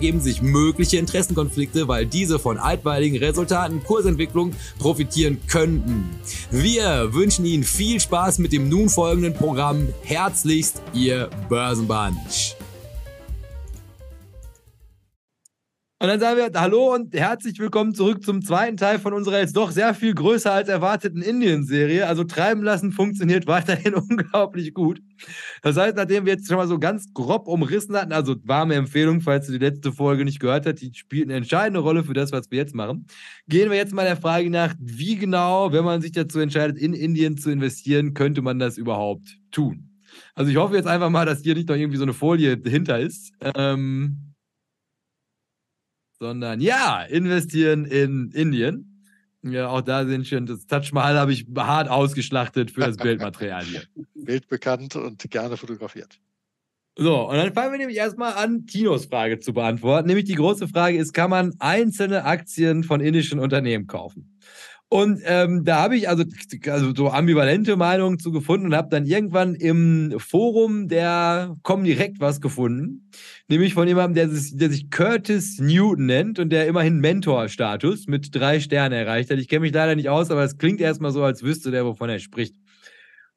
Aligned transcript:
ergeben 0.00 0.20
sich 0.20 0.40
mögliche 0.40 0.96
Interessenkonflikte, 0.96 1.86
weil 1.86 2.06
diese 2.06 2.38
von 2.38 2.56
altweiligen 2.56 3.18
Resultaten 3.18 3.84
Kursentwicklung 3.84 4.54
profitieren 4.78 5.36
könnten. 5.46 6.08
Wir 6.50 7.12
wünschen 7.12 7.44
Ihnen 7.44 7.64
viel 7.64 8.00
Spaß 8.00 8.38
mit 8.38 8.54
dem 8.54 8.70
nun 8.70 8.88
folgenden 8.88 9.34
Programm. 9.34 9.88
Herzlichst, 10.02 10.80
Ihr 10.94 11.28
Börsenbunch. 11.50 12.56
Und 16.02 16.08
dann 16.08 16.18
sagen 16.18 16.38
wir 16.38 16.58
Hallo 16.58 16.94
und 16.94 17.14
herzlich 17.14 17.58
willkommen 17.58 17.94
zurück 17.94 18.24
zum 18.24 18.40
zweiten 18.40 18.78
Teil 18.78 18.98
von 18.98 19.12
unserer 19.12 19.40
jetzt 19.40 19.54
doch 19.54 19.70
sehr 19.70 19.92
viel 19.92 20.14
größer 20.14 20.50
als 20.50 20.70
erwarteten 20.70 21.20
Indien-Serie. 21.20 22.06
Also 22.06 22.24
treiben 22.24 22.62
lassen 22.62 22.90
funktioniert 22.90 23.46
weiterhin 23.46 23.92
unglaublich 24.08 24.72
gut. 24.72 25.02
Das 25.60 25.76
heißt, 25.76 25.96
nachdem 25.96 26.24
wir 26.24 26.32
jetzt 26.32 26.48
schon 26.48 26.56
mal 26.56 26.66
so 26.66 26.78
ganz 26.78 27.12
grob 27.12 27.46
umrissen 27.46 27.94
hatten, 27.94 28.14
also 28.14 28.34
warme 28.44 28.76
Empfehlung, 28.76 29.20
falls 29.20 29.44
du 29.44 29.52
die 29.52 29.58
letzte 29.58 29.92
Folge 29.92 30.24
nicht 30.24 30.40
gehört 30.40 30.64
hast, 30.64 30.76
die 30.76 30.90
spielt 30.94 31.24
eine 31.24 31.34
entscheidende 31.34 31.80
Rolle 31.80 32.02
für 32.02 32.14
das, 32.14 32.32
was 32.32 32.50
wir 32.50 32.56
jetzt 32.56 32.74
machen. 32.74 33.04
Gehen 33.46 33.68
wir 33.68 33.76
jetzt 33.76 33.92
mal 33.92 34.06
der 34.06 34.16
Frage 34.16 34.48
nach, 34.48 34.74
wie 34.80 35.16
genau, 35.16 35.70
wenn 35.70 35.84
man 35.84 36.00
sich 36.00 36.12
dazu 36.12 36.40
entscheidet, 36.40 36.78
in 36.78 36.94
Indien 36.94 37.36
zu 37.36 37.50
investieren, 37.50 38.14
könnte 38.14 38.40
man 38.40 38.58
das 38.58 38.78
überhaupt 38.78 39.36
tun? 39.50 39.90
Also 40.34 40.50
ich 40.50 40.56
hoffe 40.56 40.76
jetzt 40.76 40.88
einfach 40.88 41.10
mal, 41.10 41.26
dass 41.26 41.42
hier 41.42 41.54
nicht 41.54 41.68
noch 41.68 41.76
irgendwie 41.76 41.98
so 41.98 42.04
eine 42.04 42.14
Folie 42.14 42.58
hinter 42.64 42.98
ist. 42.98 43.32
Ähm, 43.54 44.29
sondern 46.20 46.60
ja, 46.60 47.02
investieren 47.02 47.84
in 47.86 48.30
Indien. 48.30 48.86
Ja, 49.42 49.68
auch 49.68 49.80
da 49.80 50.04
sind 50.04 50.28
schon, 50.28 50.44
das 50.44 50.66
Taj 50.66 50.90
Mahal 50.92 51.18
habe 51.18 51.32
ich 51.32 51.46
hart 51.56 51.88
ausgeschlachtet 51.88 52.70
für 52.70 52.82
das 52.82 52.98
Bildmaterial 52.98 53.64
hier. 53.64 53.82
Bildbekannt 54.14 54.96
und 54.96 55.28
gerne 55.30 55.56
fotografiert. 55.56 56.20
So, 56.96 57.30
und 57.30 57.36
dann 57.36 57.54
fangen 57.54 57.72
wir 57.72 57.78
nämlich 57.78 57.96
erstmal 57.96 58.34
an, 58.34 58.66
Tinos 58.66 59.06
Frage 59.06 59.38
zu 59.38 59.54
beantworten. 59.54 60.08
Nämlich 60.08 60.26
die 60.26 60.34
große 60.34 60.68
Frage 60.68 60.98
ist, 60.98 61.14
kann 61.14 61.30
man 61.30 61.54
einzelne 61.58 62.24
Aktien 62.24 62.84
von 62.84 63.00
indischen 63.00 63.38
Unternehmen 63.38 63.86
kaufen? 63.86 64.38
Und 64.92 65.20
ähm, 65.24 65.64
da 65.64 65.82
habe 65.82 65.96
ich 65.96 66.08
also, 66.08 66.24
also 66.66 66.92
so 66.96 67.10
ambivalente 67.10 67.76
Meinungen 67.76 68.18
zu 68.18 68.32
gefunden 68.32 68.66
und 68.66 68.74
habe 68.74 68.88
dann 68.90 69.06
irgendwann 69.06 69.54
im 69.54 70.16
Forum 70.18 70.88
der 70.88 71.56
Comdirect 71.62 72.18
was 72.18 72.40
gefunden. 72.40 73.08
Nämlich 73.46 73.74
von 73.74 73.86
jemandem, 73.86 74.14
der 74.16 74.28
sich, 74.28 74.56
der 74.56 74.68
sich 74.68 74.90
Curtis 74.90 75.60
Newton 75.60 76.06
nennt 76.06 76.40
und 76.40 76.50
der 76.50 76.66
immerhin 76.66 76.98
Mentor-Status 76.98 78.08
mit 78.08 78.34
drei 78.34 78.58
Sternen 78.58 78.98
erreicht 78.98 79.30
hat. 79.30 79.38
Ich 79.38 79.46
kenne 79.46 79.60
mich 79.60 79.72
leider 79.72 79.94
nicht 79.94 80.08
aus, 80.08 80.28
aber 80.32 80.42
es 80.42 80.58
klingt 80.58 80.80
erstmal 80.80 81.12
so, 81.12 81.22
als 81.22 81.44
wüsste 81.44 81.70
der, 81.70 81.86
wovon 81.86 82.10
er 82.10 82.18
spricht. 82.18 82.56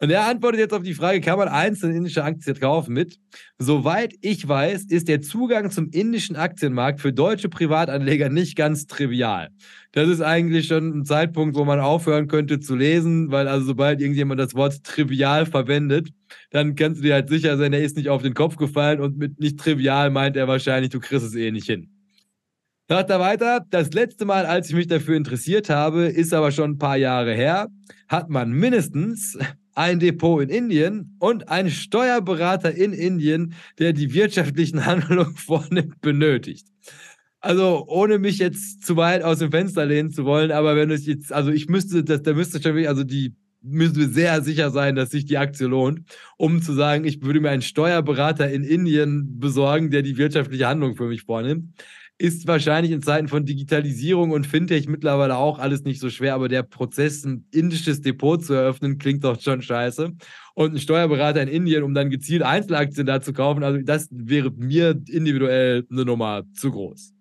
Und 0.03 0.09
er 0.09 0.27
antwortet 0.27 0.59
jetzt 0.59 0.73
auf 0.73 0.83
die 0.83 0.95
Frage, 0.95 1.21
kann 1.21 1.37
man 1.37 1.47
einzelne 1.47 1.95
indische 1.95 2.25
Aktien 2.25 2.59
kaufen 2.59 2.93
mit? 2.93 3.21
Soweit 3.57 4.13
ich 4.19 4.45
weiß, 4.45 4.83
ist 4.89 5.07
der 5.07 5.21
Zugang 5.21 5.71
zum 5.71 5.91
indischen 5.91 6.35
Aktienmarkt 6.35 6.99
für 6.99 7.13
deutsche 7.13 7.47
Privatanleger 7.47 8.27
nicht 8.27 8.57
ganz 8.57 8.85
trivial. 8.85 9.47
Das 9.93 10.09
ist 10.09 10.19
eigentlich 10.19 10.67
schon 10.67 10.89
ein 10.89 11.05
Zeitpunkt, 11.05 11.55
wo 11.55 11.63
man 11.63 11.79
aufhören 11.79 12.27
könnte 12.27 12.59
zu 12.59 12.75
lesen, 12.75 13.31
weil 13.31 13.47
also 13.47 13.65
sobald 13.65 14.01
irgendjemand 14.01 14.41
das 14.41 14.55
Wort 14.55 14.83
trivial 14.83 15.45
verwendet, 15.45 16.09
dann 16.49 16.75
kannst 16.75 16.99
du 16.99 17.03
dir 17.03 17.13
halt 17.13 17.29
sicher 17.29 17.55
sein, 17.55 17.71
er 17.71 17.81
ist 17.81 17.95
nicht 17.95 18.09
auf 18.09 18.21
den 18.21 18.33
Kopf 18.33 18.57
gefallen 18.57 18.99
und 18.99 19.17
mit 19.17 19.39
nicht 19.39 19.57
trivial 19.57 20.09
meint 20.09 20.35
er 20.35 20.49
wahrscheinlich, 20.49 20.91
du 20.91 20.99
kriegst 20.99 21.25
es 21.25 21.33
eh 21.33 21.49
nicht 21.49 21.67
hin. 21.67 21.87
Sagt 22.89 23.09
er 23.09 23.21
weiter, 23.21 23.65
das 23.69 23.93
letzte 23.93 24.25
Mal, 24.25 24.45
als 24.45 24.67
ich 24.67 24.75
mich 24.75 24.87
dafür 24.87 25.15
interessiert 25.15 25.69
habe, 25.69 26.07
ist 26.07 26.33
aber 26.33 26.51
schon 26.51 26.71
ein 26.71 26.77
paar 26.77 26.97
Jahre 26.97 27.33
her, 27.33 27.69
hat 28.09 28.29
man 28.29 28.51
mindestens 28.51 29.37
ein 29.75 29.99
Depot 29.99 30.41
in 30.41 30.49
Indien 30.49 31.15
und 31.19 31.49
einen 31.49 31.69
Steuerberater 31.69 32.73
in 32.73 32.93
Indien, 32.93 33.53
der 33.79 33.93
die 33.93 34.13
wirtschaftlichen 34.13 34.85
Handlungen 34.85 35.35
vornimmt, 35.35 36.01
benötigt. 36.01 36.67
Also, 37.39 37.85
ohne 37.87 38.19
mich 38.19 38.37
jetzt 38.37 38.85
zu 38.85 38.95
weit 38.95 39.21
aus 39.21 39.39
dem 39.39 39.51
Fenster 39.51 39.85
lehnen 39.85 40.11
zu 40.11 40.23
wollen, 40.23 40.51
aber 40.51 40.77
wenn 40.77 40.91
es 40.91 41.05
jetzt, 41.05 41.33
also 41.33 41.51
ich 41.51 41.67
müsste, 41.67 42.03
das, 42.03 42.21
da 42.21 42.33
müsste 42.33 42.61
schon 42.61 42.73
wirklich, 42.73 42.87
also 42.87 43.03
die 43.03 43.35
müssen 43.61 43.97
wir 43.97 44.07
sehr 44.07 44.41
sicher 44.41 44.71
sein, 44.71 44.95
dass 44.95 45.11
sich 45.11 45.25
die 45.25 45.37
Aktie 45.37 45.67
lohnt, 45.67 46.01
um 46.37 46.61
zu 46.61 46.73
sagen, 46.73 47.05
ich 47.05 47.21
würde 47.21 47.41
mir 47.41 47.49
einen 47.49 47.61
Steuerberater 47.61 48.49
in 48.49 48.63
Indien 48.63 49.39
besorgen, 49.39 49.89
der 49.89 50.03
die 50.03 50.17
wirtschaftliche 50.17 50.67
Handlung 50.67 50.95
für 50.95 51.07
mich 51.07 51.23
vornimmt 51.23 51.73
ist 52.23 52.47
wahrscheinlich 52.47 52.93
in 52.93 53.01
Zeiten 53.01 53.27
von 53.27 53.45
Digitalisierung 53.45 54.31
und 54.31 54.47
Fintech 54.47 54.87
mittlerweile 54.87 55.35
auch 55.35 55.59
alles 55.59 55.83
nicht 55.83 55.99
so 55.99 56.09
schwer, 56.09 56.35
aber 56.35 56.47
der 56.47 56.63
Prozess, 56.63 57.25
ein 57.25 57.45
indisches 57.51 57.99
Depot 57.99 58.41
zu 58.41 58.53
eröffnen, 58.53 58.97
klingt 58.97 59.25
doch 59.25 59.41
schon 59.41 59.61
scheiße. 59.61 60.13
Und 60.53 60.73
ein 60.73 60.79
Steuerberater 60.79 61.41
in 61.41 61.49
Indien, 61.49 61.83
um 61.83 61.93
dann 61.93 62.09
gezielt 62.09 62.41
Einzelaktien 62.41 63.05
da 63.05 63.19
zu 63.19 63.33
kaufen, 63.33 63.61
also 63.61 63.77
das 63.81 64.07
wäre 64.09 64.51
mir 64.51 64.91
individuell 65.09 65.85
eine 65.91 66.05
Nummer 66.05 66.43
zu 66.53 66.71
groß. 66.71 67.13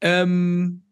Ähm, 0.00 0.84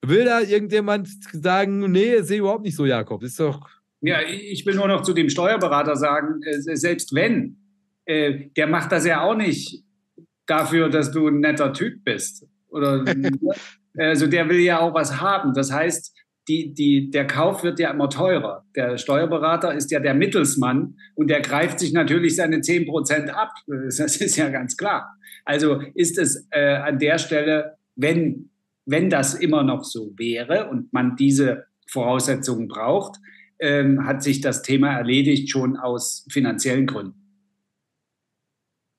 will 0.00 0.24
da 0.24 0.40
irgendjemand 0.40 1.06
sagen, 1.34 1.80
nee, 1.92 2.22
sehe 2.22 2.38
überhaupt 2.38 2.64
nicht 2.64 2.76
so, 2.76 2.86
Jakob? 2.86 3.22
ist 3.22 3.38
doch. 3.38 3.68
Ja, 4.00 4.22
ich 4.22 4.64
will 4.64 4.76
nur 4.76 4.88
noch 4.88 5.02
zu 5.02 5.12
dem 5.12 5.28
Steuerberater 5.28 5.96
sagen, 5.96 6.40
äh, 6.44 6.76
selbst 6.78 7.14
wenn, 7.14 7.58
äh, 8.06 8.48
der 8.56 8.68
macht 8.68 8.90
das 8.90 9.04
ja 9.04 9.20
auch 9.20 9.36
nicht 9.36 9.84
dafür, 10.46 10.88
dass 10.88 11.10
du 11.10 11.28
ein 11.28 11.40
netter 11.40 11.74
Typ 11.74 12.02
bist. 12.04 12.46
Oder, 12.70 13.04
also 13.98 14.26
der 14.26 14.48
will 14.48 14.60
ja 14.60 14.80
auch 14.80 14.94
was 14.94 15.20
haben. 15.20 15.54
Das 15.54 15.72
heißt, 15.72 16.14
die, 16.48 16.74
die, 16.74 17.10
der 17.10 17.26
Kauf 17.26 17.62
wird 17.62 17.78
ja 17.78 17.90
immer 17.90 18.10
teurer. 18.10 18.64
Der 18.74 18.98
Steuerberater 18.98 19.74
ist 19.74 19.90
ja 19.90 20.00
der 20.00 20.14
Mittelsmann 20.14 20.96
und 21.14 21.28
der 21.28 21.42
greift 21.42 21.78
sich 21.78 21.92
natürlich 21.92 22.36
seine 22.36 22.58
10% 22.58 23.28
ab. 23.28 23.52
Das 23.66 23.98
ist 23.98 24.36
ja 24.36 24.48
ganz 24.48 24.76
klar. 24.76 25.16
Also 25.44 25.80
ist 25.94 26.18
es 26.18 26.48
äh, 26.50 26.74
an 26.74 26.98
der 26.98 27.18
Stelle, 27.18 27.76
wenn, 27.94 28.50
wenn 28.84 29.10
das 29.10 29.34
immer 29.34 29.62
noch 29.62 29.84
so 29.84 30.12
wäre 30.16 30.68
und 30.68 30.92
man 30.92 31.16
diese 31.16 31.66
Voraussetzungen 31.86 32.68
braucht, 32.68 33.18
ähm, 33.60 34.06
hat 34.06 34.22
sich 34.22 34.40
das 34.40 34.62
Thema 34.62 34.96
erledigt 34.96 35.50
schon 35.50 35.76
aus 35.76 36.26
finanziellen 36.30 36.86
Gründen. 36.86 37.19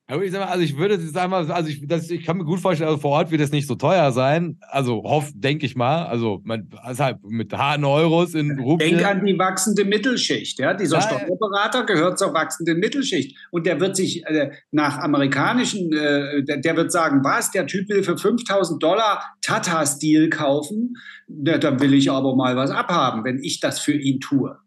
Aber 0.08 0.24
ich 0.24 0.32
mal, 0.32 0.42
also 0.42 0.62
ich 0.62 0.76
würde 0.76 0.98
sagen 0.98 1.30
mal, 1.30 1.50
also 1.50 1.68
ich, 1.70 1.86
das, 1.86 2.10
ich 2.10 2.24
kann 2.24 2.36
mir 2.36 2.44
gut 2.44 2.60
vorstellen, 2.60 2.88
also 2.88 3.00
vor 3.00 3.12
Ort 3.12 3.30
wird 3.30 3.40
es 3.40 3.52
nicht 3.52 3.66
so 3.66 3.76
teuer 3.76 4.10
sein. 4.12 4.58
Also 4.68 5.02
hoff, 5.04 5.30
denke 5.34 5.64
ich 5.64 5.76
mal. 5.76 6.04
Also 6.06 6.40
man 6.44 6.68
also 6.82 7.04
halt 7.04 7.18
mit 7.24 7.52
harten 7.52 7.84
Euros 7.84 8.34
in 8.34 8.58
Rupien. 8.58 8.96
Denk 8.96 9.06
an 9.06 9.24
die 9.24 9.38
wachsende 9.38 9.84
Mittelschicht. 9.84 10.58
Ja? 10.58 10.74
Dieser 10.74 10.98
ja, 10.98 11.02
Steuerberater 11.02 11.86
gehört 11.86 12.18
zur 12.18 12.34
wachsenden 12.34 12.78
Mittelschicht. 12.78 13.38
Und 13.52 13.64
der 13.64 13.80
wird 13.80 13.96
sich 13.96 14.26
äh, 14.26 14.50
nach 14.72 14.98
amerikanischen, 14.98 15.92
äh, 15.92 16.42
der, 16.42 16.58
der, 16.58 16.76
wird 16.76 16.90
sagen, 16.90 17.22
was, 17.22 17.52
der 17.52 17.66
Typ 17.66 17.88
will 17.88 18.02
für 18.02 18.18
5000 18.18 18.82
Dollar 18.82 19.22
Tata-Stil 19.40 20.30
kaufen. 20.30 20.96
Ja, 21.28 21.58
dann 21.58 21.80
will 21.80 21.94
ich 21.94 22.10
aber 22.10 22.34
mal 22.34 22.56
was 22.56 22.70
abhaben, 22.70 23.24
wenn 23.24 23.42
ich 23.42 23.60
das 23.60 23.78
für 23.78 23.94
ihn 23.94 24.20
tue. 24.20 24.58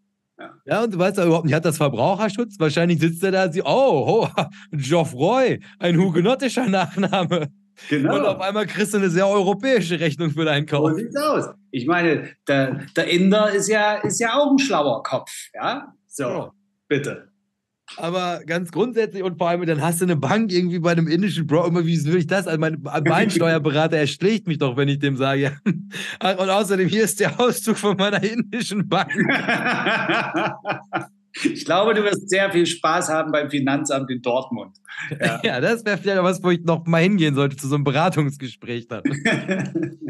Ja. 0.65 0.83
und 0.83 0.93
du 0.93 0.97
weißt 0.97 1.17
ja 1.17 1.25
überhaupt 1.25 1.45
nicht, 1.45 1.53
hat 1.53 1.65
das 1.65 1.77
Verbraucherschutz? 1.77 2.55
Wahrscheinlich 2.59 2.99
sitzt 2.99 3.23
er 3.23 3.31
da 3.31 3.45
und 3.45 3.53
sieht, 3.53 3.65
oh, 3.65 4.27
oh 4.35 4.43
Geoffroy, 4.71 5.59
ein 5.79 5.97
hugenottischer 5.97 6.67
Nachname. 6.67 7.49
Genau. 7.89 8.15
Und 8.15 8.25
auf 8.25 8.39
einmal 8.39 8.65
kriegst 8.65 8.93
du 8.93 8.97
eine 8.97 9.09
sehr 9.09 9.27
europäische 9.27 9.99
Rechnung 9.99 10.31
für 10.31 10.45
deinen 10.45 10.65
Kauf. 10.65 10.91
So 10.91 10.97
sieht's 10.97 11.15
aus. 11.15 11.45
Ich 11.71 11.85
meine, 11.87 12.29
der, 12.47 12.85
der 12.95 13.07
Inder 13.09 13.51
ist 13.51 13.67
ja, 13.67 13.95
ist 13.95 14.19
ja 14.19 14.33
auch 14.33 14.51
ein 14.51 14.59
schlauer 14.59 15.03
Kopf. 15.03 15.31
Ja, 15.53 15.93
so, 16.07 16.23
ja. 16.23 16.51
bitte. 16.87 17.34
Aber 17.97 18.41
ganz 18.45 18.71
grundsätzlich 18.71 19.23
und 19.23 19.37
vor 19.37 19.49
allem, 19.49 19.65
dann 19.65 19.81
hast 19.81 20.01
du 20.01 20.05
eine 20.05 20.15
Bank 20.15 20.51
irgendwie 20.51 20.79
bei 20.79 20.91
einem 20.91 21.07
indischen 21.07 21.45
Bro. 21.45 21.67
Immer, 21.67 21.85
wie 21.85 22.03
will 22.05 22.17
ich 22.17 22.27
das? 22.27 22.47
Also 22.47 22.59
mein, 22.59 22.81
mein 22.81 23.29
Steuerberater 23.29 23.97
erschlägt 23.97 24.47
mich 24.47 24.57
doch, 24.57 24.75
wenn 24.75 24.87
ich 24.87 24.99
dem 24.99 25.17
sage. 25.17 25.57
Und 25.63 26.49
außerdem, 26.49 26.87
hier 26.87 27.03
ist 27.03 27.19
der 27.19 27.39
Auszug 27.39 27.77
von 27.77 27.95
meiner 27.95 28.23
indischen 28.23 28.89
Bank. 28.89 29.11
Ich 31.43 31.65
glaube, 31.65 31.93
du 31.93 32.03
wirst 32.03 32.29
sehr 32.29 32.51
viel 32.51 32.65
Spaß 32.65 33.09
haben 33.09 33.31
beim 33.31 33.49
Finanzamt 33.49 34.09
in 34.09 34.21
Dortmund. 34.21 34.77
Ja, 35.19 35.41
ja 35.43 35.61
das 35.61 35.83
wäre 35.85 35.97
vielleicht 35.97 36.23
was, 36.23 36.41
wo 36.43 36.49
ich 36.49 36.63
noch 36.63 36.85
mal 36.85 37.01
hingehen 37.01 37.35
sollte 37.35 37.57
zu 37.57 37.67
so 37.67 37.75
einem 37.75 37.83
Beratungsgespräch 37.83 38.87
dann. 38.87 39.03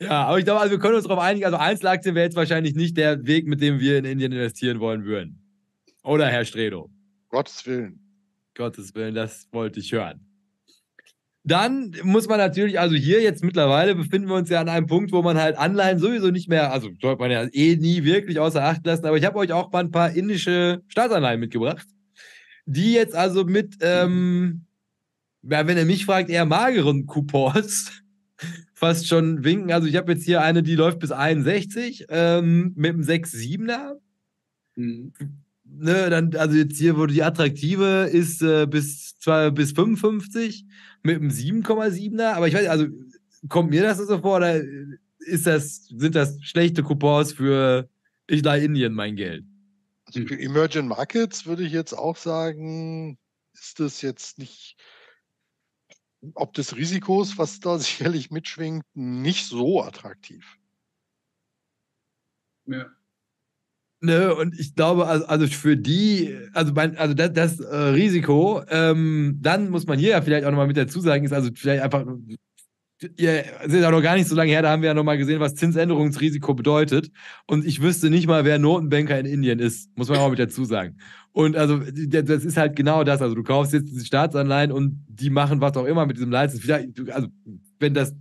ja, 0.00 0.24
aber 0.24 0.38
ich 0.38 0.44
glaube, 0.44 0.60
also 0.60 0.72
wir 0.72 0.78
können 0.78 0.96
uns 0.96 1.04
darauf 1.04 1.22
einigen, 1.22 1.44
also 1.44 1.58
Einzelaktien 1.58 2.14
wäre 2.14 2.24
jetzt 2.24 2.36
wahrscheinlich 2.36 2.74
nicht 2.74 2.96
der 2.96 3.24
Weg, 3.24 3.46
mit 3.46 3.60
dem 3.60 3.78
wir 3.78 3.98
in 3.98 4.04
Indien 4.04 4.32
investieren 4.32 4.80
wollen 4.80 5.04
würden. 5.04 5.41
Oder 6.02 6.28
Herr 6.28 6.44
Stredo? 6.44 6.90
Gottes 7.28 7.64
Willen. 7.66 8.00
Gottes 8.54 8.94
Willen, 8.94 9.14
das 9.14 9.48
wollte 9.52 9.80
ich 9.80 9.92
hören. 9.92 10.26
Dann 11.44 11.96
muss 12.04 12.28
man 12.28 12.38
natürlich, 12.38 12.78
also 12.78 12.94
hier 12.94 13.20
jetzt 13.20 13.42
mittlerweile 13.42 13.96
befinden 13.96 14.28
wir 14.28 14.36
uns 14.36 14.48
ja 14.48 14.60
an 14.60 14.68
einem 14.68 14.86
Punkt, 14.86 15.10
wo 15.10 15.22
man 15.22 15.38
halt 15.38 15.56
Anleihen 15.56 15.98
sowieso 15.98 16.30
nicht 16.30 16.48
mehr, 16.48 16.72
also 16.72 16.90
sollte 17.00 17.20
man 17.20 17.32
ja 17.32 17.48
eh 17.52 17.76
nie 17.76 18.04
wirklich 18.04 18.38
außer 18.38 18.62
Acht 18.62 18.86
lassen, 18.86 19.06
aber 19.06 19.16
ich 19.16 19.24
habe 19.24 19.38
euch 19.38 19.52
auch 19.52 19.72
mal 19.72 19.80
ein 19.80 19.90
paar 19.90 20.12
indische 20.12 20.82
Staatsanleihen 20.86 21.40
mitgebracht, 21.40 21.86
die 22.64 22.92
jetzt 22.92 23.16
also 23.16 23.44
mit, 23.44 23.76
ähm, 23.80 24.66
ja, 25.42 25.66
wenn 25.66 25.78
ihr 25.78 25.84
mich 25.84 26.04
fragt, 26.04 26.30
eher 26.30 26.44
mageren 26.44 27.06
Coupons 27.06 28.02
fast 28.74 29.08
schon 29.08 29.42
winken. 29.42 29.72
Also 29.72 29.88
ich 29.88 29.96
habe 29.96 30.12
jetzt 30.12 30.24
hier 30.24 30.42
eine, 30.42 30.62
die 30.62 30.76
läuft 30.76 31.00
bis 31.00 31.10
61 31.10 32.06
ähm, 32.08 32.72
mit 32.76 32.92
einem 32.92 33.02
6,7er. 33.02 33.98
Mhm 34.76 35.12
ne, 35.78 36.10
dann, 36.10 36.34
also 36.36 36.56
jetzt 36.56 36.78
hier, 36.78 36.96
wo 36.96 37.06
die 37.06 37.22
attraktive 37.22 38.08
ist 38.10 38.42
äh, 38.42 38.66
bis, 38.66 39.18
zwar 39.18 39.50
bis 39.50 39.72
55 39.72 40.66
mit 41.02 41.16
einem 41.16 41.30
7,7er, 41.30 42.32
aber 42.32 42.48
ich 42.48 42.54
weiß, 42.54 42.68
also 42.68 42.86
kommt 43.48 43.70
mir 43.70 43.82
das 43.82 43.98
so 43.98 44.18
vor 44.18 44.36
oder 44.36 44.62
ist 45.18 45.46
das, 45.46 45.86
sind 45.86 46.14
das 46.14 46.38
schlechte 46.42 46.82
Coupons 46.82 47.32
für 47.32 47.88
ich 48.26 48.42
leihe 48.42 48.64
Indien 48.64 48.94
mein 48.94 49.16
Geld? 49.16 49.44
Also 50.04 50.26
für 50.26 50.38
Emerging 50.38 50.88
Markets 50.88 51.46
würde 51.46 51.64
ich 51.64 51.72
jetzt 51.72 51.92
auch 51.92 52.16
sagen, 52.16 53.18
ist 53.52 53.80
das 53.80 54.02
jetzt 54.02 54.38
nicht, 54.38 54.76
ob 56.34 56.54
des 56.54 56.76
Risikos, 56.76 57.38
was 57.38 57.60
da 57.60 57.78
sicherlich 57.78 58.30
mitschwingt, 58.30 58.84
nicht 58.94 59.46
so 59.46 59.82
attraktiv. 59.82 60.58
Ja. 62.66 62.86
Ne, 64.04 64.34
und 64.34 64.58
ich 64.58 64.74
glaube, 64.74 65.06
also, 65.06 65.26
also 65.26 65.46
für 65.46 65.76
die, 65.76 66.36
also, 66.54 66.72
mein, 66.72 66.96
also 66.96 67.14
das, 67.14 67.32
das 67.34 67.60
äh, 67.60 67.76
Risiko, 67.76 68.60
ähm, 68.68 69.38
dann 69.40 69.70
muss 69.70 69.86
man 69.86 69.96
hier 69.96 70.10
ja 70.10 70.22
vielleicht 70.22 70.44
auch 70.44 70.50
nochmal 70.50 70.66
mit 70.66 70.76
dazu 70.76 70.98
sagen, 71.00 71.24
ist 71.24 71.32
also 71.32 71.50
vielleicht 71.54 71.84
einfach, 71.84 72.04
ihr 73.16 73.44
seht 73.66 73.84
auch 73.84 73.90
noch 73.90 74.02
gar 74.02 74.16
nicht 74.16 74.28
so 74.28 74.34
lange 74.34 74.50
her, 74.50 74.62
da 74.62 74.70
haben 74.70 74.82
wir 74.82 74.88
ja 74.88 74.94
nochmal 74.94 75.18
gesehen, 75.18 75.40
was 75.40 75.54
Zinsänderungsrisiko 75.54 76.54
bedeutet. 76.54 77.10
Und 77.46 77.64
ich 77.64 77.82
wüsste 77.82 78.10
nicht 78.10 78.26
mal, 78.26 78.44
wer 78.44 78.58
Notenbanker 78.58 79.18
in 79.18 79.26
Indien 79.26 79.58
ist, 79.58 79.96
muss 79.96 80.08
man 80.08 80.18
auch 80.18 80.30
mit 80.30 80.38
dazu 80.38 80.64
sagen. 80.64 80.96
Und 81.32 81.56
also, 81.56 81.78
das 81.78 82.44
ist 82.44 82.56
halt 82.56 82.76
genau 82.76 83.04
das. 83.04 83.22
Also, 83.22 83.34
du 83.34 83.42
kaufst 83.42 83.72
jetzt 83.72 83.88
diese 83.88 84.04
Staatsanleihen 84.04 84.70
und 84.70 85.04
die 85.08 85.30
machen 85.30 85.60
was 85.60 85.76
auch 85.76 85.86
immer 85.86 86.04
mit 86.04 86.16
diesem 86.16 86.30
Leitzins. 86.30 86.68
Also, 87.10 87.28
wenn 87.78 87.94
das. 87.94 88.14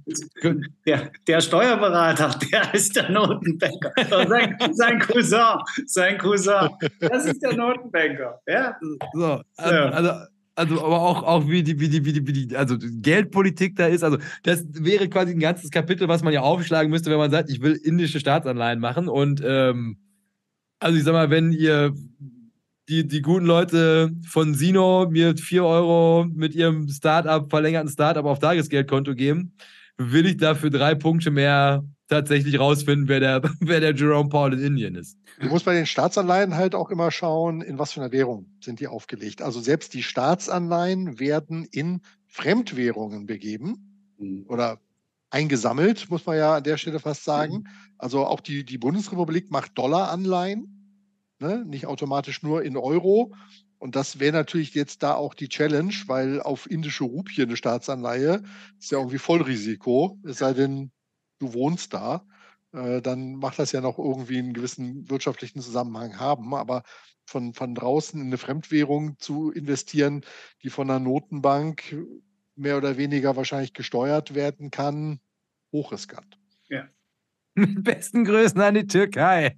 Der, 0.85 1.11
der 1.27 1.41
Steuerberater, 1.41 2.37
der 2.51 2.73
ist 2.73 2.95
der 2.95 3.09
Notenbanker. 3.11 3.91
Sein, 4.27 4.57
sein, 4.71 4.99
Cousin, 4.99 5.57
sein 5.85 6.17
Cousin. 6.17 6.69
Das 6.99 7.25
ist 7.25 7.41
der 7.41 7.53
Notenbanker. 7.53 8.39
Ja. 8.47 8.77
So, 9.13 9.41
also, 9.57 9.75
ja. 9.75 9.89
also, 9.89 10.11
also 10.55 10.83
aber 10.83 11.01
auch, 11.01 11.23
auch 11.23 11.47
wie, 11.47 11.63
die, 11.63 11.79
wie, 11.79 11.89
die, 11.89 12.05
wie, 12.05 12.13
die, 12.13 12.27
wie 12.27 12.33
die, 12.33 12.55
also 12.55 12.77
Geldpolitik 12.79 13.75
da 13.75 13.87
ist. 13.87 14.03
Also, 14.03 14.17
das 14.43 14.65
wäre 14.71 15.09
quasi 15.09 15.31
ein 15.31 15.39
ganzes 15.39 15.71
Kapitel, 15.71 16.07
was 16.07 16.23
man 16.23 16.33
ja 16.33 16.41
aufschlagen 16.41 16.91
müsste, 16.91 17.09
wenn 17.09 17.17
man 17.17 17.31
sagt, 17.31 17.49
ich 17.49 17.61
will 17.61 17.73
indische 17.73 18.19
Staatsanleihen 18.19 18.79
machen. 18.79 19.07
Und 19.07 19.41
ähm, 19.45 19.97
also 20.79 20.97
ich 20.97 21.03
sag 21.03 21.13
mal, 21.13 21.29
wenn 21.29 21.51
ihr 21.53 21.93
die, 22.89 23.07
die 23.07 23.21
guten 23.21 23.45
Leute 23.45 24.11
von 24.27 24.53
Sino 24.53 25.07
mir 25.09 25.37
4 25.37 25.63
Euro 25.63 26.25
mit 26.33 26.55
ihrem 26.55 26.89
Startup, 26.89 27.49
verlängerten 27.49 27.89
Startup 27.89 28.25
auf 28.25 28.39
Tagesgeldkonto 28.39 29.15
geben, 29.15 29.53
will 29.97 30.25
ich 30.25 30.37
dafür 30.37 30.69
drei 30.69 30.95
Punkte 30.95 31.31
mehr 31.31 31.85
tatsächlich 32.11 32.59
rausfinden, 32.59 33.07
wer 33.07 33.19
der, 33.19 33.41
wer 33.59 33.79
der 33.79 33.95
Jerome 33.95 34.29
Paul 34.29 34.53
in 34.53 34.59
Indien 34.59 34.95
ist. 34.95 35.17
Du 35.39 35.47
musst 35.47 35.65
bei 35.65 35.73
den 35.73 35.85
Staatsanleihen 35.85 36.55
halt 36.55 36.75
auch 36.75 36.91
immer 36.91 37.09
schauen, 37.11 37.61
in 37.61 37.79
was 37.79 37.93
für 37.93 38.01
einer 38.01 38.11
Währung 38.11 38.45
sind 38.59 38.79
die 38.79 38.87
aufgelegt. 38.87 39.41
Also 39.41 39.59
selbst 39.59 39.93
die 39.93 40.03
Staatsanleihen 40.03 41.19
werden 41.19 41.65
in 41.71 42.01
Fremdwährungen 42.27 43.25
begeben 43.25 44.13
mhm. 44.19 44.45
oder 44.47 44.79
eingesammelt, 45.29 46.09
muss 46.09 46.25
man 46.25 46.37
ja 46.37 46.55
an 46.57 46.63
der 46.63 46.77
Stelle 46.77 46.99
fast 46.99 47.23
sagen. 47.23 47.53
Mhm. 47.53 47.67
Also 47.97 48.25
auch 48.25 48.41
die, 48.41 48.65
die 48.65 48.77
Bundesrepublik 48.77 49.49
macht 49.49 49.77
Dollaranleihen 49.77 50.81
ne? 51.41 51.65
nicht 51.65 51.87
automatisch 51.87 52.43
nur 52.43 52.63
in 52.63 52.77
Euro. 52.77 53.33
Und 53.79 53.95
das 53.95 54.19
wäre 54.19 54.33
natürlich 54.33 54.73
jetzt 54.75 55.01
da 55.01 55.15
auch 55.15 55.33
die 55.33 55.49
Challenge, 55.49 55.93
weil 56.05 56.39
auf 56.39 56.69
indische 56.69 57.03
Rupie 57.03 57.41
eine 57.41 57.57
Staatsanleihe 57.57 58.43
ist 58.79 58.91
ja 58.91 58.99
irgendwie 58.99 59.17
Vollrisiko, 59.17 60.19
es 60.23 60.37
sei 60.37 60.53
denn, 60.53 60.91
du 61.41 61.53
wohnst 61.53 61.93
da. 61.93 62.25
Äh, 62.73 63.01
dann 63.01 63.35
macht 63.35 63.59
das 63.59 63.71
ja 63.71 63.81
noch 63.81 63.97
irgendwie 63.97 64.37
einen 64.37 64.53
gewissen 64.53 65.09
wirtschaftlichen 65.09 65.61
Zusammenhang 65.61 66.19
haben. 66.19 66.53
Aber 66.53 66.83
von, 67.25 67.53
von 67.53 67.75
draußen 67.75 68.19
in 68.19 68.27
eine 68.27 68.37
Fremdwährung 68.37 69.17
zu 69.19 69.51
investieren, 69.51 70.23
die 70.63 70.69
von 70.69 70.89
einer 70.89 70.99
Notenbank 70.99 71.95
mehr 72.55 72.77
oder 72.77 72.97
weniger 72.97 73.35
wahrscheinlich 73.35 73.73
gesteuert 73.73 74.35
werden 74.35 74.71
kann, 74.71 75.19
hochriskant. 75.71 76.37
Ja. 76.69 76.87
Mit 77.55 77.83
besten 77.83 78.23
Größen 78.23 78.59
an 78.61 78.75
die 78.75 78.87
Türkei. 78.87 79.57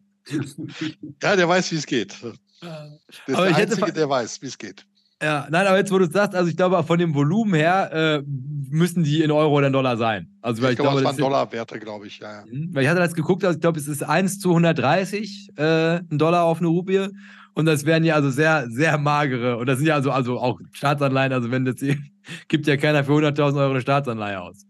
ja, 1.22 1.36
der 1.36 1.50
weiß, 1.50 1.72
wie 1.72 1.76
es 1.76 1.86
geht. 1.86 2.18
Der 2.22 3.00
ist 3.28 3.36
aber 3.36 3.48
der 3.48 3.56
Einzige, 3.58 3.94
der 3.94 4.10
weiß, 4.10 4.42
wie 4.42 4.48
es 4.48 4.58
geht. 4.58 4.88
Ja, 5.24 5.48
nein, 5.50 5.66
aber 5.68 5.78
jetzt, 5.78 5.90
wo 5.90 5.98
du 5.98 6.06
es 6.06 6.12
sagst, 6.12 6.36
also 6.36 6.50
ich 6.50 6.58
glaube, 6.58 6.84
von 6.84 7.00
dem 7.00 7.16
Volumen 7.16 7.54
her 7.54 7.92
äh, 7.94 8.24
müssen 8.70 9.04
die 9.04 9.22
in 9.22 9.32
Euro 9.32 9.54
oder 9.58 9.68
in 9.68 9.74
Dollar 9.74 9.96
sein. 9.96 10.28
Also, 10.42 10.62
weil 10.62 10.74
ich, 10.74 10.80
ich 10.80 10.84
glaube, 10.84 11.02
das 11.02 11.06
waren 11.06 11.18
Dollarwerte, 11.18 11.80
glaube 11.80 12.08
ich, 12.08 12.20
ja, 12.20 12.40
ja. 12.40 12.46
Mhm, 12.46 12.76
weil 12.76 12.84
ich 12.84 12.90
hatte 12.90 13.00
das 13.00 13.14
geguckt, 13.14 13.46
also 13.46 13.56
ich 13.56 13.62
glaube, 13.62 13.80
es 13.80 13.88
ist 13.88 14.04
1 14.04 14.40
zu 14.40 14.50
130 14.50 15.52
äh, 15.56 16.00
ein 16.00 16.18
Dollar 16.18 16.44
auf 16.44 16.60
eine 16.60 16.68
Rupie. 16.68 17.08
Und 17.56 17.66
das 17.66 17.86
wären 17.86 18.04
ja 18.04 18.16
also 18.16 18.32
sehr, 18.32 18.68
sehr 18.70 18.98
magere. 18.98 19.58
Und 19.58 19.68
das 19.68 19.78
sind 19.78 19.88
ja 19.88 19.96
also, 19.96 20.12
also 20.12 20.40
auch 20.40 20.60
Staatsanleihen. 20.74 21.32
Also, 21.32 21.52
wenn 21.52 21.64
das 21.64 21.76
gibt 22.50 22.68
ja 22.68 22.76
keiner 22.76 23.06
für 23.06 23.14
100.000 23.14 23.58
Euro 23.58 23.72
eine 23.72 23.82
Staatsanleihe 23.82 24.42
aus. 24.42 24.66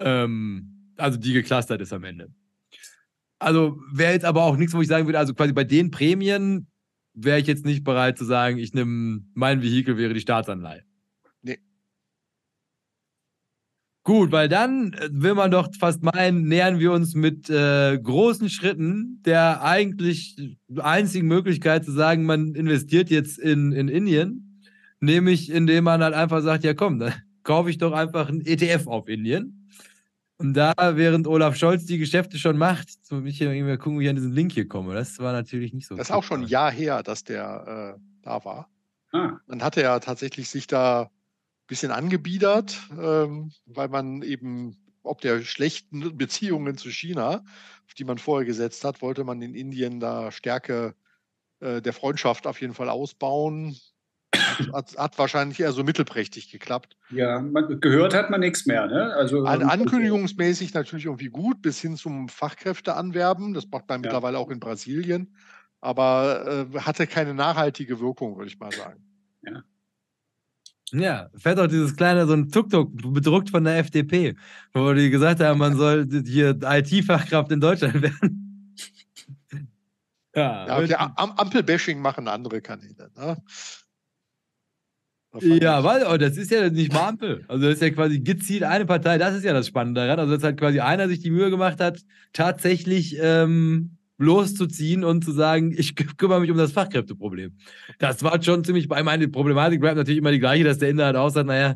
Ähm, 0.00 0.90
also, 0.96 1.18
die 1.18 1.34
geclustert 1.34 1.80
ist 1.80 1.92
am 1.92 2.02
Ende. 2.02 2.30
Also 3.38 3.78
wäre 3.92 4.12
jetzt 4.12 4.24
aber 4.24 4.42
auch 4.44 4.56
nichts, 4.56 4.74
wo 4.74 4.80
ich 4.80 4.88
sagen 4.88 5.06
würde, 5.06 5.18
also 5.18 5.34
quasi 5.34 5.52
bei 5.52 5.64
den 5.64 5.90
Prämien 5.90 6.66
wäre 7.14 7.40
ich 7.40 7.46
jetzt 7.46 7.64
nicht 7.64 7.84
bereit 7.84 8.18
zu 8.18 8.24
sagen, 8.24 8.58
ich 8.58 8.74
nehme, 8.74 9.22
mein 9.34 9.62
Vehikel 9.62 9.96
wäre 9.96 10.14
die 10.14 10.20
Staatsanleihe. 10.20 10.82
Nee. 11.42 11.58
Gut, 14.02 14.32
weil 14.32 14.48
dann 14.48 14.92
äh, 14.92 15.08
will 15.12 15.34
man 15.34 15.50
doch 15.50 15.68
fast 15.78 16.02
meinen, 16.02 16.46
nähern 16.48 16.78
wir 16.80 16.92
uns 16.92 17.14
mit 17.14 17.48
äh, 17.48 17.98
großen 17.98 18.50
Schritten 18.50 19.22
der 19.24 19.62
eigentlich 19.62 20.58
einzigen 20.76 21.28
Möglichkeit 21.28 21.84
zu 21.84 21.92
sagen, 21.92 22.24
man 22.26 22.54
investiert 22.54 23.10
jetzt 23.10 23.38
in, 23.38 23.72
in 23.72 23.88
Indien, 23.88 24.60
nämlich 25.00 25.50
indem 25.50 25.84
man 25.84 26.02
halt 26.02 26.14
einfach 26.14 26.42
sagt, 26.42 26.64
ja 26.64 26.74
komm, 26.74 26.98
dann 26.98 27.14
kaufe 27.44 27.70
ich 27.70 27.78
doch 27.78 27.92
einfach 27.92 28.28
ein 28.28 28.44
ETF 28.44 28.86
auf 28.88 29.08
Indien 29.08 29.63
und 30.38 30.54
da, 30.54 30.74
während 30.76 31.26
Olaf 31.26 31.56
Scholz 31.56 31.86
die 31.86 31.98
Geschäfte 31.98 32.38
schon 32.38 32.58
macht, 32.58 32.88
so 33.04 33.16
mich 33.16 33.38
hier 33.38 33.52
irgendwie 33.52 33.76
gucken, 33.76 34.00
wie 34.00 34.04
ich 34.04 34.10
an 34.10 34.16
diesen 34.16 34.32
Link 34.32 34.52
hier 34.52 34.68
komme. 34.68 34.94
Das 34.94 35.18
war 35.18 35.32
natürlich 35.32 35.72
nicht 35.72 35.86
so. 35.86 35.96
Das 35.96 36.08
ist 36.08 36.14
auch 36.14 36.24
schon 36.24 36.42
ein 36.42 36.48
Jahr 36.48 36.70
her, 36.70 37.02
dass 37.02 37.24
der 37.24 37.96
äh, 37.96 38.00
da 38.22 38.44
war. 38.44 38.68
Ah. 39.12 39.38
Dann 39.46 39.62
hatte 39.62 39.82
er 39.82 40.00
tatsächlich 40.00 40.50
sich 40.50 40.66
da 40.66 41.02
ein 41.02 41.08
bisschen 41.68 41.92
angebiedert, 41.92 42.78
ähm, 43.00 43.52
weil 43.66 43.88
man 43.88 44.22
eben 44.22 44.76
ob 45.04 45.20
der 45.20 45.42
schlechten 45.42 46.16
Beziehungen 46.16 46.76
zu 46.76 46.90
China, 46.90 47.44
auf 47.86 47.94
die 47.94 48.04
man 48.04 48.18
vorher 48.18 48.46
gesetzt 48.46 48.84
hat, 48.84 49.02
wollte 49.02 49.22
man 49.22 49.40
in 49.42 49.54
Indien 49.54 50.00
da 50.00 50.32
Stärke 50.32 50.94
äh, 51.60 51.80
der 51.80 51.92
Freundschaft 51.92 52.46
auf 52.46 52.60
jeden 52.60 52.74
Fall 52.74 52.88
ausbauen. 52.88 53.76
Hat, 54.72 54.96
hat, 54.96 55.18
wahrscheinlich 55.18 55.60
eher 55.60 55.72
so 55.72 55.84
mittelprächtig 55.84 56.50
geklappt. 56.50 56.96
Ja, 57.10 57.40
man, 57.40 57.80
gehört 57.80 58.14
hat 58.14 58.30
man 58.30 58.40
nichts 58.40 58.66
mehr. 58.66 58.86
Ne? 58.86 59.14
Also, 59.14 59.44
An, 59.44 59.62
ankündigungsmäßig 59.62 60.74
natürlich 60.74 61.06
irgendwie 61.06 61.28
gut, 61.28 61.62
bis 61.62 61.80
hin 61.80 61.96
zum 61.96 62.28
Fachkräfteanwerben. 62.28 63.54
Das 63.54 63.68
macht 63.70 63.88
man 63.88 64.02
ja. 64.02 64.02
mittlerweile 64.02 64.38
auch 64.38 64.50
in 64.50 64.60
Brasilien. 64.60 65.34
Aber 65.80 66.66
äh, 66.72 66.78
hatte 66.80 67.06
keine 67.06 67.34
nachhaltige 67.34 68.00
Wirkung, 68.00 68.36
würde 68.36 68.48
ich 68.48 68.58
mal 68.58 68.72
sagen. 68.72 69.02
Ja. 69.42 69.62
Ja, 70.92 71.28
fährt 71.36 71.58
auch 71.58 71.66
dieses 71.66 71.96
kleine, 71.96 72.26
so 72.26 72.34
ein 72.34 72.50
Tuk-Tuk, 72.50 73.12
bedruckt 73.12 73.50
von 73.50 73.64
der 73.64 73.78
FDP, 73.78 74.36
wo 74.72 74.92
die 74.92 75.10
gesagt 75.10 75.40
haben, 75.40 75.58
man 75.58 75.76
soll 75.76 76.06
hier 76.24 76.56
IT-Fachkraft 76.62 77.50
in 77.50 77.60
Deutschland 77.60 77.94
werden. 78.02 78.44
Ja, 80.34 80.82
ja 80.84 81.12
Am 81.16 81.32
Ampelbashing 81.32 82.00
machen 82.00 82.28
andere 82.28 82.60
Kanäle. 82.60 83.10
Ne? 83.16 83.36
Ja, 85.40 85.82
weil 85.82 86.04
oh, 86.06 86.16
das 86.16 86.36
ist 86.36 86.50
ja 86.50 86.70
nicht 86.70 86.92
mal 86.92 87.08
Ampel. 87.08 87.44
Also 87.48 87.64
das 87.64 87.74
ist 87.74 87.82
ja 87.82 87.90
quasi 87.90 88.20
gezielt 88.20 88.62
eine 88.62 88.86
Partei. 88.86 89.18
Das 89.18 89.34
ist 89.34 89.44
ja 89.44 89.52
das 89.52 89.66
Spannende 89.66 90.00
daran. 90.02 90.20
Also 90.20 90.34
dass 90.34 90.44
halt 90.44 90.58
quasi 90.58 90.80
einer 90.80 91.08
sich 91.08 91.20
die 91.20 91.30
Mühe 91.30 91.50
gemacht 91.50 91.80
hat, 91.80 92.00
tatsächlich 92.32 93.16
ähm, 93.20 93.96
loszuziehen 94.18 95.04
und 95.04 95.24
zu 95.24 95.32
sagen, 95.32 95.74
ich 95.76 95.94
kümmere 95.96 96.40
mich 96.40 96.50
um 96.50 96.56
das 96.56 96.72
Fachkräfteproblem. 96.72 97.56
Das 97.98 98.22
war 98.22 98.40
schon 98.42 98.64
ziemlich 98.64 98.88
bei 98.88 99.02
meine 99.02 99.28
Problematik 99.28 99.80
bleibt 99.80 99.96
natürlich 99.96 100.18
immer 100.18 100.32
die 100.32 100.38
gleiche, 100.38 100.64
dass 100.64 100.78
der 100.78 100.90
Inder 100.90 101.06
halt 101.06 101.16
auch 101.16 101.30
sagt, 101.30 101.48
naja, 101.48 101.74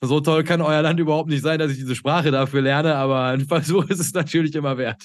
so 0.00 0.20
toll 0.20 0.44
kann 0.44 0.60
euer 0.60 0.82
Land 0.82 1.00
überhaupt 1.00 1.28
nicht 1.28 1.42
sein, 1.42 1.58
dass 1.58 1.72
ich 1.72 1.78
diese 1.78 1.96
Sprache 1.96 2.30
dafür 2.30 2.62
lerne, 2.62 2.94
aber 2.94 3.24
ein 3.24 3.40
Versuch 3.46 3.88
ist 3.88 4.00
es 4.00 4.12
natürlich 4.12 4.54
immer 4.54 4.76
wert. 4.78 5.04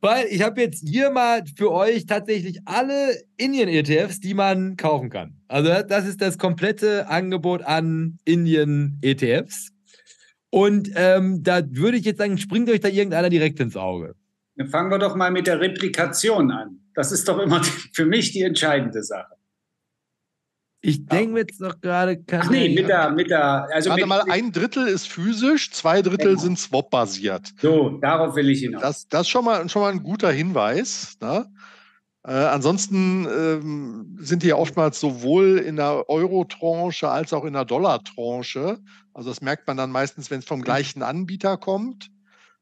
Weil 0.00 0.26
ich 0.30 0.42
habe 0.42 0.60
jetzt 0.60 0.86
hier 0.86 1.10
mal 1.10 1.42
für 1.56 1.72
euch 1.72 2.06
tatsächlich 2.06 2.60
alle 2.64 3.20
Indien-ETFs, 3.36 4.20
die 4.20 4.34
man 4.34 4.76
kaufen 4.76 5.10
kann. 5.10 5.34
Also 5.48 5.70
das 5.82 6.06
ist 6.06 6.20
das 6.20 6.38
komplette 6.38 7.08
Angebot 7.08 7.62
an 7.62 8.18
Indien-ETFs. 8.24 9.70
Und 10.50 10.90
ähm, 10.94 11.42
da 11.42 11.62
würde 11.68 11.98
ich 11.98 12.04
jetzt 12.04 12.18
sagen, 12.18 12.38
springt 12.38 12.70
euch 12.70 12.80
da 12.80 12.88
irgendeiner 12.88 13.28
direkt 13.28 13.58
ins 13.60 13.76
Auge. 13.76 14.14
Dann 14.56 14.68
fangen 14.68 14.90
wir 14.90 14.98
doch 14.98 15.14
mal 15.14 15.30
mit 15.30 15.46
der 15.46 15.60
Replikation 15.60 16.50
an. 16.50 16.80
Das 16.94 17.12
ist 17.12 17.28
doch 17.28 17.38
immer 17.38 17.62
für 17.92 18.06
mich 18.06 18.32
die 18.32 18.42
entscheidende 18.42 19.02
Sache. 19.02 19.37
Ich 20.80 21.06
denke 21.06 21.32
mir 21.32 21.40
jetzt 21.40 21.60
doch 21.60 21.80
gerade. 21.80 22.22
Ach 22.30 22.50
nee, 22.50 22.68
mit 22.68 22.88
der, 22.88 23.10
mit 23.10 23.30
der. 23.30 23.68
Also 23.72 23.90
Warte 23.90 24.02
mit, 24.02 24.08
mal, 24.08 24.22
ein 24.30 24.52
Drittel 24.52 24.86
ist 24.86 25.08
physisch, 25.08 25.72
zwei 25.72 26.02
Drittel 26.02 26.28
genau. 26.28 26.40
sind 26.40 26.58
Swap-basiert. 26.58 27.52
So, 27.60 27.98
darauf 28.00 28.36
will 28.36 28.48
ich 28.48 28.60
hinaus. 28.60 28.82
Das, 28.82 29.08
das 29.08 29.22
ist 29.22 29.28
schon 29.28 29.44
mal, 29.44 29.68
schon 29.68 29.82
mal 29.82 29.90
ein 29.90 30.02
guter 30.04 30.30
Hinweis. 30.30 31.16
Ne? 31.20 31.50
Äh, 32.24 32.32
ansonsten 32.32 33.26
ähm, 33.26 34.16
sind 34.20 34.44
die 34.44 34.48
ja 34.48 34.56
oftmals 34.56 35.00
sowohl 35.00 35.58
in 35.58 35.76
der 35.76 36.08
Euro-Tranche 36.08 37.08
als 37.08 37.32
auch 37.32 37.44
in 37.44 37.54
der 37.54 37.64
Dollar-Tranche. 37.64 38.78
Also, 39.14 39.30
das 39.30 39.40
merkt 39.40 39.66
man 39.66 39.76
dann 39.76 39.90
meistens, 39.90 40.30
wenn 40.30 40.38
es 40.38 40.44
vom 40.44 40.62
gleichen 40.62 41.02
Anbieter 41.02 41.56
kommt. 41.56 42.08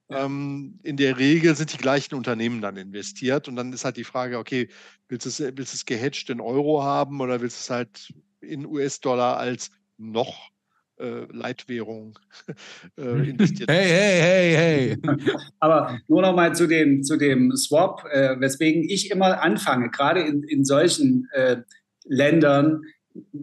Ähm, 0.09 0.79
in 0.85 0.97
der 0.97 1.19
Regel 1.19 1.57
sind 1.57 1.73
die 1.73 1.79
gleichen 1.79 2.15
Unternehmen 2.15 2.61
dann 2.61 2.77
investiert 2.77 3.49
und 3.49 3.57
dann 3.57 3.73
ist 3.73 3.85
halt 3.85 3.97
die 3.97 4.05
Frage, 4.05 4.39
okay, 4.39 4.69
willst 5.09 5.27
du 5.27 5.31
es, 5.31 5.41
willst 5.41 5.73
du 5.73 5.77
es 5.77 5.85
gehatcht 5.85 6.31
in 6.31 6.41
Euro 6.41 6.83
haben 6.83 7.21
oder 7.21 7.41
willst 7.41 7.59
du 7.59 7.61
es 7.63 7.71
halt 7.71 8.15
in 8.41 8.67
US-Dollar 8.67 9.37
als 9.37 9.71
noch 9.99 10.51
äh, 11.01 11.25
Leitwährung 11.33 12.19
äh, 12.99 13.29
investiert? 13.31 13.69
Hey, 13.69 13.89
hey, 13.89 14.21
hey, 14.21 14.57
hey. 14.57 15.17
Aber 15.59 15.99
nur 16.07 16.23
noch 16.23 16.37
mal 16.37 16.55
zu 16.55 16.69
dem, 16.69 17.03
zu 17.03 17.17
dem 17.17 17.57
Swap, 17.57 18.05
äh, 18.13 18.39
weswegen 18.39 18.85
ich 18.85 19.11
immer 19.11 19.43
anfange, 19.43 19.91
gerade 19.91 20.21
in, 20.21 20.45
in 20.45 20.65
solchen 20.65 21.29
äh, 21.33 21.63
Ländern, 22.05 22.83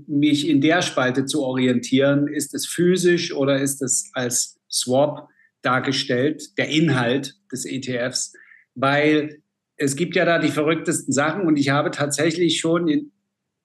mich 0.07 0.47
in 0.47 0.61
der 0.61 0.81
Spalte 0.81 1.25
zu 1.25 1.43
orientieren, 1.43 2.27
ist 2.27 2.53
es 2.53 2.67
physisch 2.67 3.33
oder 3.33 3.59
ist 3.59 3.81
es 3.81 4.09
als 4.13 4.59
Swap? 4.69 5.27
Dargestellt, 5.63 6.57
der 6.57 6.69
Inhalt 6.69 7.35
des 7.51 7.65
ETFs, 7.65 8.33
weil 8.75 9.41
es 9.77 9.95
gibt 9.95 10.15
ja 10.15 10.25
da 10.25 10.39
die 10.39 10.49
verrücktesten 10.49 11.13
Sachen 11.13 11.47
und 11.47 11.57
ich 11.57 11.69
habe 11.69 11.91
tatsächlich 11.91 12.59
schon, 12.59 12.87
in, 12.87 13.11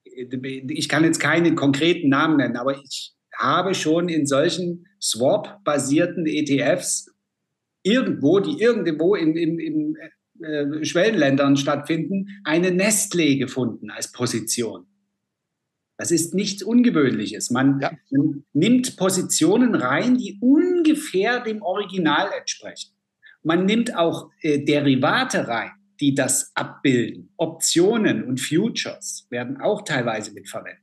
ich 0.04 0.88
kann 0.88 1.04
jetzt 1.04 1.20
keine 1.20 1.54
konkreten 1.54 2.08
Namen 2.08 2.38
nennen, 2.38 2.56
aber 2.56 2.78
ich 2.78 3.14
habe 3.36 3.74
schon 3.74 4.08
in 4.08 4.26
solchen 4.26 4.86
Swap-basierten 5.00 6.26
ETFs 6.26 7.06
irgendwo, 7.82 8.40
die 8.40 8.60
irgendwo 8.60 9.14
in, 9.14 9.36
in, 9.36 9.58
in 9.58 9.96
äh, 10.42 10.84
Schwellenländern 10.84 11.56
stattfinden, 11.56 12.28
eine 12.44 12.70
Nestlé 12.70 13.38
gefunden 13.38 13.90
als 13.90 14.12
Position. 14.12 14.86
Das 15.98 16.12
ist 16.12 16.32
nichts 16.32 16.62
Ungewöhnliches. 16.62 17.50
Man, 17.50 17.80
ja. 17.80 17.90
nimmt 18.52 18.96
Positionen 18.96 19.74
rein, 19.74 20.16
die 20.16 20.38
ungefähr 20.40 21.40
dem 21.40 21.60
Original 21.60 22.28
entsprechen. 22.38 22.92
Man 23.42 23.66
nimmt 23.66 23.96
auch 23.96 24.30
äh, 24.40 24.64
Derivate 24.64 25.48
rein, 25.48 25.72
die 26.00 26.14
das 26.14 26.52
abbilden. 26.54 27.30
Optionen 27.36 28.24
und 28.24 28.40
Futures 28.40 29.26
werden 29.30 29.60
auch 29.60 29.82
teilweise 29.82 30.32
mitverwendet. 30.32 30.82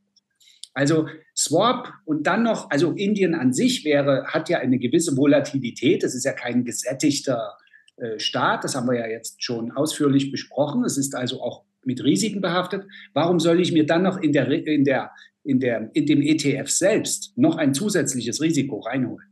Also 0.74 1.08
Swap 1.34 1.90
und 2.04 2.26
dann 2.26 2.42
noch, 2.42 2.70
also 2.70 2.92
Indien 2.92 3.34
an 3.34 3.54
sich 3.54 3.86
wäre, 3.86 4.26
hat 4.26 4.50
ja 4.50 4.58
eine 4.58 4.78
gewisse 4.78 5.16
Volatilität. 5.16 6.04
Es 6.04 6.14
ist 6.14 6.24
ja 6.24 6.32
kein 6.32 6.64
gesättigter 6.64 7.56
äh, 7.96 8.18
Staat. 8.18 8.64
Das 8.64 8.74
haben 8.74 8.86
wir 8.86 8.98
ja 8.98 9.06
jetzt 9.06 9.42
schon 9.42 9.72
ausführlich 9.72 10.30
besprochen. 10.30 10.84
Es 10.84 10.98
ist 10.98 11.14
also 11.14 11.40
auch 11.40 11.64
mit 11.86 12.02
Risiken 12.02 12.40
behaftet. 12.40 12.86
Warum 13.14 13.40
soll 13.40 13.60
ich 13.60 13.72
mir 13.72 13.86
dann 13.86 14.02
noch 14.02 14.18
in, 14.18 14.32
der, 14.32 14.50
in, 14.50 14.84
der, 14.84 15.12
in, 15.42 15.60
der, 15.60 15.90
in 15.94 16.06
dem 16.06 16.20
ETF 16.20 16.68
selbst 16.68 17.32
noch 17.36 17.56
ein 17.56 17.72
zusätzliches 17.72 18.42
Risiko 18.42 18.80
reinholen? 18.80 19.26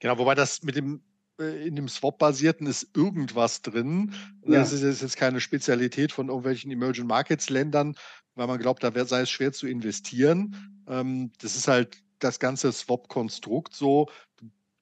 Genau, 0.00 0.16
wobei 0.18 0.34
das 0.34 0.62
mit 0.62 0.76
dem 0.76 1.02
äh, 1.40 1.66
in 1.66 1.76
dem 1.76 1.88
Swap-basierten 1.88 2.66
ist 2.66 2.96
irgendwas 2.96 3.62
drin. 3.62 4.14
Ja. 4.44 4.60
Das 4.60 4.72
ist 4.72 5.02
jetzt 5.02 5.16
keine 5.16 5.40
Spezialität 5.40 6.12
von 6.12 6.28
irgendwelchen 6.28 6.70
Emerging 6.70 7.06
Markets-Ländern, 7.06 7.94
weil 8.34 8.46
man 8.46 8.58
glaubt, 8.58 8.82
da 8.82 9.04
sei 9.04 9.22
es 9.22 9.30
schwer 9.30 9.52
zu 9.52 9.66
investieren. 9.66 10.84
Ähm, 10.88 11.32
das 11.40 11.56
ist 11.56 11.68
halt 11.68 12.02
das 12.18 12.38
ganze 12.38 12.72
Swap-Konstrukt 12.72 13.74
so. 13.74 14.08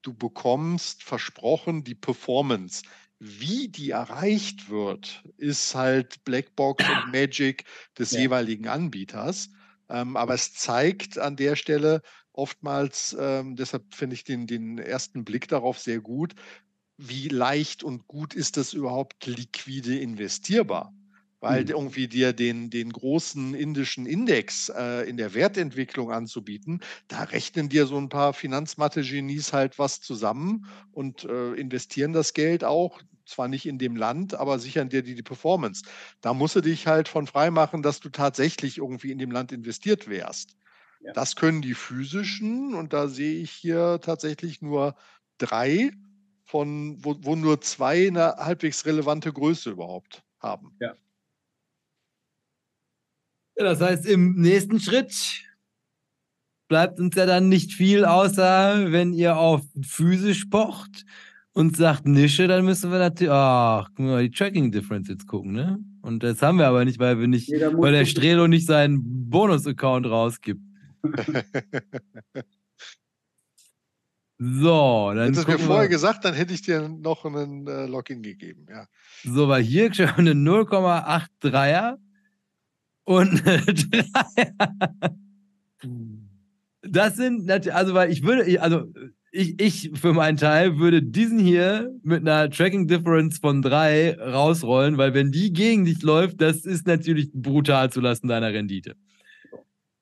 Du 0.02 0.14
bekommst 0.14 1.02
versprochen 1.02 1.82
die 1.82 1.94
Performance 1.94 2.82
wie 3.18 3.68
die 3.68 3.90
erreicht 3.90 4.68
wird, 4.68 5.25
ist 5.37 5.75
halt 5.75 6.25
Blackbox 6.25 6.85
und 6.88 7.12
Magic 7.12 7.64
des 7.99 8.12
ja. 8.12 8.20
jeweiligen 8.20 8.68
Anbieters. 8.68 9.50
Ähm, 9.88 10.16
aber 10.16 10.35
es 10.35 10.52
zeigt 10.54 11.18
an 11.18 11.37
der 11.37 11.56
Stelle 11.56 12.02
oftmals, 12.32 13.16
ähm, 13.18 13.56
deshalb 13.56 13.94
finde 13.94 14.14
ich 14.14 14.25
den, 14.25 14.46
den 14.46 14.78
ersten 14.78 15.25
Blick 15.25 15.49
darauf 15.49 15.78
sehr 15.78 16.00
gut, 16.00 16.35
wie 16.99 17.28
leicht 17.28 17.82
und 17.82 18.06
gut 18.06 18.35
ist 18.35 18.56
das 18.56 18.73
überhaupt 18.73 19.26
liquide 19.26 19.99
investierbar 19.99 20.92
weil 21.46 21.62
mhm. 21.62 21.70
irgendwie 21.70 22.08
dir 22.08 22.32
den, 22.32 22.70
den 22.70 22.92
großen 22.92 23.54
indischen 23.54 24.04
Index 24.04 24.68
äh, 24.68 25.08
in 25.08 25.16
der 25.16 25.32
Wertentwicklung 25.32 26.10
anzubieten, 26.10 26.80
da 27.06 27.22
rechnen 27.22 27.68
dir 27.68 27.86
so 27.86 27.96
ein 27.96 28.08
paar 28.08 28.32
Finanzmathe-Genies 28.32 29.52
halt 29.52 29.78
was 29.78 30.00
zusammen 30.00 30.66
und 30.90 31.24
äh, 31.24 31.52
investieren 31.52 32.12
das 32.12 32.34
Geld 32.34 32.64
auch, 32.64 33.00
zwar 33.26 33.46
nicht 33.46 33.66
in 33.66 33.78
dem 33.78 33.94
Land, 33.94 34.34
aber 34.34 34.58
sichern 34.58 34.88
dir 34.88 35.02
die, 35.02 35.14
die 35.14 35.22
Performance. 35.22 35.84
Da 36.20 36.34
musst 36.34 36.56
du 36.56 36.60
dich 36.60 36.88
halt 36.88 37.06
von 37.06 37.28
frei 37.28 37.52
machen, 37.52 37.82
dass 37.82 38.00
du 38.00 38.08
tatsächlich 38.08 38.78
irgendwie 38.78 39.12
in 39.12 39.18
dem 39.18 39.30
Land 39.30 39.52
investiert 39.52 40.08
wärst. 40.08 40.56
Ja. 41.00 41.12
Das 41.12 41.36
können 41.36 41.62
die 41.62 41.74
physischen 41.74 42.74
und 42.74 42.92
da 42.92 43.06
sehe 43.06 43.40
ich 43.40 43.52
hier 43.52 44.00
tatsächlich 44.02 44.62
nur 44.62 44.96
drei 45.38 45.92
von, 46.44 46.96
wo, 47.04 47.16
wo 47.20 47.36
nur 47.36 47.60
zwei 47.60 48.08
eine 48.08 48.36
halbwegs 48.36 48.84
relevante 48.84 49.32
Größe 49.32 49.70
überhaupt 49.70 50.24
haben. 50.40 50.76
Ja. 50.80 50.94
Ja, 53.56 53.64
das 53.64 53.80
heißt, 53.80 54.06
im 54.06 54.34
nächsten 54.34 54.80
Schritt 54.80 55.42
bleibt 56.68 57.00
uns 57.00 57.14
ja 57.16 57.25
dann 57.26 57.48
nicht 57.48 57.72
viel, 57.72 58.04
außer 58.04 58.92
wenn 58.92 59.14
ihr 59.14 59.36
auf 59.36 59.62
physisch 59.82 60.44
pocht 60.46 61.06
und 61.52 61.75
sagt 61.76 62.06
Nische, 62.06 62.48
dann 62.48 62.66
müssen 62.66 62.90
wir 62.90 62.98
natürlich, 62.98 63.32
ach, 63.32 63.88
mal, 63.96 64.22
die 64.22 64.30
Tracking 64.30 64.72
Difference 64.72 65.08
jetzt 65.08 65.26
gucken, 65.26 65.52
ne? 65.52 65.78
Und 66.02 66.22
das 66.22 66.42
haben 66.42 66.58
wir 66.58 66.66
aber 66.66 66.84
nicht, 66.84 66.98
weil 66.98 67.18
wir 67.18 67.28
nicht, 67.28 67.48
nee, 67.50 67.60
weil 67.60 67.92
der 67.92 68.04
Strelo 68.04 68.46
nicht 68.46 68.66
seinen 68.66 69.30
Bonus-Account 69.30 70.04
rausgibt. 70.06 70.60
so, 74.38 75.12
dann. 75.14 75.28
Hättest 75.28 75.48
du 75.48 75.52
mir 75.52 75.58
vorher 75.58 75.88
gesagt, 75.88 76.26
dann 76.26 76.34
hätte 76.34 76.52
ich 76.52 76.60
dir 76.60 76.90
noch 76.90 77.25
einen 77.25 77.66
äh, 77.66 77.86
Login 77.86 78.22
gegeben, 78.22 78.66
ja. 78.68 78.86
So, 79.25 79.48
weil 79.48 79.62
hier 79.62 79.94
schon 79.94 80.08
eine 80.08 80.32
0,83er 80.32 81.96
und 83.06 83.42
das 86.82 87.16
sind 87.16 87.50
also 87.50 87.94
weil 87.94 88.12
ich 88.12 88.22
würde, 88.22 88.60
also 88.60 88.84
ich, 89.32 89.60
ich 89.60 89.90
für 89.94 90.12
meinen 90.12 90.36
Teil 90.36 90.78
würde 90.78 91.02
diesen 91.02 91.38
hier 91.38 91.90
mit 92.02 92.20
einer 92.20 92.50
Tracking 92.50 92.88
Difference 92.88 93.38
von 93.38 93.62
3 93.62 94.18
rausrollen, 94.18 94.98
weil 94.98 95.14
wenn 95.14 95.30
die 95.30 95.52
gegen 95.52 95.84
dich 95.84 96.02
läuft, 96.02 96.40
das 96.40 96.64
ist 96.64 96.86
natürlich 96.86 97.30
brutal 97.32 97.90
zulasten 97.90 98.28
deiner 98.28 98.52
Rendite. 98.52 98.96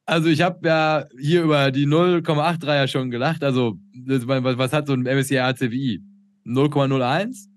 Also 0.07 0.29
ich 0.29 0.43
habe 0.43 0.67
ja 0.67 1.07
hier 1.19 1.43
über 1.43 1.71
die 1.71 1.87
0,83er 1.87 2.89
schon 2.89 3.11
gelacht. 3.11 3.43
Also 3.43 3.79
was 4.07 4.73
hat 4.73 4.87
so 4.87 4.93
ein 4.93 5.03
MSCI 5.03 5.39
ACWI? 5.39 6.01
0,01? 6.47 7.49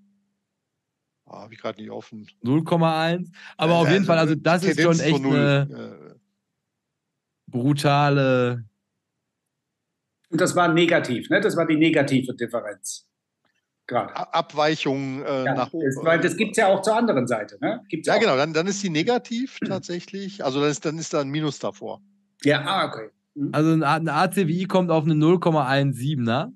Oh, 1.30 1.34
Habe 1.34 1.54
ich 1.54 1.60
gerade 1.60 1.82
nicht 1.82 1.92
offen. 1.92 2.28
0,1. 2.44 3.32
Aber 3.58 3.74
äh, 3.74 3.76
auf 3.76 3.88
jeden 3.88 3.98
also, 4.00 4.08
Fall, 4.08 4.18
also 4.18 4.36
das 4.36 4.64
ist 4.64 4.82
schon 4.82 5.00
echt 5.00 5.24
eine 5.24 6.16
brutale. 7.48 8.66
Und 10.30 10.42
das 10.42 10.56
war 10.56 10.68
negativ, 10.68 11.30
ne? 11.30 11.40
Das 11.42 11.56
war 11.56 11.66
die 11.66 11.78
negative 11.78 12.34
Differenz. 12.36 13.08
gerade. 13.88 14.14
Abweichungen 14.34 15.24
äh, 15.24 15.46
Ja, 15.46 15.54
nach 15.54 15.74
weil 15.74 16.20
das 16.20 16.36
gibt 16.36 16.52
es 16.52 16.58
ja 16.58 16.68
auch 16.68 16.82
zur 16.82 16.96
anderen 16.98 17.28
Seite. 17.28 17.58
Ne? 17.62 17.82
Gibt's 17.88 18.08
Ja, 18.08 18.16
auch. 18.16 18.20
genau, 18.20 18.36
dann, 18.36 18.54
dann 18.54 18.68
ist 18.68 18.84
die 18.84 18.90
negativ 18.90 19.60
tatsächlich. 19.66 20.44
Also 20.44 20.60
dann 20.60 20.70
ist, 20.70 20.86
dann 20.86 20.98
ist 20.98 21.14
da 21.14 21.22
ein 21.22 21.30
Minus 21.30 21.60
davor. 21.60 22.02
Ja, 22.44 22.62
ah, 22.66 22.88
okay. 22.88 23.10
Mhm. 23.36 23.50
Also 23.54 23.72
ein, 23.72 23.84
eine 23.84 24.14
ACWI 24.14 24.66
kommt 24.66 24.92
auf 24.92 25.06
eine 25.06 25.14
0,17er. 25.14 26.52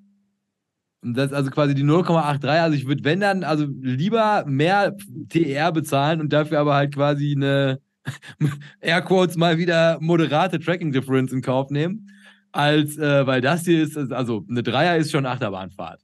Und 1.04 1.16
das 1.16 1.28
ist 1.28 1.34
also 1.34 1.50
quasi 1.50 1.74
die 1.74 1.84
0,83. 1.84 2.48
Also 2.62 2.78
ich 2.78 2.88
würde, 2.88 3.04
wenn 3.04 3.20
dann, 3.20 3.44
also 3.44 3.66
lieber 3.82 4.44
mehr 4.46 4.96
TR 5.30 5.72
bezahlen 5.72 6.22
und 6.22 6.32
dafür 6.32 6.60
aber 6.60 6.76
halt 6.76 6.94
quasi 6.94 7.34
eine 7.36 7.82
Airquotes 8.82 9.36
mal 9.38 9.58
wieder 9.58 9.98
moderate 10.00 10.60
Tracking 10.60 10.92
Difference 10.92 11.32
in 11.32 11.42
Kauf 11.42 11.70
nehmen. 11.72 12.10
Als, 12.52 12.98
äh, 12.98 13.26
weil 13.26 13.42
das 13.42 13.64
hier 13.64 13.82
ist, 13.82 13.98
also 13.98 14.46
eine 14.50 14.62
Dreier 14.62 14.98
ist 14.98 15.12
schon 15.12 15.26
Achterbahnfahrt. 15.26 16.02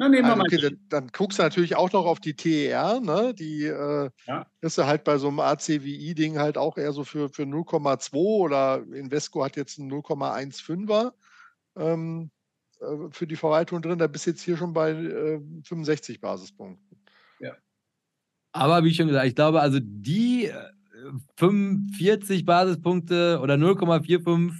Na, 0.00 0.08
nehmen 0.08 0.28
wir 0.28 0.30
Also, 0.32 0.36
mal. 0.36 0.44
okay, 0.46 0.58
dann, 0.60 0.78
dann 0.88 1.08
guckst 1.12 1.38
du 1.40 1.42
natürlich 1.42 1.74
auch 1.74 1.90
noch 1.92 2.06
auf 2.06 2.20
die 2.20 2.34
TER, 2.34 3.00
ne? 3.00 3.34
Die 3.34 3.64
äh, 3.64 4.10
Ja. 4.26 4.46
ist 4.60 4.78
ja 4.78 4.86
halt 4.86 5.02
bei 5.02 5.18
so 5.18 5.26
einem 5.26 5.40
ACWI-Ding 5.40 6.38
halt 6.38 6.56
auch 6.56 6.76
eher 6.78 6.92
so 6.92 7.02
für, 7.02 7.28
für 7.28 7.42
0,2 7.42 8.14
oder 8.14 8.84
Invesco 8.94 9.44
hat 9.44 9.56
jetzt 9.56 9.80
einen 9.80 9.90
0,15er 9.90 11.12
ähm, 11.76 12.30
äh, 12.30 12.37
für 13.10 13.26
die 13.26 13.36
Verwaltung 13.36 13.82
drin. 13.82 13.98
Da 13.98 14.06
bist 14.06 14.26
du 14.26 14.30
jetzt 14.30 14.42
hier 14.42 14.56
schon 14.56 14.72
bei 14.72 14.90
äh, 14.92 15.40
65 15.64 16.20
Basispunkten. 16.20 16.98
Aber 18.52 18.84
wie 18.84 18.94
schon 18.94 19.08
gesagt, 19.08 19.26
ich 19.26 19.34
glaube, 19.34 19.60
also 19.60 19.78
die 19.80 20.46
äh, 20.46 20.54
45 21.36 22.44
Basispunkte 22.44 23.40
oder 23.42 23.54
0,45 23.54 24.52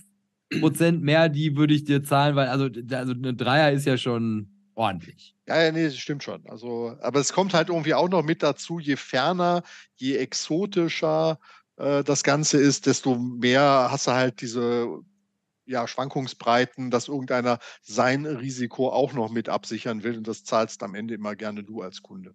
Prozent 0.61 1.03
mehr, 1.03 1.29
die 1.29 1.57
würde 1.57 1.75
ich 1.75 1.85
dir 1.85 2.03
zahlen, 2.03 2.37
weil 2.37 2.49
also, 2.49 2.69
also 2.93 3.13
eine 3.13 3.35
Dreier 3.35 3.73
ist 3.73 3.87
ja 3.87 3.99
schon 3.99 4.49
ordentlich. 4.75 5.35
Ja, 5.47 5.63
ja, 5.63 5.73
nee, 5.73 5.85
das 5.85 5.97
stimmt 5.97 6.23
schon. 6.23 6.47
Also, 6.49 6.97
aber 7.01 7.21
es 7.21 7.33
kommt 7.33 7.55
halt 7.55 7.69
irgendwie 7.69 7.95
auch 7.95 8.09
noch 8.09 8.23
mit 8.23 8.43
dazu, 8.43 8.79
je 8.79 8.97
ferner, 8.97 9.63
je 9.97 10.17
exotischer 10.17 11.39
äh, 11.77 12.05
das 12.05 12.23
Ganze 12.23 12.59
ist, 12.59 12.87
desto 12.87 13.17
mehr 13.17 13.89
hast 13.91 14.07
du 14.07 14.13
halt 14.13 14.41
diese 14.41 15.01
ja, 15.69 15.87
Schwankungsbreiten, 15.87 16.91
dass 16.91 17.09
irgendeiner 17.09 17.59
sein 17.83 18.27
Risiko 18.27 18.89
auch 18.89 19.13
noch 19.13 19.31
mit 19.31 19.49
absichern 19.49 20.03
will 20.03 20.17
und 20.19 20.27
das 20.27 20.45
zahlst 20.45 20.83
am 20.83 20.95
Ende 20.95 21.15
immer 21.15 21.37
gerne 21.37 21.63
du 21.63 21.83
als 21.83 22.03
Kunde. 22.03 22.35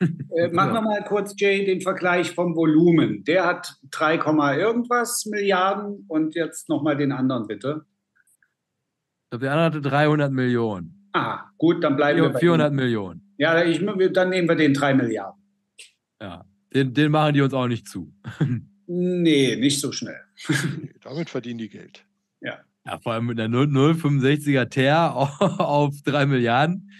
Äh, 0.00 0.48
machen 0.52 0.72
wir 0.72 0.82
mal 0.82 1.04
kurz, 1.04 1.34
Jay, 1.36 1.64
den 1.64 1.80
Vergleich 1.80 2.32
vom 2.32 2.56
Volumen. 2.56 3.24
Der 3.24 3.46
hat 3.46 3.76
3, 3.90 4.18
Komma 4.18 4.54
irgendwas 4.54 5.26
Milliarden 5.26 6.04
und 6.08 6.34
jetzt 6.34 6.68
nochmal 6.68 6.96
den 6.96 7.12
anderen 7.12 7.46
bitte. 7.46 7.84
Ich 9.24 9.30
glaube, 9.30 9.44
der 9.44 9.52
andere 9.52 9.66
hatte 9.66 9.80
300 9.80 10.32
Millionen. 10.32 11.08
Ah, 11.12 11.44
gut, 11.58 11.82
dann 11.84 11.96
bleiben 11.96 12.22
wir 12.22 12.30
bei 12.30 12.38
400 12.38 12.72
ihm. 12.72 12.76
Millionen. 12.76 13.34
Ja, 13.36 13.62
ich, 13.62 13.84
dann 14.12 14.30
nehmen 14.30 14.48
wir 14.48 14.56
den 14.56 14.74
3 14.74 14.94
Milliarden. 14.94 15.42
Ja. 16.20 16.44
Den, 16.72 16.94
den 16.94 17.10
machen 17.10 17.34
die 17.34 17.40
uns 17.40 17.54
auch 17.54 17.68
nicht 17.68 17.88
zu. 17.88 18.12
Nee, 18.92 19.54
nicht 19.54 19.78
so 19.78 19.92
schnell. 19.92 20.18
Nee, 20.48 20.90
Damit 21.02 21.30
verdienen 21.30 21.58
die 21.58 21.68
Geld. 21.68 22.04
Ja, 22.86 22.98
vor 22.98 23.12
allem 23.12 23.26
mit 23.26 23.38
einer 23.38 23.54
0- 23.54 23.66
0,65er 23.66 24.68
TER 24.70 25.14
auf 25.60 25.94
3 26.04 26.26
Milliarden. 26.26 26.90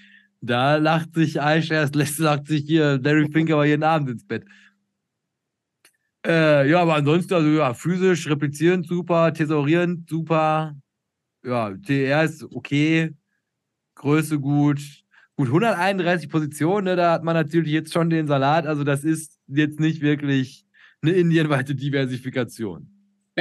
Da 0.42 0.76
lacht 0.76 1.14
sich 1.14 1.36
iShares, 1.36 1.94
lässt 1.94 2.16
sagt 2.16 2.46
sich 2.48 2.64
hier 2.64 2.98
Larry 3.02 3.30
Fink 3.30 3.50
aber 3.50 3.66
jeden 3.66 3.82
Abend 3.82 4.10
ins 4.10 4.26
Bett. 4.26 4.44
Äh, 6.26 6.68
ja, 6.70 6.80
aber 6.82 6.94
ansonsten, 6.96 7.32
also 7.34 7.48
ja, 7.48 7.72
physisch, 7.74 8.28
replizierend 8.28 8.86
super, 8.86 9.32
thesaurierend 9.32 10.08
super. 10.08 10.76
Ja, 11.44 11.74
TR 11.76 12.24
ist 12.24 12.44
okay. 12.44 13.14
Größe 13.96 14.40
gut. 14.40 14.80
Gut, 15.36 15.48
131 15.48 16.28
Positionen, 16.30 16.84
ne, 16.86 16.96
da 16.96 17.12
hat 17.12 17.24
man 17.24 17.34
natürlich 17.34 17.72
jetzt 17.72 17.92
schon 17.92 18.10
den 18.10 18.26
Salat. 18.26 18.66
Also, 18.66 18.84
das 18.84 19.04
ist 19.04 19.38
jetzt 19.48 19.80
nicht 19.80 20.02
wirklich 20.02 20.66
eine 21.02 21.12
indienweite 21.12 21.74
Diversifikation. 21.74 22.89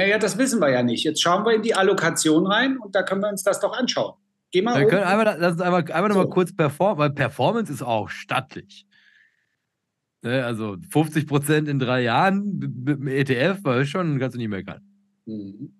Naja, 0.00 0.16
das 0.18 0.38
wissen 0.38 0.60
wir 0.60 0.70
ja 0.70 0.82
nicht. 0.82 1.04
Jetzt 1.04 1.20
schauen 1.20 1.44
wir 1.44 1.52
in 1.52 1.60
die 1.62 1.74
Allokation 1.74 2.46
rein 2.46 2.78
und 2.78 2.94
da 2.94 3.02
können 3.02 3.20
wir 3.20 3.28
uns 3.28 3.42
das 3.42 3.60
doch 3.60 3.76
anschauen. 3.76 4.14
Geh 4.50 4.62
mal 4.62 4.80
Wir 4.80 4.86
können 4.88 5.04
hoch. 5.04 5.10
einmal, 5.10 5.36
lass 5.38 5.52
uns 5.52 5.60
einmal, 5.60 5.80
einmal 5.92 6.10
So. 6.10 6.18
nochmal 6.18 6.30
kurz 6.30 6.56
performen, 6.56 6.96
weil 6.98 7.10
Performance 7.10 7.70
ist 7.70 7.82
auch 7.82 8.08
stattlich. 8.08 8.86
Ne, 10.22 10.42
also 10.44 10.76
50 10.90 11.26
Prozent 11.26 11.68
in 11.68 11.78
drei 11.78 12.00
Jahren 12.02 12.58
mit 12.58 12.98
dem 12.98 13.08
ETF, 13.08 13.62
war 13.62 13.84
schon, 13.84 14.18
kannst 14.18 14.34
du 14.36 14.38
nicht 14.38 14.48
meckern. 14.48 14.80
Mhm. 15.26 15.74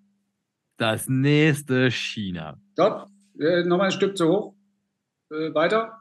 Das 0.77 1.07
nächste 1.09 1.89
China. 1.89 2.59
Stopp. 2.73 3.07
Äh, 3.39 3.63
Nochmal 3.63 3.87
ein 3.87 3.91
Stück 3.91 4.15
zu 4.17 4.27
hoch. 4.29 4.55
Äh, 5.31 5.51
weiter. 5.55 5.99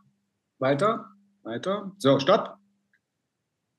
Weiter. 0.59 1.07
Weiter. 1.43 1.93
So, 1.97 2.19
stopp. 2.19 2.57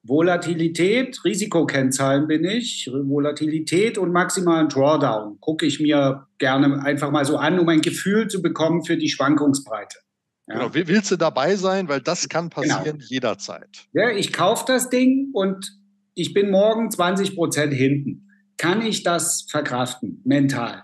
Volatilität, 0.03 1.23
Risikokennzahlen 1.23 2.27
bin 2.27 2.43
ich. 2.43 2.89
Volatilität 2.91 3.97
und 3.97 4.11
maximalen 4.11 4.67
Drawdown 4.67 5.39
gucke 5.39 5.65
ich 5.65 5.79
mir 5.79 6.27
gerne 6.39 6.83
einfach 6.83 7.11
mal 7.11 7.23
so 7.25 7.37
an, 7.37 7.59
um 7.59 7.69
ein 7.69 7.81
Gefühl 7.81 8.27
zu 8.27 8.41
bekommen 8.41 8.83
für 8.83 8.97
die 8.97 9.09
Schwankungsbreite. 9.09 9.99
Ja. 10.47 10.55
Genau. 10.55 10.73
Will- 10.73 10.87
Willst 10.87 11.11
du 11.11 11.17
dabei 11.17 11.55
sein? 11.55 11.87
Weil 11.87 12.01
das 12.01 12.27
kann 12.29 12.49
passieren 12.49 12.99
jederzeit. 13.07 13.87
Ja, 13.93 14.09
ich 14.09 14.33
kaufe 14.33 14.65
das 14.67 14.89
Ding 14.89 15.29
und 15.33 15.77
ich 16.15 16.33
bin 16.33 16.49
morgen 16.49 16.89
20 16.89 17.35
Prozent 17.35 17.73
hinten. 17.73 18.27
Kann 18.57 18.81
ich 18.81 19.03
das 19.03 19.45
verkraften, 19.49 20.21
mental? 20.25 20.83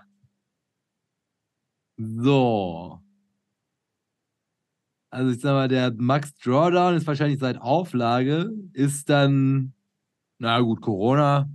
So. 1.96 3.00
Also 5.10 5.30
ich 5.32 5.40
sag 5.40 5.52
mal, 5.52 5.68
der 5.68 5.92
Max 5.96 6.34
Drawdown 6.34 6.94
ist 6.96 7.06
wahrscheinlich 7.06 7.38
seit 7.38 7.60
Auflage, 7.60 8.50
ist 8.74 9.08
dann, 9.08 9.72
na 10.38 10.60
gut, 10.60 10.82
Corona. 10.82 11.48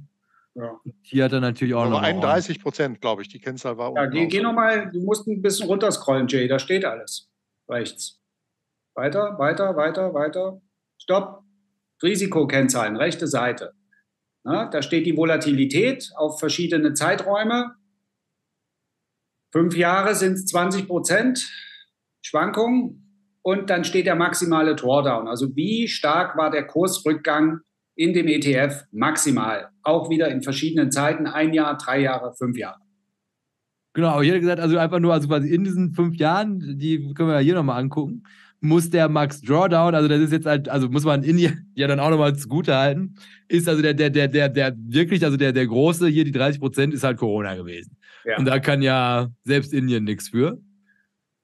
Ja. 0.56 0.80
Hier 1.02 1.26
hat 1.26 1.34
er 1.34 1.40
natürlich 1.40 1.74
auch 1.74 1.82
Aber 1.82 1.90
noch. 1.92 2.02
mal 2.02 2.08
31 2.08 2.62
Prozent, 2.62 3.02
glaube 3.02 3.22
ich. 3.22 3.28
Die 3.28 3.40
Kennzahl 3.40 3.78
war 3.78 3.94
Ja, 3.96 4.06
geh, 4.08 4.28
geh 4.28 4.42
nochmal, 4.42 4.92
du 4.92 5.02
musst 5.02 5.28
ein 5.28 5.42
bisschen 5.42 5.68
runterscrollen, 5.68 6.28
Jay, 6.28 6.48
da 6.48 6.60
steht 6.60 6.86
alles. 6.86 7.30
Rechts. 7.70 8.20
Weiter, 8.96 9.38
weiter, 9.40 9.76
weiter, 9.76 10.14
weiter. 10.14 10.62
Stopp. 10.98 11.44
Risikokennzahlen, 12.02 12.98
rechte 12.98 13.28
Seite. 13.28 13.74
Na, 14.44 14.66
da 14.68 14.82
steht 14.82 15.06
die 15.06 15.16
Volatilität 15.16 16.12
auf 16.16 16.38
verschiedene 16.40 16.94
Zeiträume. 16.94 17.76
Fünf 19.54 19.78
Jahre 19.78 20.14
sind 20.16 20.34
es 20.34 20.46
20 20.48 20.88
Prozent 20.88 21.50
Schwankung 22.22 23.03
und 23.44 23.70
dann 23.70 23.84
steht 23.84 24.08
der 24.08 24.16
maximale 24.16 24.76
Drawdown. 24.76 25.28
Also 25.28 25.56
wie 25.56 25.88
stark 25.88 26.36
war 26.38 26.50
der 26.50 26.66
Kursrückgang 26.66 27.60
in 27.96 28.14
dem 28.14 28.28
ETF 28.28 28.86
maximal? 28.92 29.70
Auch 29.84 30.10
wieder 30.10 30.30
in 30.30 30.42
verschiedenen 30.42 30.92
Zeiten, 30.92 31.28
ein 31.28 31.54
Jahr, 31.54 31.78
drei 31.78 32.02
Jahre, 32.02 32.34
fünf 32.36 32.58
Jahre. 32.58 32.80
Genau, 33.94 34.22
ich 34.22 34.30
hätte 34.30 34.40
gesagt, 34.40 34.60
also 34.60 34.78
einfach 34.78 35.00
nur, 35.00 35.14
also 35.14 35.28
quasi 35.28 35.54
in 35.54 35.64
diesen 35.64 35.94
fünf 35.94 36.16
Jahren, 36.16 36.80
die 36.80 37.14
können 37.14 37.30
wir 37.30 37.36
ja 37.36 37.42
hier 37.42 37.54
nochmal 37.54 37.80
angucken, 37.80 38.24
muss 38.60 38.90
der 38.90 39.10
Max 39.10 39.42
Drawdown, 39.42 39.94
also 39.94 40.08
das 40.08 40.22
ist 40.22 40.32
jetzt 40.32 40.46
halt, 40.48 40.70
also 40.70 40.90
muss 40.90 41.04
man 41.04 41.22
Indien 41.22 41.70
ja 41.76 41.86
dann 41.88 42.00
auch 42.00 42.10
nochmal 42.10 42.36
zugute 42.36 42.76
halten, 42.76 43.16
ist 43.50 43.68
also 43.68 43.82
der, 43.84 43.94
der, 43.94 44.10
der, 44.10 44.30
der, 44.30 44.50
der 44.50 44.74
wirklich, 44.88 45.24
also 45.24 45.38
der, 45.38 45.52
der 45.52 45.68
große 45.68 46.08
hier, 46.08 46.24
die 46.24 46.32
30 46.32 46.60
Prozent, 46.60 46.94
ist 46.94 47.04
halt 47.04 47.18
Corona 47.18 47.56
gewesen. 47.56 47.98
Ja. 48.26 48.38
Und 48.38 48.46
da 48.46 48.60
kann 48.60 48.82
ja 48.82 49.28
selbst 49.44 49.74
Indien 49.74 50.06
nichts 50.06 50.30
für. 50.30 50.60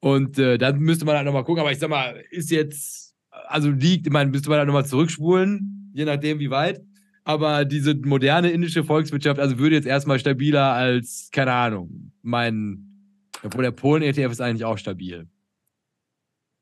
Und 0.00 0.38
äh, 0.38 0.56
dann 0.58 0.80
müsste 0.80 1.04
man 1.04 1.16
halt 1.16 1.26
nochmal 1.26 1.44
gucken, 1.44 1.60
aber 1.60 1.72
ich 1.72 1.78
sag 1.78 1.90
mal, 1.90 2.22
ist 2.30 2.50
jetzt, 2.50 3.14
also 3.30 3.70
liegt, 3.70 4.06
ich 4.06 4.12
meine, 4.12 4.30
müsste 4.30 4.48
man 4.48 4.58
halt 4.58 4.66
nochmal 4.66 4.86
zurückspulen, 4.86 5.92
je 5.94 6.04
nachdem 6.04 6.38
wie 6.38 6.50
weit. 6.50 6.80
Aber 7.24 7.66
diese 7.66 7.94
moderne 7.94 8.50
indische 8.50 8.82
Volkswirtschaft, 8.82 9.38
also 9.38 9.58
würde 9.58 9.76
jetzt 9.76 9.86
erstmal 9.86 10.18
stabiler 10.18 10.72
als, 10.72 11.28
keine 11.32 11.52
Ahnung, 11.52 12.12
mein, 12.22 12.86
obwohl 13.42 13.62
der 13.62 13.72
Polen-ETF 13.72 14.32
ist 14.32 14.40
eigentlich 14.40 14.64
auch 14.64 14.78
stabil. 14.78 15.28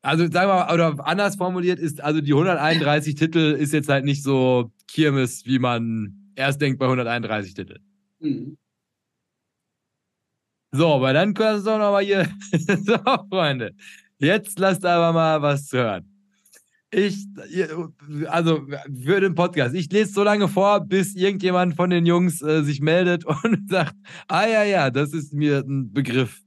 Also 0.03 0.25
sagen 0.25 0.49
wir 0.49 0.67
mal, 0.67 0.75
oder 0.75 1.07
anders 1.07 1.37
formuliert 1.37 1.79
ist, 1.79 2.03
also 2.03 2.21
die 2.21 2.33
131 2.33 3.15
Titel 3.15 3.57
ist 3.59 3.73
jetzt 3.73 3.89
halt 3.89 4.05
nicht 4.05 4.23
so 4.23 4.73
Kirmes, 4.89 5.45
wie 5.47 5.59
man 5.59 6.33
erst 6.35 6.61
denkt 6.61 6.79
bei 6.79 6.87
131 6.87 7.55
Titeln. 7.55 7.81
Mhm. 8.21 8.57
So, 10.73 10.95
aber 10.95 11.13
dann 11.13 11.35
können 11.35 11.65
wir 11.65 11.79
noch 11.79 11.93
mal 11.93 12.05
hier. 12.05 12.29
so, 12.85 12.99
Freunde. 13.31 13.73
Jetzt 14.19 14.59
lasst 14.59 14.85
aber 14.85 15.13
mal 15.13 15.41
was 15.41 15.73
hören. 15.73 16.05
Ich, 16.91 17.27
also 18.29 18.67
für 19.05 19.21
den 19.21 19.35
Podcast, 19.35 19.75
ich 19.75 19.93
lese 19.93 20.13
so 20.13 20.23
lange 20.23 20.49
vor, 20.49 20.81
bis 20.81 21.15
irgendjemand 21.15 21.77
von 21.77 21.91
den 21.91 22.07
Jungs 22.07 22.41
äh, 22.41 22.63
sich 22.63 22.81
meldet 22.81 23.25
und 23.45 23.69
sagt, 23.69 23.95
ah 24.27 24.47
ja, 24.47 24.65
ja, 24.65 24.91
das 24.91 25.13
ist 25.13 25.35
mir 25.35 25.59
ein 25.59 25.93
Begriff. 25.93 26.41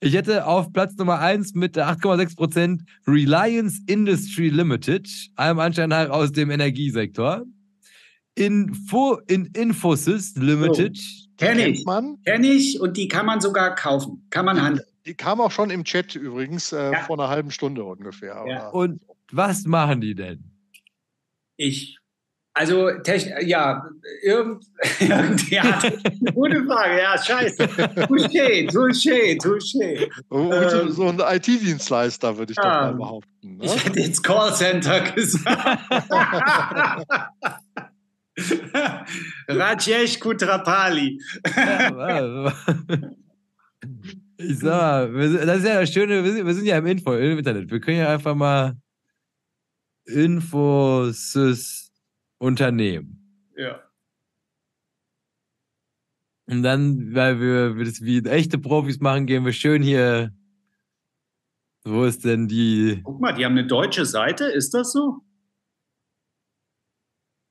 Ich 0.00 0.14
hätte 0.14 0.46
auf 0.46 0.72
Platz 0.72 0.94
Nummer 0.96 1.18
1 1.18 1.54
mit 1.54 1.78
8,6% 1.78 2.80
Reliance 3.06 3.80
Industry 3.86 4.48
Limited, 4.48 5.08
einem 5.36 5.58
Anschein 5.58 5.90
nach 5.90 6.10
aus 6.10 6.32
dem 6.32 6.50
Energiesektor. 6.50 7.44
Info, 8.34 9.18
in 9.28 9.46
Infosys 9.46 10.34
Limited. 10.36 10.98
Kenn 11.38 11.58
ich. 11.58 11.84
man? 11.84 12.18
Kenne 12.24 12.46
ich 12.46 12.80
und 12.80 12.96
die 12.96 13.08
kann 13.08 13.26
man 13.26 13.40
sogar 13.40 13.74
kaufen. 13.74 14.26
Kann 14.30 14.44
man 14.44 14.60
handeln. 14.62 14.86
Die 15.06 15.14
kam 15.14 15.40
auch 15.40 15.50
schon 15.50 15.70
im 15.70 15.84
Chat 15.84 16.14
übrigens 16.14 16.72
äh, 16.72 16.92
Ja. 16.92 17.00
vor 17.00 17.18
einer 17.18 17.28
halben 17.28 17.50
Stunde 17.50 17.84
ungefähr. 17.84 18.44
Ja. 18.48 18.68
Und 18.68 19.00
was 19.32 19.64
machen 19.64 20.00
die 20.00 20.14
denn? 20.14 20.42
Ich. 21.56 21.98
Also, 22.56 22.88
Techn 23.02 23.32
ja, 23.48 23.84
irgend, 24.22 24.64
irgendwie 25.00 25.58
hat 25.60 25.84
eine 25.84 26.32
gute 26.34 26.64
Frage. 26.64 27.00
Ja, 27.00 27.18
scheiße. 27.20 27.64
Touché, 27.64 28.70
touché, 28.70 29.36
touché. 29.42 30.08
Und 30.28 30.52
Ähm, 30.52 30.90
so 30.92 31.08
ein 31.08 31.18
IT-Dienstleister, 31.18 32.38
würde 32.38 32.52
ich 32.52 32.56
doch 32.56 32.64
ja. 32.64 32.82
mal 32.82 32.94
behaupten. 32.94 33.56
Ne? 33.56 33.64
Ich 33.64 33.84
hätte 33.84 33.98
jetzt 33.98 34.22
Callcenter 34.22 35.00
gesagt. 35.00 35.80
Rajesh 39.48 40.20
Kutrapali. 40.20 41.20
Ich 44.36 44.58
sag 44.58 45.12
mal, 45.12 45.46
das 45.46 45.58
ist 45.58 45.66
ja 45.66 45.80
das 45.80 45.92
Schöne, 45.92 46.24
wir 46.24 46.32
sind, 46.32 46.46
wir 46.46 46.54
sind 46.54 46.66
ja 46.66 46.78
im 46.78 46.86
Info, 46.86 47.12
im 47.14 47.38
Internet. 47.38 47.70
Wir 47.70 47.80
können 47.80 47.98
ja 47.98 48.12
einfach 48.12 48.34
mal 48.34 48.76
Infosys 50.06 51.92
Unternehmen. 52.38 53.50
Ja. 53.56 53.80
Und 56.46 56.62
dann, 56.62 57.14
weil 57.14 57.40
wir, 57.40 57.76
wir 57.76 57.84
das 57.84 58.02
wie 58.02 58.18
echte 58.24 58.58
Profis 58.58 59.00
machen, 59.00 59.26
gehen 59.26 59.44
wir 59.44 59.52
schön 59.52 59.82
hier. 59.82 60.32
Wo 61.84 62.04
ist 62.04 62.24
denn 62.24 62.48
die? 62.48 63.00
Guck 63.02 63.20
mal, 63.20 63.32
die 63.32 63.44
haben 63.44 63.52
eine 63.52 63.66
deutsche 63.66 64.04
Seite, 64.04 64.44
ist 64.46 64.74
das 64.74 64.92
so? 64.92 65.20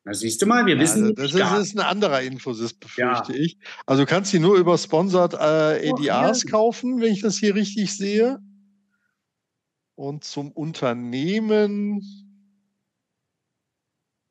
Na, 0.05 0.13
siehst 0.13 0.41
du 0.41 0.45
mal, 0.45 0.65
wir 0.65 0.77
wissen 0.79 1.03
Also, 1.03 1.13
das 1.13 1.25
nicht 1.25 1.33
ist, 1.35 1.39
gar- 1.39 1.59
ist 1.61 1.75
ein 1.75 1.79
anderer 1.79 2.21
Infosys, 2.21 2.73
befürchte 2.73 3.33
Ja. 3.33 3.39
ich. 3.39 3.57
Also 3.85 4.03
du 4.03 4.09
kannst 4.09 4.31
sie 4.31 4.39
nur 4.39 4.57
über 4.57 4.77
Sponsored 4.77 5.33
äh, 5.33 5.37
Oh, 5.37 5.95
ADRs 5.95 6.43
ja. 6.43 6.49
kaufen, 6.51 6.99
wenn 6.99 7.13
ich 7.13 7.21
das 7.21 7.37
hier 7.37 7.55
richtig 7.55 7.95
sehe. 7.95 8.39
Und 9.95 10.23
zum 10.25 10.51
Unternehmen 10.51 12.01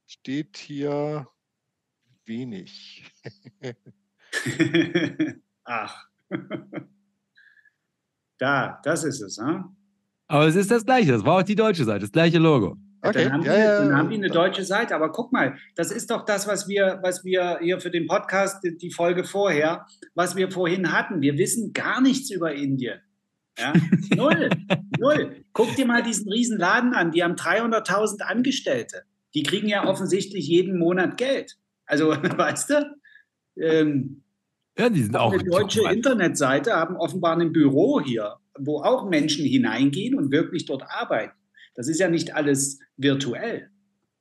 steht 0.07 0.57
hier 0.59 1.27
wenig. 2.27 3.05
Ach. 5.65 6.07
Da, 8.39 8.81
das 8.83 9.05
ist 9.05 9.21
es, 9.21 9.39
hm? 9.39 9.77
Aber 10.27 10.47
es 10.49 10.57
ist 10.57 10.69
das 10.71 10.85
gleiche, 10.85 11.13
das 11.13 11.25
war 11.25 11.39
auch 11.39 11.43
die 11.45 11.55
deutsche 11.55 11.85
Seite, 11.85 12.01
das 12.01 12.11
gleiche 12.11 12.39
Logo. 12.39 12.77
Okay, 13.05 13.25
Dann, 13.25 13.33
haben 13.33 13.43
ja, 13.43 13.53
die, 13.53 13.61
ja, 13.61 13.79
dann 13.81 13.97
haben 13.97 14.11
die 14.11 14.17
eine 14.17 14.29
deutsche 14.29 14.65
Seite. 14.65 14.95
Aber 14.95 15.11
guck 15.11 15.33
mal, 15.33 15.57
das 15.75 15.91
ist 15.91 16.11
doch 16.11 16.25
das, 16.25 16.47
was 16.47 16.69
wir, 16.69 17.01
was 17.03 17.25
wir 17.25 17.59
hier 17.61 17.81
für 17.81 17.91
den 17.91 18.07
Podcast, 18.07 18.63
die, 18.63 18.77
die 18.77 18.93
Folge 18.93 19.25
vorher, 19.25 19.87
was 20.15 20.37
wir 20.37 20.53
vorhin 20.53 20.93
hatten. 20.93 21.21
Wir 21.21 21.37
wissen 21.37 21.73
gar 21.73 22.01
nichts 22.01 22.31
über 22.31 22.55
Indien. 22.55 23.01
Ja? 23.59 23.73
Null. 24.15 24.51
Null. 25.01 25.45
Guck 25.53 25.75
dir 25.75 25.85
mal 25.85 26.05
diesen 26.05 26.31
riesen 26.31 26.59
Laden 26.59 26.95
an. 26.95 27.11
Die 27.11 27.25
haben 27.25 27.35
300.000 27.35 28.23
Angestellte. 28.23 29.03
Die 29.35 29.43
kriegen 29.43 29.69
ja 29.69 29.85
offensichtlich 29.89 30.47
jeden 30.47 30.79
Monat 30.79 31.17
Geld. 31.17 31.57
Also, 31.87 32.11
weißt 32.13 32.71
du? 32.71 32.97
Ähm, 33.57 34.23
Ja, 34.79 34.89
die 34.89 35.03
sind 35.03 35.17
auch. 35.17 35.33
eine 35.33 35.43
deutsche 35.43 35.83
Internetseite 35.91 36.73
haben 36.75 36.97
offenbar 36.97 37.37
ein 37.37 37.53
Büro 37.53 38.01
hier, 38.01 38.37
wo 38.57 38.81
auch 38.81 39.09
Menschen 39.09 39.45
hineingehen 39.45 40.17
und 40.17 40.31
wirklich 40.31 40.67
dort 40.67 40.85
arbeiten. 40.89 41.35
Das 41.75 41.89
ist 41.89 41.99
ja 42.01 42.09
nicht 42.09 42.35
alles 42.35 42.79
virtuell. 42.97 43.71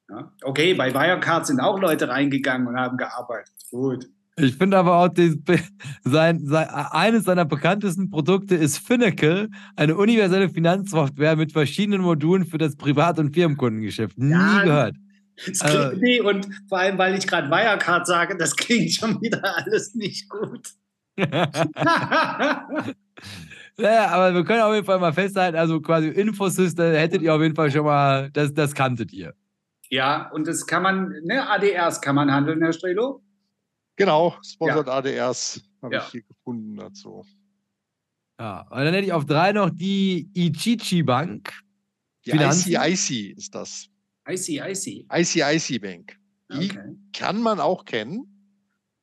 Ja? 0.09 0.31
Okay, 0.43 0.73
bei 0.73 0.93
Wirecard 0.93 1.47
sind 1.47 1.59
auch 1.59 1.79
Leute 1.79 2.07
reingegangen 2.09 2.67
und 2.67 2.77
haben 2.77 2.97
gearbeitet. 2.97 3.53
Gut. 3.69 4.07
Ich 4.37 4.55
finde 4.55 4.77
aber 4.77 4.97
auch, 4.97 5.09
die, 5.09 5.41
sein, 6.03 6.39
sein, 6.45 6.67
eines 6.69 7.25
seiner 7.25 7.45
bekanntesten 7.45 8.09
Produkte 8.09 8.55
ist 8.55 8.79
Finacle, 8.79 9.49
eine 9.75 9.95
universelle 9.95 10.49
Finanzsoftware 10.49 11.35
mit 11.35 11.51
verschiedenen 11.51 12.01
Modulen 12.01 12.45
für 12.45 12.57
das 12.57 12.75
Privat- 12.75 13.19
und 13.19 13.33
Firmenkundengeschäft. 13.33 14.17
Nie 14.17 14.31
Ja, 14.31 14.63
gehört. 14.63 14.95
Das 15.45 15.59
klingt, 15.59 16.01
nee, 16.01 16.21
und 16.21 16.47
vor 16.69 16.79
allem, 16.79 16.97
weil 16.97 17.17
ich 17.17 17.27
gerade 17.27 17.49
Wirecard 17.49 18.07
sage, 18.07 18.37
das 18.37 18.55
klingt 18.55 18.93
schon 18.93 19.21
wieder 19.21 19.57
alles 19.57 19.93
nicht 19.95 20.29
gut. 20.29 20.69
Naja, 23.77 24.07
aber 24.09 24.33
wir 24.33 24.43
können 24.43 24.61
auf 24.61 24.73
jeden 24.73 24.85
Fall 24.85 24.99
mal 24.99 25.13
festhalten, 25.13 25.57
also 25.57 25.81
quasi 25.81 26.07
Infosys, 26.09 26.75
da 26.75 26.83
hättet 26.91 27.21
ihr 27.21 27.33
auf 27.33 27.41
jeden 27.41 27.55
Fall 27.55 27.71
schon 27.71 27.85
mal, 27.85 28.29
das, 28.31 28.53
das 28.53 28.73
kanntet 28.75 29.11
ihr. 29.13 29.33
ja, 29.89 30.29
und 30.31 30.47
das 30.47 30.65
kann 30.67 30.83
man, 30.83 31.09
ne, 31.23 31.47
ADRs 31.49 32.01
kann 32.01 32.15
man 32.15 32.31
handeln, 32.31 32.61
Herr 32.61 32.73
Strelo? 32.73 33.21
Genau, 33.95 34.35
Sponsored 34.43 34.87
ADRs 34.87 35.61
habe 35.81 35.95
Ja. 35.95 36.01
ich 36.05 36.11
hier 36.11 36.21
gefunden 36.23 36.75
dazu. 36.77 37.25
Ja, 38.39 38.61
und 38.69 38.77
dann 38.79 38.93
hätte 38.93 39.05
ich 39.05 39.13
auf 39.13 39.25
drei 39.25 39.51
noch 39.51 39.69
die 39.69 40.29
Ichichi 40.33 41.03
Bank. 41.03 41.51
Die 42.25 42.31
Finanzen? 42.31 42.71
ICIC 42.73 43.37
ist 43.37 43.53
das. 43.53 43.87
I 44.29 44.37
see, 44.37 44.59
I 44.61 44.73
see. 44.75 45.05
ICIC 45.11 45.81
Bank. 45.81 46.17
Die 46.53 46.69
Okay. 46.71 46.95
kann 47.13 47.41
man 47.41 47.59
auch 47.59 47.85
kennen. 47.85 48.27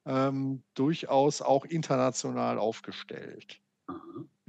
Ähm, 0.06 0.62
durchaus 0.74 1.42
auch 1.42 1.64
international 1.66 2.58
aufgestellt. 2.58 3.60
Aha. 3.86 3.98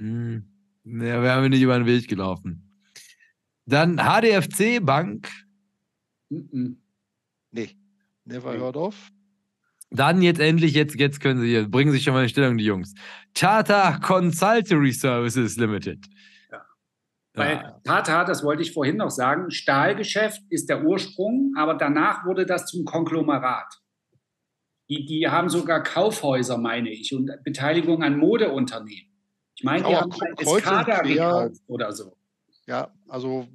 Hm. 0.00 0.44
Ja, 0.84 1.22
wir 1.22 1.30
haben 1.30 1.48
nicht 1.50 1.60
über 1.60 1.78
den 1.78 1.86
Weg 1.86 2.08
gelaufen. 2.08 2.66
Dann 3.66 3.98
HDFC 3.98 4.84
Bank. 4.84 5.28
Nee, 6.30 7.76
never 8.24 8.58
heard 8.58 8.76
of. 8.76 9.10
Dann 9.90 10.22
jetzt 10.22 10.40
endlich, 10.40 10.74
jetzt, 10.74 10.94
jetzt 10.98 11.20
können 11.20 11.40
sie 11.40 11.48
hier, 11.48 11.68
bringen 11.68 11.92
sich 11.92 12.04
schon 12.04 12.14
mal 12.14 12.22
in 12.22 12.28
Stellung, 12.28 12.56
die 12.56 12.64
Jungs. 12.64 12.94
Tata 13.34 13.98
Consultory 13.98 14.92
Services 14.92 15.56
Limited. 15.56 16.06
Ja. 16.50 16.64
Weil 17.34 17.56
Ja. 17.56 17.80
Tata, 17.84 18.24
das 18.24 18.42
wollte 18.42 18.62
ich 18.62 18.72
vorhin 18.72 18.96
noch 18.96 19.10
sagen, 19.10 19.50
Stahlgeschäft 19.50 20.40
ist 20.48 20.68
der 20.68 20.84
Ursprung, 20.84 21.52
aber 21.56 21.74
danach 21.74 22.24
wurde 22.24 22.46
das 22.46 22.66
zum 22.66 22.84
Konglomerat. 22.84 23.80
Die, 24.88 25.04
die 25.04 25.28
haben 25.28 25.48
sogar 25.48 25.82
Kaufhäuser, 25.82 26.56
meine 26.56 26.90
ich, 26.90 27.12
und 27.14 27.30
Beteiligung 27.44 28.02
an 28.02 28.16
Modeunternehmen. 28.16 29.09
Ich 29.60 29.64
meine, 29.64 29.86
die 29.86 29.94
haben 29.94 30.08
kreuz 30.08 30.46
und 30.46 30.56
Escada 30.56 31.00
quer. 31.00 31.50
oder 31.66 31.92
so. 31.92 32.16
Ja, 32.66 32.94
also 33.08 33.46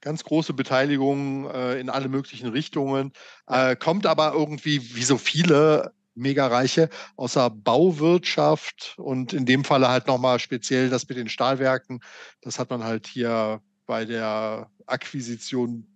ganz 0.00 0.24
große 0.24 0.54
Beteiligung 0.54 1.50
äh, 1.50 1.78
in 1.78 1.90
alle 1.90 2.08
möglichen 2.08 2.48
Richtungen. 2.48 3.12
Äh, 3.46 3.76
kommt 3.76 4.06
aber 4.06 4.32
irgendwie, 4.32 4.94
wie 4.94 5.02
so 5.02 5.18
viele 5.18 5.92
Megareiche, 6.14 6.88
aus 7.16 7.34
der 7.34 7.50
Bauwirtschaft 7.50 8.94
und 8.96 9.34
in 9.34 9.44
dem 9.44 9.62
Falle 9.62 9.88
halt 9.88 10.06
nochmal 10.06 10.38
speziell 10.38 10.88
das 10.88 11.06
mit 11.06 11.18
den 11.18 11.28
Stahlwerken. 11.28 12.00
Das 12.40 12.58
hat 12.58 12.70
man 12.70 12.82
halt 12.82 13.06
hier 13.06 13.60
bei 13.84 14.06
der 14.06 14.70
Akquisition 14.86 15.86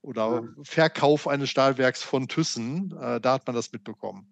oder 0.00 0.42
Verkauf 0.62 1.28
eines 1.28 1.50
Stahlwerks 1.50 2.02
von 2.02 2.28
Thyssen, 2.28 2.96
äh, 2.98 3.20
da 3.20 3.34
hat 3.34 3.46
man 3.46 3.54
das 3.54 3.72
mitbekommen. 3.72 4.26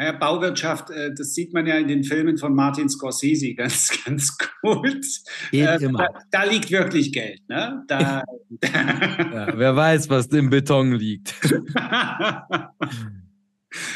Ja, 0.00 0.12
Bauwirtschaft, 0.12 0.90
äh, 0.90 1.12
das 1.12 1.34
sieht 1.34 1.52
man 1.52 1.66
ja 1.66 1.76
in 1.76 1.88
den 1.88 2.04
Filmen 2.04 2.38
von 2.38 2.54
Martin 2.54 2.88
Scorsese 2.88 3.54
ganz, 3.56 3.90
ganz 4.04 4.36
gut. 4.62 5.04
Geht 5.50 5.66
Äh, 5.66 5.84
immer. 5.84 5.98
Da, 6.30 6.42
da 6.42 6.44
liegt 6.44 6.70
wirklich 6.70 7.12
Geld. 7.12 7.40
Ne? 7.48 7.82
Da, 7.88 8.22
Ja, 8.62 9.52
wer 9.58 9.74
weiß, 9.74 10.08
was 10.08 10.26
im 10.28 10.50
Beton 10.50 10.92
liegt. 10.92 11.34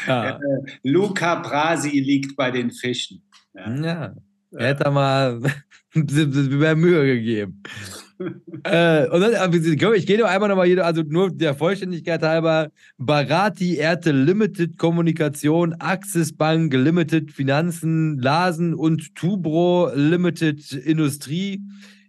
Ja, 0.07 0.39
Luca 0.83 1.35
Brasi 1.35 1.99
liegt 1.99 2.35
bei 2.35 2.51
den 2.51 2.69
Fischen. 2.71 3.23
Ja. 3.53 3.73
ja. 3.73 4.15
Hätte 4.57 4.85
er 4.85 4.91
mal 4.91 5.39
mehr 5.93 6.75
Mühe 6.75 7.05
gegeben. 7.05 7.61
äh, 8.63 9.07
und 9.09 9.21
dann, 9.21 9.77
komm, 9.79 9.93
ich 9.93 10.05
gehe 10.05 10.17
doch 10.17 10.27
einmal 10.27 10.49
nochmal 10.49 10.67
hier, 10.67 10.85
also 10.85 11.01
nur 11.01 11.31
der 11.31 11.55
Vollständigkeit 11.55 12.21
halber, 12.21 12.69
Barati 12.97 13.77
Erte 13.77 14.11
Limited 14.11 14.77
Kommunikation, 14.77 15.73
Axis 15.79 16.35
Bank 16.35 16.73
Limited 16.73 17.31
Finanzen, 17.31 18.19
Lasen 18.19 18.73
und 18.73 19.15
Tubro 19.15 19.91
Limited 19.95 20.71
Industrie, 20.73 21.61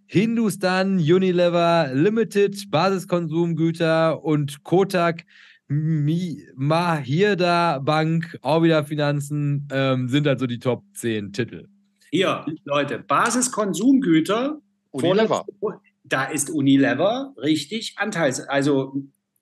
Hindustan 0.07 0.99
Unilever 0.99 1.91
Limited 1.93 2.71
Basiskonsumgüter 2.71 4.23
und 4.23 4.63
Kotak 4.63 5.25
Mi 5.69 6.47
Mahirda 6.55 7.79
Bank, 7.79 8.39
auch 8.43 8.63
wieder 8.63 8.85
Finanzen, 8.85 9.67
ähm, 9.73 10.09
sind 10.09 10.27
halt 10.27 10.39
so 10.39 10.47
die 10.47 10.59
Top 10.59 10.85
10 10.93 11.33
Titel. 11.33 11.69
Hier, 12.14 12.46
Leute, 12.64 13.00
Basiskonsumgüter. 13.00 14.61
Unilever. 14.92 15.44
Da 16.05 16.27
ist 16.27 16.48
Unilever 16.48 17.35
richtig 17.37 17.94
Anteils, 17.96 18.40
also 18.40 18.94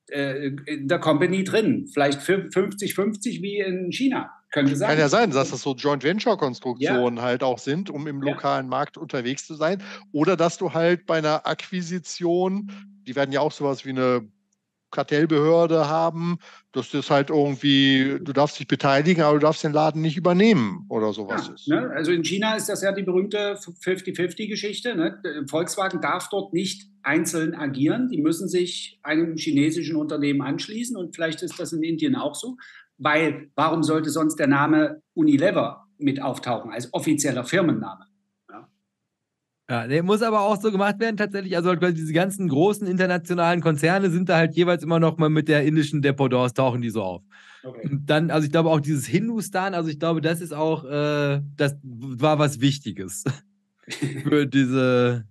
äh, 0.08 0.46
in 0.66 0.88
der 0.88 0.98
Company 0.98 1.44
drin. 1.44 1.90
Vielleicht 1.92 2.20
50-50 2.20 3.42
wie 3.42 3.58
in 3.58 3.92
China. 3.92 4.30
Könnte 4.52 4.74
sein. 4.76 4.88
Kann 4.88 4.98
ja 4.98 5.10
sein, 5.10 5.30
dass 5.32 5.50
das 5.50 5.60
so 5.60 5.74
Joint 5.74 6.02
Venture 6.02 6.38
Konstruktionen 6.38 7.20
halt 7.20 7.42
auch 7.42 7.58
sind, 7.58 7.90
um 7.90 8.06
im 8.06 8.22
Ja. 8.22 8.32
lokalen 8.32 8.68
Markt 8.68 8.96
unterwegs 8.96 9.46
zu 9.46 9.54
sein. 9.54 9.82
Oder 10.12 10.38
dass 10.38 10.56
du 10.56 10.72
halt 10.72 11.04
bei 11.04 11.18
einer 11.18 11.46
Akquisition, 11.46 12.70
die 13.06 13.14
werden 13.14 13.32
ja 13.32 13.40
auch 13.40 13.52
sowas 13.52 13.84
wie 13.84 13.90
eine 13.90 14.26
Kartellbehörde 14.92 15.88
haben, 15.88 16.38
dass 16.70 16.90
das 16.90 17.10
halt 17.10 17.30
irgendwie, 17.30 18.18
du 18.22 18.32
darfst 18.32 18.60
dich 18.60 18.68
beteiligen, 18.68 19.22
aber 19.22 19.34
du 19.34 19.40
darfst 19.40 19.64
den 19.64 19.72
Laden 19.72 20.00
nicht 20.00 20.16
übernehmen 20.16 20.86
oder 20.88 21.12
sowas 21.12 21.48
Ja, 21.48 21.54
ist. 21.54 21.68
ne? 21.68 21.90
Also 21.94 22.12
in 22.12 22.22
China 22.24 22.54
ist 22.54 22.68
das 22.68 22.82
ja 22.82 22.92
die 22.92 23.02
berühmte 23.02 23.54
50-50-Geschichte. 23.56 24.94
Ne? 24.94 25.20
Volkswagen 25.48 26.00
darf 26.00 26.28
dort 26.28 26.52
nicht 26.52 26.88
einzeln 27.02 27.54
agieren. 27.54 28.08
Die 28.08 28.22
müssen 28.22 28.48
sich 28.48 29.00
einem 29.02 29.36
chinesischen 29.36 29.96
Unternehmen 29.96 30.42
anschließen 30.42 30.96
und 30.96 31.14
vielleicht 31.14 31.42
ist 31.42 31.58
das 31.58 31.72
in 31.72 31.82
Indien 31.82 32.14
auch 32.14 32.34
so. 32.34 32.56
Weil 32.98 33.50
warum 33.56 33.82
sollte 33.82 34.10
sonst 34.10 34.36
der 34.36 34.46
Name 34.46 35.02
Unilever 35.14 35.86
mit 35.98 36.22
auftauchen 36.22 36.70
als 36.70 36.92
offizieller 36.94 37.44
Firmenname? 37.44 38.06
Ja, 39.72 39.86
der 39.86 40.02
muss 40.02 40.20
aber 40.20 40.42
auch 40.42 40.60
so 40.60 40.70
gemacht 40.70 41.00
werden, 41.00 41.16
tatsächlich. 41.16 41.56
Also 41.56 41.74
quasi 41.76 41.94
diese 41.94 42.12
ganzen 42.12 42.46
großen 42.46 42.86
internationalen 42.86 43.62
Konzerne 43.62 44.10
sind 44.10 44.28
da 44.28 44.36
halt 44.36 44.54
jeweils 44.54 44.82
immer 44.82 45.00
noch 45.00 45.16
mal 45.16 45.30
mit 45.30 45.48
der 45.48 45.64
indischen 45.64 46.02
Dependance, 46.02 46.52
tauchen 46.52 46.82
die 46.82 46.90
so 46.90 47.02
auf. 47.02 47.22
Okay. 47.62 47.88
Und 47.88 48.04
dann, 48.04 48.30
also 48.30 48.44
ich 48.44 48.52
glaube 48.52 48.68
auch 48.68 48.80
dieses 48.80 49.06
Hindustan, 49.06 49.72
also 49.72 49.88
ich 49.88 49.98
glaube, 49.98 50.20
das 50.20 50.42
ist 50.42 50.52
auch, 50.52 50.84
äh, 50.84 51.40
das 51.56 51.78
war 51.82 52.38
was 52.38 52.60
Wichtiges 52.60 53.24
für 53.88 54.46
diese. 54.46 55.26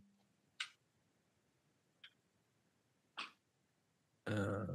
Äh, 4.25 4.65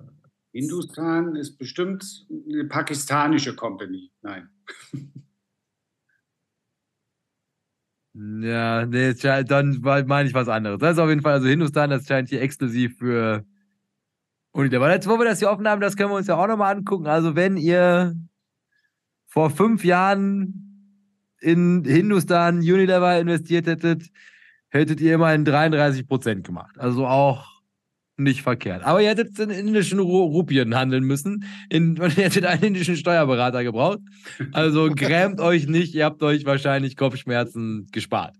Hindustan 0.52 1.34
ist 1.34 1.58
bestimmt 1.58 2.24
eine 2.48 2.66
pakistanische 2.66 3.56
Company. 3.56 4.12
Nein. 4.22 4.48
Ja, 8.18 8.86
nee, 8.86 9.12
dann 9.12 9.78
meine 9.82 10.28
ich 10.28 10.34
was 10.34 10.48
anderes. 10.48 10.78
Das 10.78 10.92
ist 10.92 10.98
auf 10.98 11.08
jeden 11.10 11.20
Fall, 11.20 11.34
also 11.34 11.48
Hindustan, 11.48 11.90
das 11.90 12.06
scheint 12.06 12.30
hier 12.30 12.40
exklusiv 12.40 12.96
für 12.98 13.44
Unilever. 14.52 14.86
Aber 14.86 14.94
jetzt, 14.94 15.06
wo 15.06 15.18
wir 15.18 15.26
das 15.26 15.38
hier 15.38 15.50
offen 15.50 15.68
haben, 15.68 15.82
das 15.82 15.96
können 15.96 16.10
wir 16.10 16.16
uns 16.16 16.26
ja 16.26 16.36
auch 16.36 16.46
nochmal 16.46 16.74
angucken. 16.76 17.06
Also, 17.06 17.36
wenn 17.36 17.58
ihr 17.58 18.14
vor 19.26 19.50
fünf 19.50 19.84
Jahren 19.84 20.66
in 21.40 21.84
Hindustan 21.84 22.58
Unilever 22.58 23.18
investiert 23.20 23.66
hättet, 23.66 24.10
hättet 24.68 25.00
ihr 25.02 25.14
immerhin 25.14 25.44
33 25.44 26.08
Prozent 26.08 26.46
gemacht. 26.46 26.78
Also 26.78 27.06
auch 27.06 27.55
nicht 28.16 28.42
verkehrt. 28.42 28.82
Aber 28.84 29.02
ihr 29.02 29.10
hättet 29.10 29.38
in 29.38 29.50
indischen 29.50 29.98
Ru 29.98 30.24
Rupien 30.24 30.74
handeln 30.74 31.04
müssen 31.04 31.44
in, 31.68 32.00
und 32.00 32.16
ihr 32.18 32.24
hättet 32.24 32.44
einen 32.44 32.62
indischen 32.62 32.96
Steuerberater 32.96 33.62
gebraucht. 33.62 34.00
Also 34.52 34.90
grämt 34.94 35.40
euch 35.40 35.66
nicht, 35.66 35.94
ihr 35.94 36.04
habt 36.04 36.22
euch 36.22 36.44
wahrscheinlich 36.44 36.96
Kopfschmerzen 36.96 37.86
gespart. 37.92 38.34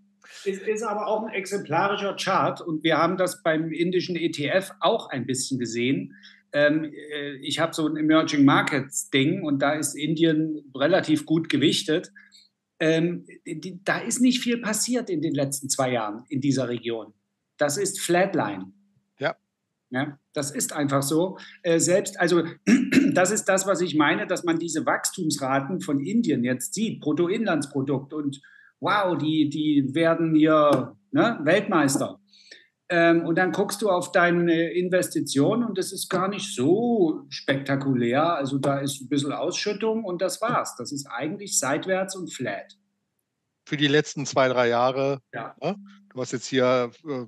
Es 0.44 0.58
ist 0.58 0.82
aber 0.82 1.08
auch 1.08 1.26
ein 1.26 1.32
exemplarischer 1.32 2.14
Chart 2.16 2.60
und 2.60 2.84
wir 2.84 2.98
haben 2.98 3.16
das 3.16 3.42
beim 3.42 3.72
indischen 3.72 4.16
ETF 4.16 4.72
auch 4.80 5.10
ein 5.10 5.26
bisschen 5.26 5.58
gesehen. 5.58 6.14
Ähm, 6.52 6.84
äh, 6.84 7.36
ich 7.42 7.58
habe 7.58 7.74
so 7.74 7.86
ein 7.88 7.96
Emerging 7.96 8.44
Markets 8.44 9.10
Ding 9.10 9.42
und 9.42 9.60
da 9.60 9.72
ist 9.72 9.94
Indien 9.94 10.70
relativ 10.74 11.26
gut 11.26 11.48
gewichtet. 11.48 12.12
Ähm, 12.78 13.26
die, 13.44 13.80
da 13.82 13.98
ist 13.98 14.20
nicht 14.20 14.42
viel 14.42 14.58
passiert 14.58 15.10
in 15.10 15.20
den 15.20 15.34
letzten 15.34 15.68
zwei 15.68 15.92
Jahren 15.92 16.24
in 16.28 16.40
dieser 16.40 16.68
Region. 16.68 17.12
Das 17.58 17.76
ist 17.76 18.00
Flatline. 18.00 18.72
Ja. 19.90 20.18
Das 20.32 20.50
ist 20.50 20.72
einfach 20.72 21.02
so. 21.02 21.38
Äh, 21.62 21.78
selbst, 21.78 22.18
also 22.20 22.42
das 23.12 23.30
ist 23.30 23.44
das, 23.44 23.66
was 23.66 23.80
ich 23.80 23.94
meine, 23.94 24.26
dass 24.26 24.44
man 24.44 24.58
diese 24.58 24.84
Wachstumsraten 24.84 25.80
von 25.80 26.00
Indien 26.00 26.44
jetzt 26.44 26.74
sieht, 26.74 27.00
Bruttoinlandsprodukt 27.00 28.12
und 28.12 28.40
wow, 28.80 29.16
die, 29.16 29.48
die 29.48 29.94
werden 29.94 30.34
hier 30.34 30.96
ne, 31.12 31.38
Weltmeister. 31.42 32.20
Ähm, 32.88 33.24
und 33.24 33.36
dann 33.36 33.50
guckst 33.50 33.82
du 33.82 33.90
auf 33.90 34.12
deine 34.12 34.70
Investition 34.70 35.64
und 35.64 35.76
das 35.76 35.92
ist 35.92 36.08
gar 36.08 36.28
nicht 36.28 36.54
so 36.54 37.24
spektakulär. 37.28 38.34
Also 38.34 38.58
da 38.58 38.78
ist 38.78 39.00
ein 39.00 39.08
bisschen 39.08 39.32
Ausschüttung 39.32 40.04
und 40.04 40.22
das 40.22 40.40
war's. 40.40 40.76
Das 40.76 40.92
ist 40.92 41.06
eigentlich 41.06 41.58
seitwärts 41.58 42.14
und 42.14 42.32
flat. 42.32 42.76
Für 43.68 43.76
die 43.76 43.88
letzten 43.88 44.24
zwei, 44.24 44.48
drei 44.48 44.68
Jahre. 44.68 45.20
Ja. 45.34 45.56
Ne? 45.60 45.76
Du 46.12 46.20
hast 46.20 46.32
jetzt 46.32 46.46
hier 46.46 46.92
äh, 47.08 47.26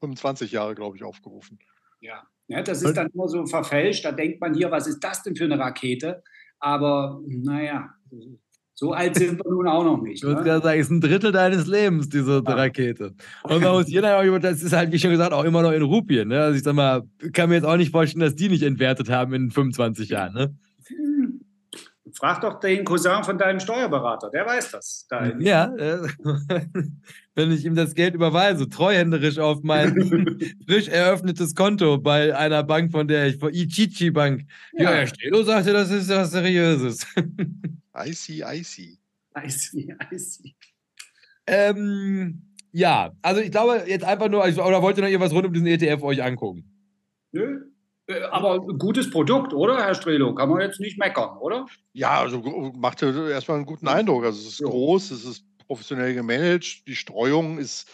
25 0.00 0.52
Jahre, 0.52 0.74
glaube 0.74 0.96
ich, 0.96 1.04
aufgerufen. 1.04 1.58
Ja. 2.00 2.22
ja, 2.48 2.62
das 2.62 2.82
ist 2.82 2.96
dann 2.96 3.08
nur 3.14 3.28
so 3.28 3.44
verfälscht. 3.46 4.04
Da 4.04 4.12
denkt 4.12 4.40
man 4.40 4.54
hier, 4.54 4.70
was 4.70 4.86
ist 4.86 5.00
das 5.00 5.22
denn 5.22 5.34
für 5.36 5.44
eine 5.44 5.58
Rakete? 5.58 6.22
Aber 6.60 7.20
naja, 7.26 7.90
so 8.74 8.92
alt 8.92 9.16
sind 9.16 9.38
wir 9.44 9.50
nun 9.50 9.66
auch 9.66 9.82
noch 9.84 10.00
nicht. 10.02 10.18
Ich 10.18 10.22
würde 10.22 10.40
Ne? 10.40 10.44
gerade 10.46 10.62
sagen, 10.62 10.80
ist 10.80 10.90
ein 10.90 11.00
Drittel 11.00 11.32
deines 11.32 11.66
Lebens, 11.66 12.08
diese 12.08 12.42
Ja. 12.46 12.54
Rakete. 12.54 13.14
Und 13.42 13.60
man 13.62 13.72
muss 13.72 13.86
hier 13.86 14.02
dann 14.02 14.14
auch, 14.20 14.24
über- 14.24 14.38
das 14.38 14.62
ist 14.62 14.72
halt, 14.72 14.92
wie 14.92 14.98
schon 14.98 15.10
gesagt, 15.10 15.32
auch 15.32 15.44
immer 15.44 15.62
noch 15.62 15.72
in 15.72 15.82
Rupien. 15.82 16.28
Ne? 16.28 16.40
Also 16.40 16.56
ich 16.56 16.62
sag 16.62 16.74
mal, 16.74 17.02
kann 17.32 17.48
mir 17.48 17.56
jetzt 17.56 17.64
auch 17.64 17.76
nicht 17.76 17.90
vorstellen, 17.90 18.20
dass 18.20 18.36
die 18.36 18.48
nicht 18.48 18.62
entwertet 18.62 19.08
haben 19.10 19.34
in 19.34 19.50
25 19.50 20.10
Jahren. 20.10 20.34
Ne? 20.34 20.54
Frag 22.14 22.40
doch 22.40 22.60
den 22.60 22.84
Cousin 22.84 23.24
von 23.24 23.38
deinem 23.38 23.60
Steuerberater, 23.60 24.30
der 24.30 24.46
weiß 24.46 24.70
das. 24.72 25.06
Da 25.08 25.26
in- 25.26 25.40
Ja, 25.40 25.74
äh, 25.76 26.08
wenn 27.34 27.52
ich 27.52 27.64
ihm 27.64 27.74
das 27.74 27.94
Geld 27.94 28.14
überweise, 28.14 28.68
treuhänderisch 28.68 29.38
auf 29.38 29.62
mein 29.62 29.94
frisch 30.66 30.88
eröffnetes 30.88 31.54
Konto 31.54 31.98
bei 31.98 32.36
einer 32.36 32.62
Bank, 32.64 32.90
von 32.92 33.06
der 33.08 33.26
ich, 33.28 33.36
von 33.38 33.52
Ichichi 33.52 34.10
Bank. 34.10 34.44
Ja, 34.72 34.84
Ja. 34.84 34.90
Herr 34.96 35.06
Stelo 35.06 35.42
sagte, 35.42 35.72
das 35.72 35.90
ist 35.90 36.08
was 36.08 36.30
Seriöses. 36.30 37.06
I 37.96 38.12
see, 38.12 38.42
I 38.44 38.62
see. 38.62 38.98
I 39.36 39.48
see, 39.50 39.94
I 40.12 40.18
see. 40.18 40.54
ähm, 41.46 42.42
ja, 42.72 43.12
also 43.22 43.40
ich 43.40 43.50
glaube 43.50 43.82
jetzt 43.86 44.04
einfach 44.04 44.28
nur, 44.28 44.42
also, 44.42 44.62
oder 44.64 44.82
wollt 44.82 44.96
ihr 44.98 45.02
noch 45.02 45.08
irgendwas 45.10 45.32
rund 45.32 45.46
um 45.46 45.52
diesen 45.52 45.66
ETF 45.68 46.02
euch 46.02 46.22
angucken? 46.22 46.64
Nö. 47.32 47.60
Äh, 48.08 48.22
Aber 48.22 48.58
gutes 48.60 49.10
Produkt, 49.10 49.52
oder, 49.52 49.78
Herr 49.78 49.94
Strelo? 49.94 50.34
Kann 50.34 50.48
man 50.48 50.60
jetzt 50.60 50.80
nicht 50.80 50.98
meckern, 50.98 51.36
oder? 51.38 51.66
Ja, 51.92 52.20
also 52.20 52.40
macht 52.40 53.02
erstmal 53.02 53.58
einen 53.58 53.66
guten 53.66 53.88
Eindruck. 53.88 54.24
Also 54.24 54.40
es 54.40 54.54
ist 54.54 54.60
Ja. 54.60 54.66
groß, 54.66 55.10
es 55.10 55.24
ist 55.24 55.44
professionell 55.66 56.14
gemanagt, 56.14 56.86
die 56.86 56.96
Streuung 56.96 57.58
ist, 57.58 57.90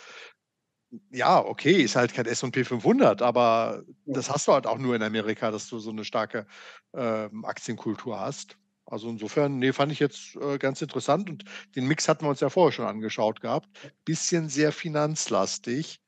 ja, 1.11 1.45
okay, 1.45 1.83
ist 1.83 1.97
halt 1.97 2.15
kein 2.15 2.27
S&P 2.27 2.63
500, 2.65 3.21
aber 3.23 3.83
Ja. 4.07 4.15
das 4.15 4.31
hast 4.31 4.47
du 4.47 4.53
halt 4.53 4.67
auch 4.67 4.79
nur 4.79 4.95
in 4.95 5.03
Amerika, 5.03 5.51
dass 5.51 5.69
du 5.69 5.79
so 5.81 5.91
eine 5.91 6.05
starke 6.05 6.47
ähm, 6.95 7.45
Aktienkultur 7.45 8.21
hast. 8.21 8.57
Also 8.87 9.09
insofern, 9.09 9.59
nee, 9.59 9.73
fand 9.73 9.91
ich 9.91 9.99
jetzt 9.99 10.37
äh, 10.37 10.59
ganz 10.59 10.81
interessant 10.83 11.31
und 11.31 11.45
den 11.75 11.89
Mix 11.89 12.07
hatten 12.07 12.25
wir 12.25 12.31
uns 12.31 12.41
ja 12.41 12.51
vorher 12.51 12.71
schon 12.73 12.85
angeschaut 12.87 13.41
gehabt. 13.41 13.69
Bisschen 14.05 14.49
sehr 14.49 14.71
finanzlastig. 14.71 16.01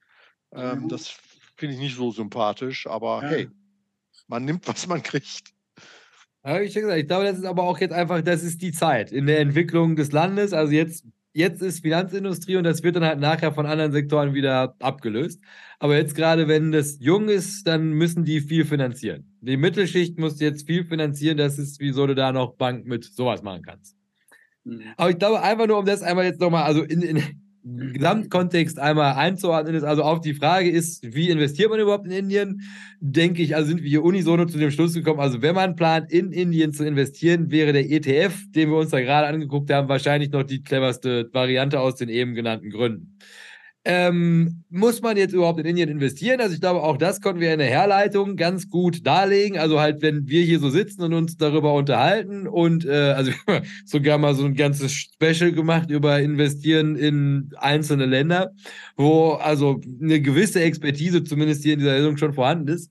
Ähm, 0.55 0.83
Mhm. 0.85 0.89
Das 0.89 1.09
finde 1.57 1.75
ich 1.75 1.81
nicht 1.81 1.97
so 1.97 2.11
sympathisch, 2.13 2.87
aber 2.87 3.23
Ja. 3.23 3.29
hey, 3.31 3.49
man 4.29 4.45
nimmt, 4.45 4.67
was 4.69 4.87
man 4.87 5.03
kriegt. 5.03 5.53
Ja, 6.45 6.59
schon 6.59 6.83
gesagt, 6.83 6.99
ich 7.01 7.09
glaube, 7.09 7.25
das 7.25 7.39
ist 7.39 7.45
aber 7.45 7.65
auch 7.65 7.79
jetzt 7.79 7.93
einfach, 7.93 8.23
das 8.23 8.45
ist 8.45 8.63
die 8.63 8.71
Zeit 8.71 9.11
in 9.11 9.27
der 9.27 9.41
Entwicklung 9.41 9.97
des 9.97 10.13
Landes. 10.13 10.53
Also 10.53 10.73
jetzt, 10.73 11.05
jetzt 11.33 11.61
ist 11.61 11.81
Finanzindustrie 11.81 12.57
und 12.57 12.65
das 12.65 12.85
wird 12.85 12.95
dann 12.95 13.05
halt 13.05 13.19
nachher 13.19 13.53
von 13.53 13.67
anderen 13.67 13.91
Sektoren 13.91 14.33
wieder 14.33 14.77
abgelöst. 14.79 15.41
Aber 15.81 15.97
jetzt 15.97 16.15
gerade, 16.15 16.47
wenn 16.47 16.71
das 16.71 16.99
jung 17.01 17.29
ist, 17.29 17.67
dann 17.67 17.91
müssen 17.91 18.25
die 18.25 18.41
viel 18.41 18.65
finanzieren. 18.65 19.37
Die 19.41 19.57
Mittelschicht 19.57 20.19
muss 20.19 20.39
jetzt 20.39 20.67
viel 20.67 20.85
finanzieren. 20.85 21.37
Das 21.37 21.59
ist, 21.59 21.81
wieso 21.81 22.07
du 22.07 22.15
da 22.15 22.31
noch 22.31 22.55
Bank 22.55 22.87
mit 22.87 23.05
sowas 23.05 23.43
machen 23.43 23.63
kannst. 23.63 23.97
Mhm. 24.63 24.83
Aber 24.97 25.11
ich 25.11 25.19
glaube, 25.19 25.43
einfach 25.43 25.67
nur, 25.67 25.79
um 25.79 25.85
das 25.85 26.03
einmal 26.03 26.27
jetzt 26.27 26.41
nochmal, 26.41 26.63
also 26.63 26.83
in, 26.83 27.03
in 27.03 27.23
Gesamtkontext 27.67 28.79
einmal 28.79 29.15
einzuordnen, 29.15 29.75
ist 29.75 29.83
also 29.83 30.05
auf 30.05 30.21
die 30.21 30.35
Frage 30.35 30.71
ist, 30.71 31.03
wie 31.03 31.31
investiert 31.31 31.69
man 31.69 31.81
überhaupt 31.81 32.07
in 32.07 32.13
Indien? 32.13 32.61
Denke 33.01 33.43
ich, 33.43 33.57
also 33.57 33.69
sind 33.69 33.83
wir 33.83 33.89
hier 33.89 34.05
unisono 34.05 34.47
zu 34.47 34.57
dem 34.57 34.71
Schluss 34.71 34.95
gekommen, 34.95 35.19
also 35.19 35.43
wenn 35.43 35.57
man 35.57 35.75
plant, 35.75 36.13
in 36.13 36.31
Indien 36.31 36.73
zu 36.73 36.87
investieren, 36.87 37.51
wäre 37.51 37.73
der 37.73 37.91
ETF, 37.91 38.37
den 38.55 38.71
wir 38.71 38.77
uns 38.77 38.91
da 38.91 39.01
gerade 39.01 39.27
angeguckt 39.27 39.73
haben, 39.73 39.89
wahrscheinlich 39.89 40.31
noch 40.31 40.45
die 40.45 40.63
cleverste 40.63 41.29
Variante 41.33 41.81
aus 41.81 41.97
den 41.97 42.09
eben 42.09 42.35
genannten 42.35 42.71
Gründen. 42.71 43.19
Ähm, 43.89 44.65
muss 44.69 45.01
man 45.01 45.17
jetzt 45.17 45.33
überhaupt 45.33 45.61
in 45.61 45.67
Indien 45.67 45.89
investieren? 45.89 46.41
Also 46.41 46.55
ich 46.55 46.61
glaube, 46.61 46.83
auch 46.83 46.97
das 46.97 47.21
konnten 47.21 47.41
wir 47.41 47.53
in 47.53 47.61
der 47.61 47.69
Herleitung 47.69 48.35
ganz 48.35 48.69
gut 48.69 49.07
darlegen. 49.07 49.59
Also 49.59 49.79
halt, 49.79 50.03
wenn 50.03 50.27
wir 50.27 50.43
hier 50.43 50.59
so 50.59 50.71
sitzen 50.71 51.03
und 51.05 51.15
uns 51.15 51.37
darüber 51.37 51.73
unterhalten 51.73 52.49
und 52.49 52.85
äh, 52.85 52.91
also 52.91 53.31
sogar 53.85 54.19
mal 54.19 54.35
so 54.35 54.45
ein 54.45 54.55
ganzes 54.55 54.93
Special 54.93 55.53
gemacht 55.53 55.89
über 55.93 56.19
Investieren 56.19 56.97
in 56.97 57.53
einzelne 57.59 58.07
Länder, 58.07 58.51
wo 58.97 59.35
also 59.35 59.81
eine 60.03 60.21
gewisse 60.21 60.63
Expertise 60.63 61.23
zumindest 61.23 61.63
hier 61.63 61.75
in 61.75 61.79
dieser 61.79 61.95
Sendung 61.95 62.17
schon 62.17 62.33
vorhanden 62.33 62.67
ist. 62.67 62.91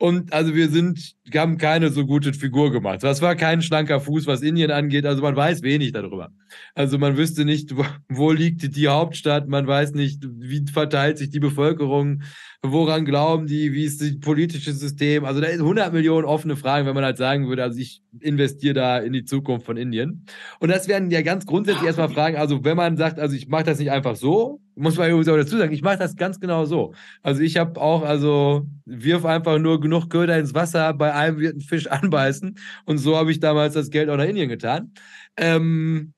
Und 0.00 0.32
also 0.32 0.54
wir 0.54 0.70
sind, 0.70 1.14
haben 1.34 1.58
keine 1.58 1.90
so 1.90 2.06
gute 2.06 2.32
Figur 2.32 2.72
gemacht. 2.72 3.02
Das 3.02 3.20
war 3.20 3.36
kein 3.36 3.60
schlanker 3.60 4.00
Fuß, 4.00 4.26
was 4.26 4.40
Indien 4.40 4.70
angeht. 4.70 5.04
Also 5.04 5.20
man 5.20 5.36
weiß 5.36 5.60
wenig 5.60 5.92
darüber. 5.92 6.30
Also 6.74 6.96
man 6.96 7.18
wüsste 7.18 7.44
nicht, 7.44 7.76
wo, 7.76 7.84
wo 8.08 8.32
liegt 8.32 8.74
die 8.74 8.88
Hauptstadt, 8.88 9.46
man 9.48 9.66
weiß 9.66 9.92
nicht, 9.92 10.24
wie 10.26 10.64
verteilt 10.72 11.18
sich 11.18 11.28
die 11.28 11.38
Bevölkerung, 11.38 12.22
woran 12.62 13.06
glauben 13.06 13.46
die, 13.46 13.72
wie 13.72 13.84
ist 13.84 14.02
das 14.02 14.20
politische 14.20 14.72
System. 14.72 15.24
Also 15.24 15.40
da 15.40 15.48
sind 15.48 15.60
100 15.60 15.94
Millionen 15.94 16.26
offene 16.26 16.56
Fragen, 16.56 16.86
wenn 16.86 16.94
man 16.94 17.04
halt 17.04 17.16
sagen 17.16 17.48
würde, 17.48 17.62
also 17.62 17.78
ich 17.78 18.02
investiere 18.20 18.74
da 18.74 18.98
in 18.98 19.14
die 19.14 19.24
Zukunft 19.24 19.64
von 19.64 19.78
Indien. 19.78 20.26
Und 20.58 20.68
das 20.68 20.86
wären 20.86 21.10
ja 21.10 21.22
ganz 21.22 21.46
grundsätzlich 21.46 21.86
erstmal 21.86 22.08
Fragen, 22.14 22.36
also 22.36 22.62
wenn 22.62 22.76
man 22.76 22.98
sagt, 22.98 23.18
also 23.18 23.34
ich 23.34 23.48
mache 23.48 23.64
das 23.64 23.78
nicht 23.78 23.90
einfach 23.90 24.14
so, 24.14 24.60
muss 24.74 24.98
man 24.98 25.08
übrigens 25.08 25.28
auch 25.28 25.36
dazu 25.36 25.56
sagen, 25.56 25.72
ich 25.72 25.82
mache 25.82 25.98
das 25.98 26.16
ganz 26.16 26.38
genau 26.38 26.66
so. 26.66 26.92
Also 27.22 27.40
ich 27.40 27.56
habe 27.56 27.80
auch, 27.80 28.02
also 28.02 28.66
wirf 28.84 29.24
einfach 29.24 29.58
nur 29.58 29.80
genug 29.80 30.10
Köder 30.10 30.38
ins 30.38 30.54
Wasser, 30.54 30.92
bei 30.92 31.14
einem 31.14 31.38
wird 31.38 31.56
ein 31.56 31.60
Fisch 31.62 31.86
anbeißen 31.90 32.56
und 32.84 32.98
so 32.98 33.16
habe 33.16 33.30
ich 33.30 33.40
damals 33.40 33.72
das 33.72 33.88
Geld 33.88 34.10
auch 34.10 34.18
nach 34.18 34.26
Indien 34.26 34.50
getan. 34.50 34.92
Ähm, 35.38 36.12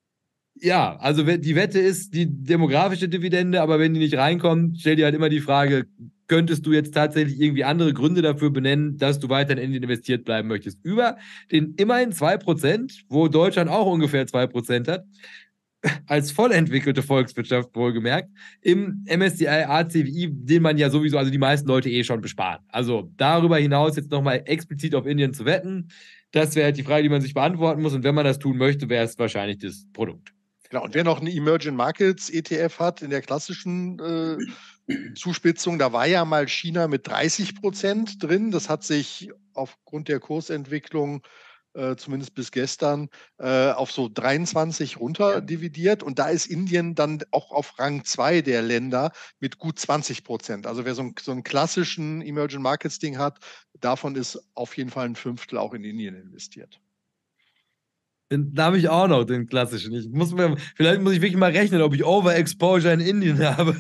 ja, 0.56 0.96
also 0.96 1.22
die 1.22 1.56
Wette 1.56 1.78
ist 1.78 2.14
die 2.14 2.26
demografische 2.26 3.08
Dividende, 3.08 3.62
aber 3.62 3.78
wenn 3.78 3.94
die 3.94 4.00
nicht 4.00 4.16
reinkommt, 4.16 4.78
stell 4.80 4.96
dir 4.96 5.06
halt 5.06 5.14
immer 5.14 5.28
die 5.28 5.40
Frage, 5.40 5.86
könntest 6.32 6.64
du 6.64 6.72
jetzt 6.72 6.94
tatsächlich 6.94 7.38
irgendwie 7.38 7.62
andere 7.62 7.92
Gründe 7.92 8.22
dafür 8.22 8.48
benennen, 8.48 8.96
dass 8.96 9.18
du 9.18 9.28
weiter 9.28 9.52
in 9.52 9.58
Indien 9.58 9.82
investiert 9.82 10.24
bleiben 10.24 10.48
möchtest? 10.48 10.82
Über 10.82 11.18
den 11.50 11.74
immerhin 11.74 12.12
2%, 12.12 13.02
wo 13.10 13.28
Deutschland 13.28 13.68
auch 13.68 13.84
ungefähr 13.84 14.26
2% 14.26 14.90
hat, 14.90 15.04
als 16.06 16.30
vollentwickelte 16.30 17.02
Volkswirtschaft 17.02 17.76
wohlgemerkt, 17.76 18.30
im 18.62 19.04
MSCI 19.06 19.46
ACWI, 19.46 20.30
den 20.32 20.62
man 20.62 20.78
ja 20.78 20.88
sowieso, 20.88 21.18
also 21.18 21.30
die 21.30 21.36
meisten 21.36 21.68
Leute 21.68 21.90
eh 21.90 22.02
schon 22.02 22.22
besparen. 22.22 22.64
Also 22.68 23.12
darüber 23.18 23.58
hinaus 23.58 23.96
jetzt 23.96 24.10
nochmal 24.10 24.42
explizit 24.46 24.94
auf 24.94 25.04
Indien 25.04 25.34
zu 25.34 25.44
wetten, 25.44 25.88
das 26.30 26.54
wäre 26.54 26.64
halt 26.64 26.78
die 26.78 26.82
Frage, 26.82 27.02
die 27.02 27.10
man 27.10 27.20
sich 27.20 27.34
beantworten 27.34 27.82
muss. 27.82 27.92
Und 27.92 28.04
wenn 28.04 28.14
man 28.14 28.24
das 28.24 28.38
tun 28.38 28.56
möchte, 28.56 28.88
wäre 28.88 29.04
es 29.04 29.18
wahrscheinlich 29.18 29.58
das 29.58 29.86
Produkt. 29.92 30.32
Genau, 30.70 30.84
und 30.84 30.94
wer 30.94 31.04
noch 31.04 31.20
einen 31.20 31.26
Emerging 31.26 31.76
Markets 31.76 32.30
ETF 32.30 32.78
hat 32.78 33.02
in 33.02 33.10
der 33.10 33.20
klassischen 33.20 33.98
äh, 33.98 34.38
Zuspitzung, 35.14 35.78
da 35.78 35.92
war 35.92 36.06
ja 36.06 36.24
mal 36.24 36.48
China 36.48 36.88
mit 36.88 37.06
30 37.06 37.60
Prozent 37.60 38.22
drin. 38.22 38.50
Das 38.50 38.68
hat 38.68 38.84
sich 38.84 39.30
aufgrund 39.54 40.08
der 40.08 40.20
Kursentwicklung 40.20 41.22
äh, 41.74 41.96
zumindest 41.96 42.34
bis 42.34 42.50
gestern, 42.50 43.08
äh, 43.38 43.70
auf 43.70 43.90
so 43.90 44.10
23 44.12 45.00
runter 45.00 45.40
dividiert. 45.40 46.02
Und 46.02 46.18
da 46.18 46.28
ist 46.28 46.46
Indien 46.46 46.94
dann 46.94 47.22
auch 47.30 47.50
auf 47.50 47.78
Rang 47.78 48.04
2 48.04 48.42
der 48.42 48.60
Länder 48.60 49.12
mit 49.40 49.56
gut 49.58 49.78
20 49.78 50.22
Prozent. 50.22 50.66
Also 50.66 50.84
wer 50.84 50.94
so, 50.94 51.02
ein, 51.02 51.14
so 51.18 51.32
einen 51.32 51.44
klassischen 51.44 52.20
Emerging 52.20 52.60
Markets 52.60 52.98
Ding 52.98 53.16
hat, 53.16 53.38
davon 53.80 54.16
ist 54.16 54.38
auf 54.54 54.76
jeden 54.76 54.90
Fall 54.90 55.06
ein 55.06 55.16
Fünftel 55.16 55.56
auch 55.56 55.72
in 55.72 55.84
Indien 55.84 56.14
investiert. 56.14 56.81
Da 58.38 58.64
habe 58.64 58.78
ich 58.78 58.88
auch 58.88 59.08
noch 59.08 59.24
den 59.24 59.46
klassischen. 59.46 59.92
Ich 59.94 60.08
muss 60.08 60.32
mir, 60.34 60.56
vielleicht 60.74 61.00
muss 61.00 61.14
ich 61.14 61.20
wirklich 61.20 61.38
mal 61.38 61.50
rechnen, 61.50 61.82
ob 61.82 61.94
ich 61.94 62.04
Overexposure 62.04 62.92
in 62.92 63.00
Indien 63.00 63.38
habe. 63.56 63.76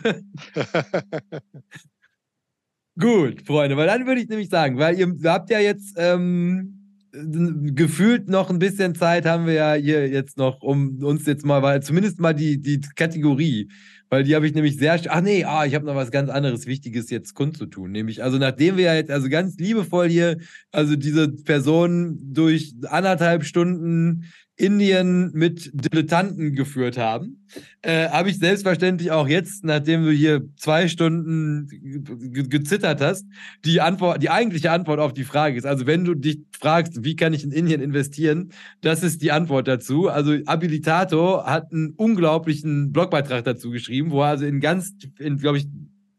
Gut, 2.98 3.46
Freunde, 3.46 3.76
weil 3.76 3.86
dann 3.86 4.06
würde 4.06 4.20
ich 4.20 4.28
nämlich 4.28 4.50
sagen, 4.50 4.78
weil 4.78 4.98
ihr 4.98 5.14
habt 5.24 5.48
ja 5.50 5.58
jetzt 5.60 5.94
ähm, 5.96 6.82
gefühlt 7.12 8.28
noch 8.28 8.48
ein 8.48 8.58
bisschen 8.58 8.94
Zeit 8.94 9.26
haben 9.26 9.46
wir 9.46 9.52
ja 9.52 9.74
hier 9.74 10.08
jetzt 10.08 10.38
noch, 10.38 10.62
um 10.62 11.02
uns 11.02 11.26
jetzt 11.26 11.44
mal, 11.44 11.62
weil 11.62 11.82
zumindest 11.82 12.20
mal 12.20 12.34
die, 12.34 12.60
die 12.60 12.80
Kategorie, 12.94 13.70
weil 14.08 14.24
die 14.24 14.34
habe 14.34 14.46
ich 14.46 14.54
nämlich 14.54 14.78
sehr, 14.78 14.98
ach 15.08 15.20
nee, 15.20 15.44
ah, 15.44 15.66
ich 15.66 15.74
habe 15.74 15.84
noch 15.84 15.94
was 15.94 16.10
ganz 16.10 16.30
anderes 16.30 16.66
Wichtiges 16.66 17.10
jetzt 17.10 17.34
kundzutun, 17.34 17.92
nämlich, 17.92 18.22
also 18.22 18.38
nachdem 18.38 18.78
wir 18.78 18.84
ja 18.84 18.94
jetzt 18.94 19.10
also 19.10 19.28
ganz 19.28 19.58
liebevoll 19.58 20.08
hier, 20.08 20.38
also 20.70 20.96
diese 20.96 21.28
Person 21.28 22.18
durch 22.32 22.74
anderthalb 22.88 23.44
Stunden 23.44 24.24
Indien 24.56 25.30
mit 25.32 25.70
Dilettanten 25.72 26.54
geführt 26.54 26.98
haben, 26.98 27.46
äh, 27.80 28.08
habe 28.08 28.28
ich 28.28 28.38
selbstverständlich 28.38 29.10
auch 29.10 29.26
jetzt, 29.26 29.64
nachdem 29.64 30.04
du 30.04 30.10
hier 30.10 30.42
zwei 30.56 30.88
Stunden 30.88 31.68
gezittert 32.48 33.00
hast, 33.00 33.26
die 33.64 33.80
Antwort, 33.80 34.22
die 34.22 34.30
eigentliche 34.30 34.70
Antwort 34.70 35.00
auf 35.00 35.14
die 35.14 35.24
Frage 35.24 35.56
ist. 35.56 35.64
Also 35.64 35.86
wenn 35.86 36.04
du 36.04 36.14
dich 36.14 36.40
fragst, 36.60 37.02
wie 37.02 37.16
kann 37.16 37.32
ich 37.32 37.44
in 37.44 37.50
Indien 37.50 37.80
investieren, 37.80 38.52
das 38.82 39.02
ist 39.02 39.22
die 39.22 39.32
Antwort 39.32 39.68
dazu. 39.68 40.08
Also 40.08 40.34
Habilitato 40.46 41.44
hat 41.44 41.72
einen 41.72 41.90
unglaublichen 41.96 42.92
Blogbeitrag 42.92 43.44
dazu 43.44 43.70
geschrieben, 43.70 44.10
wo 44.10 44.20
er 44.20 44.28
also 44.28 44.44
in 44.44 44.60
ganz, 44.60 44.92
in 45.18 45.38
glaube 45.38 45.58
ich 45.58 45.66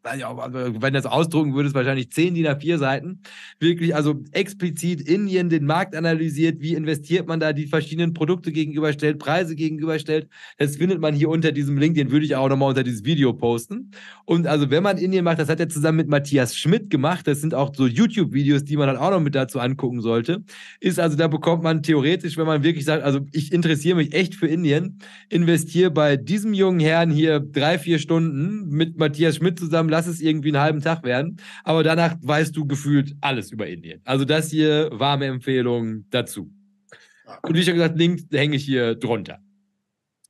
wenn 0.04 0.94
das 0.94 1.06
ausdrucken 1.06 1.54
würde, 1.54 1.68
ist 1.68 1.76
wahrscheinlich 1.76 2.12
10 2.12 2.36
DIN 2.36 2.48
A4 2.48 2.78
Seiten. 2.78 3.20
Wirklich, 3.60 3.96
also 3.96 4.22
explizit 4.32 5.02
Indien 5.02 5.50
den 5.50 5.66
Markt 5.66 5.96
analysiert, 5.96 6.60
wie 6.60 6.74
investiert 6.74 7.28
man 7.28 7.40
da, 7.40 7.54
die 7.54 7.68
verschiedenen 7.68 8.14
Produkte 8.14 8.52
gegenüberstellt, 8.52 9.18
Preise 9.18 9.56
gegenüberstellt. 9.56 10.28
Das 10.58 10.76
findet 10.76 11.00
man 11.00 11.14
hier 11.14 11.30
unter 11.30 11.52
diesem 11.52 11.78
Link, 11.78 11.96
den 11.96 12.12
würde 12.12 12.26
ich 12.26 12.36
auch 12.36 12.50
nochmal 12.50 12.70
unter 12.70 12.84
dieses 12.84 13.06
Video 13.06 13.34
posten. 13.34 13.92
Und 14.26 14.46
also, 14.46 14.70
wenn 14.70 14.84
man 14.84 14.98
Indien 14.98 15.24
macht, 15.24 15.40
das 15.40 15.50
hat 15.50 15.60
er 15.60 15.70
zusammen 15.70 15.98
mit 15.98 16.10
Matthias 16.10 16.58
Schmidt 16.58 16.90
gemacht. 16.90 17.26
Das 17.26 17.40
sind 17.40 17.54
auch 17.54 17.74
so 17.74 17.88
YouTube-Videos, 17.88 18.66
die 18.66 18.76
man 18.76 18.88
dann 18.88 18.98
auch 18.98 19.12
noch 19.12 19.22
mit 19.22 19.36
dazu 19.36 19.60
angucken 19.60 20.02
sollte. 20.02 20.44
Ist 20.82 21.00
also, 21.00 21.16
da 21.16 21.28
bekommt 21.30 21.64
man 21.64 21.82
theoretisch, 21.82 22.38
wenn 22.38 22.46
man 22.46 22.64
wirklich 22.64 22.86
sagt, 22.86 23.04
also 23.04 23.22
ich 23.32 23.54
interessiere 23.54 23.96
mich 23.96 24.14
echt 24.14 24.36
für 24.36 24.48
Indien, 24.48 25.00
investiere 25.30 25.92
bei 25.92 26.18
diesem 26.18 26.54
jungen 26.54 26.82
Herrn 26.82 27.10
hier 27.10 27.40
drei, 27.40 27.80
vier 27.80 28.00
Stunden 28.00 28.70
mit 28.70 28.98
Matthias 28.98 29.38
Schmidt 29.38 29.60
zusammen 29.60 29.93
lass 29.94 30.08
es 30.08 30.22
irgendwie 30.22 30.50
einen 30.50 30.60
halben 30.60 30.82
Tag 30.82 31.04
werden. 31.04 31.38
Aber 31.64 31.84
danach 31.84 32.16
weißt 32.22 32.56
du 32.58 32.66
gefühlt 32.66 33.16
alles 33.22 33.52
über 33.52 33.68
Indien. 33.68 34.02
Also 34.06 34.26
das 34.26 34.50
hier 34.50 34.90
warme 34.92 35.26
Empfehlung 35.26 36.06
dazu. 36.10 36.52
Und 37.44 37.56
wie 37.56 37.64
schon 37.64 37.76
gesagt, 37.76 37.98
Link 37.98 38.22
hänge 38.32 38.56
ich 38.56 38.66
hier 38.66 38.96
drunter. 38.96 39.40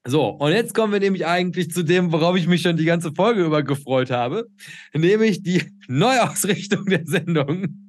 So, 0.05 0.27
und 0.27 0.51
jetzt 0.51 0.73
kommen 0.73 0.91
wir 0.91 0.99
nämlich 0.99 1.25
eigentlich 1.25 1.71
zu 1.71 1.81
dem, 1.81 2.11
worauf 2.11 2.35
ich 2.35 2.45
mich 2.45 2.61
schon 2.61 2.75
die 2.75 2.83
ganze 2.83 3.13
Folge 3.13 3.45
über 3.45 3.63
gefreut 3.63 4.11
habe, 4.11 4.49
nämlich 4.93 5.43
die 5.43 5.63
Neuausrichtung 5.87 6.85
der 6.87 7.05
Sendung. 7.05 7.82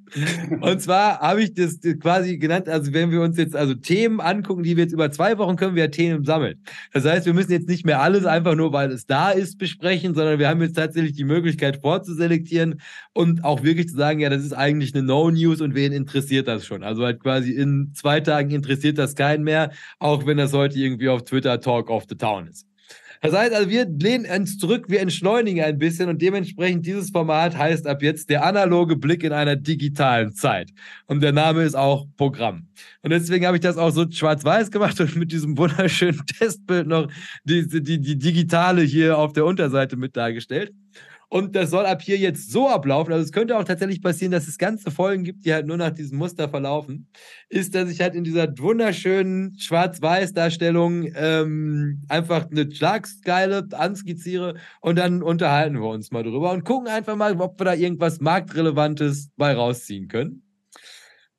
Und 0.60 0.80
zwar 0.80 1.20
habe 1.20 1.42
ich 1.42 1.54
das 1.54 1.80
quasi 2.00 2.38
genannt, 2.38 2.68
also 2.68 2.92
wenn 2.92 3.10
wir 3.10 3.20
uns 3.20 3.36
jetzt 3.36 3.56
also 3.56 3.74
Themen 3.74 4.20
angucken, 4.20 4.62
die 4.62 4.76
wir 4.76 4.84
jetzt 4.84 4.92
über 4.92 5.10
zwei 5.10 5.38
Wochen 5.38 5.56
können 5.56 5.74
wir 5.74 5.90
Themen 5.90 6.24
sammeln. 6.24 6.62
Das 6.92 7.04
heißt, 7.04 7.26
wir 7.26 7.34
müssen 7.34 7.52
jetzt 7.52 7.68
nicht 7.68 7.84
mehr 7.84 8.00
alles 8.00 8.24
einfach 8.24 8.54
nur, 8.54 8.72
weil 8.72 8.90
es 8.92 9.06
da 9.06 9.30
ist, 9.30 9.58
besprechen, 9.58 10.14
sondern 10.14 10.38
wir 10.38 10.48
haben 10.48 10.62
jetzt 10.62 10.74
tatsächlich 10.74 11.14
die 11.14 11.24
Möglichkeit 11.24 11.80
vorzuselektieren 11.80 12.80
und 13.12 13.44
auch 13.44 13.62
wirklich 13.62 13.88
zu 13.88 13.96
sagen, 13.96 14.20
ja, 14.20 14.30
das 14.30 14.44
ist 14.44 14.52
eigentlich 14.52 14.94
eine 14.94 15.04
No-News 15.04 15.60
und 15.60 15.74
wen 15.74 15.92
interessiert 15.92 16.48
das 16.48 16.64
schon? 16.64 16.82
Also 16.82 17.04
halt 17.04 17.20
quasi 17.20 17.52
in 17.52 17.92
zwei 17.94 18.20
Tagen 18.20 18.50
interessiert 18.50 18.98
das 18.98 19.14
keinen 19.14 19.44
mehr, 19.44 19.70
auch 19.98 20.26
wenn 20.26 20.36
das 20.36 20.52
heute 20.52 20.78
irgendwie 20.78 21.08
auf 21.08 21.24
Twitter 21.24 21.60
Talk 21.60 21.90
of 21.90 22.04
the 22.08 22.16
Town 22.16 22.46
ist. 22.46 22.66
Das 23.24 23.32
heißt 23.32 23.54
also, 23.54 23.70
wir 23.70 23.86
lehnen 23.86 24.26
uns 24.26 24.58
zurück, 24.58 24.84
wir 24.88 25.00
entschleunigen 25.00 25.64
ein 25.64 25.78
bisschen 25.78 26.10
und 26.10 26.20
dementsprechend 26.20 26.84
dieses 26.84 27.08
Format 27.08 27.56
heißt 27.56 27.86
ab 27.86 28.02
jetzt 28.02 28.28
der 28.28 28.44
analoge 28.44 28.96
Blick 28.96 29.24
in 29.24 29.32
einer 29.32 29.56
digitalen 29.56 30.34
Zeit. 30.34 30.68
Und 31.06 31.22
der 31.22 31.32
Name 31.32 31.62
ist 31.62 31.74
auch 31.74 32.04
Programm. 32.18 32.68
Und 33.00 33.12
deswegen 33.12 33.46
habe 33.46 33.56
ich 33.56 33.62
das 33.62 33.78
auch 33.78 33.92
so 33.92 34.04
schwarz-weiß 34.10 34.70
gemacht 34.70 35.00
und 35.00 35.16
mit 35.16 35.32
diesem 35.32 35.56
wunderschönen 35.56 36.20
Testbild 36.38 36.86
noch 36.86 37.08
die, 37.44 37.66
die, 37.66 37.98
die 37.98 38.18
digitale 38.18 38.82
hier 38.82 39.16
auf 39.16 39.32
der 39.32 39.46
Unterseite 39.46 39.96
mit 39.96 40.18
dargestellt. 40.18 40.74
Und 41.28 41.56
das 41.56 41.70
soll 41.70 41.86
ab 41.86 42.02
hier 42.02 42.16
jetzt 42.16 42.52
so 42.52 42.68
ablaufen. 42.68 43.12
Also 43.12 43.24
es 43.24 43.32
könnte 43.32 43.56
auch 43.58 43.64
tatsächlich 43.64 44.00
passieren, 44.00 44.32
dass 44.32 44.46
es 44.46 44.58
ganze 44.58 44.90
Folgen 44.90 45.24
gibt, 45.24 45.44
die 45.44 45.52
halt 45.52 45.66
nur 45.66 45.76
nach 45.76 45.90
diesem 45.90 46.18
Muster 46.18 46.48
verlaufen. 46.48 47.08
Ist, 47.48 47.74
dass 47.74 47.90
ich 47.90 48.00
halt 48.00 48.14
in 48.14 48.24
dieser 48.24 48.46
wunderschönen 48.58 49.58
Schwarz-Weiß-Darstellung 49.58 51.08
ähm, 51.16 52.02
einfach 52.08 52.50
eine 52.50 52.70
Schlagsgeile 52.70 53.66
anskizziere 53.72 54.54
und 54.80 54.96
dann 54.98 55.22
unterhalten 55.22 55.80
wir 55.80 55.88
uns 55.88 56.10
mal 56.10 56.22
drüber 56.22 56.52
und 56.52 56.64
gucken 56.64 56.88
einfach 56.88 57.16
mal, 57.16 57.40
ob 57.40 57.60
wir 57.60 57.64
da 57.64 57.74
irgendwas 57.74 58.20
Marktrelevantes 58.20 59.30
bei 59.36 59.54
rausziehen 59.54 60.08
können. 60.08 60.43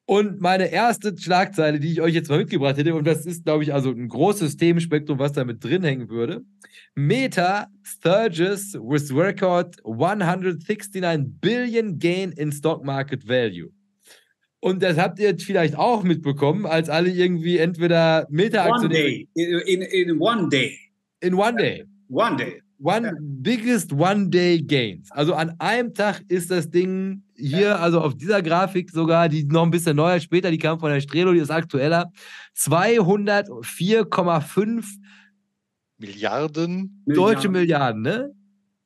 Und 0.08 0.40
meine 0.40 0.72
erste 0.72 1.18
Schlagzeile, 1.18 1.80
die 1.80 1.92
ich 1.92 2.02
euch 2.02 2.14
jetzt 2.14 2.30
mal 2.30 2.38
mitgebracht 2.38 2.78
hätte, 2.78 2.94
und 2.94 3.08
das 3.08 3.26
ist, 3.26 3.44
glaube 3.44 3.64
ich, 3.64 3.74
also 3.74 3.90
ein 3.90 4.08
großes 4.08 4.56
Themenspektrum, 4.56 5.18
was 5.18 5.34
da 5.34 5.44
mit 5.44 5.64
drin 5.64 5.84
hängen 5.84 6.10
würde. 6.10 6.44
Meta 6.94 7.68
surges 7.84 8.76
with 8.76 9.12
record 9.12 9.78
169 9.84 11.26
Billion 11.42 11.98
gain 11.98 12.32
in 12.34 12.52
Stock 12.52 12.84
Market 12.86 13.28
Value. 13.28 13.72
Und 14.60 14.84
das 14.84 14.98
habt 14.98 15.20
ihr 15.20 15.30
jetzt 15.30 15.44
vielleicht 15.44 15.76
auch 15.76 16.04
mitbekommen, 16.04 16.66
als 16.66 16.90
alle 16.90 17.10
irgendwie 17.10 17.58
entweder 17.58 18.28
Meta-Aktionäre. 18.30 19.04
One 19.04 19.28
day. 19.36 19.64
In, 19.66 19.82
in 19.82 20.22
one 20.22 20.50
day. 20.50 20.78
In 21.22 21.34
one 21.34 21.56
day. 21.58 21.84
One 22.10 22.36
day. 22.36 22.62
One 22.80 23.12
biggest 23.20 23.94
one 23.94 24.30
day 24.30 24.62
gains. 24.62 25.12
Also 25.12 25.34
an 25.34 25.56
einem 25.60 25.94
Tag 25.94 26.22
ist 26.28 26.52
das 26.52 26.70
Ding 26.70 27.24
hier, 27.38 27.80
also 27.80 28.02
auf 28.02 28.16
dieser 28.16 28.42
Grafik 28.42 28.92
sogar, 28.92 29.30
die 29.30 29.46
noch 29.46 29.64
ein 29.64 29.72
bisschen 29.72 29.96
neuer 29.96 30.20
später, 30.20 30.52
die 30.52 30.58
kam 30.58 30.80
von 30.80 30.92
der 30.92 31.00
Strelo, 31.02 31.34
die 31.34 31.40
ist 31.40 31.52
aktueller. 31.52 32.12
204,5 32.58 34.86
Milliarden. 35.98 37.04
Deutsche 37.06 37.50
Milliarden, 37.50 38.02
ne? 38.02 38.32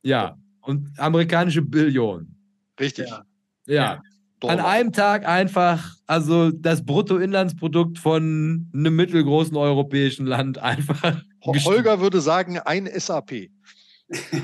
Ja. 0.03 0.37
Und 0.61 0.89
amerikanische 0.97 1.61
Billionen. 1.61 2.35
Richtig. 2.79 3.09
Ja. 3.09 3.23
ja. 3.65 4.01
An 4.41 4.59
einem 4.59 4.93
Tag 4.93 5.27
einfach, 5.27 5.95
also 6.07 6.51
das 6.51 6.85
Bruttoinlandsprodukt 6.85 7.99
von 7.99 8.69
einem 8.73 8.95
mittelgroßen 8.95 9.57
europäischen 9.57 10.25
Land 10.25 10.57
einfach. 10.59 11.21
Holger 11.43 11.99
würde 11.99 12.21
sagen, 12.21 12.57
ein 12.59 12.87
SAP. 12.87 13.49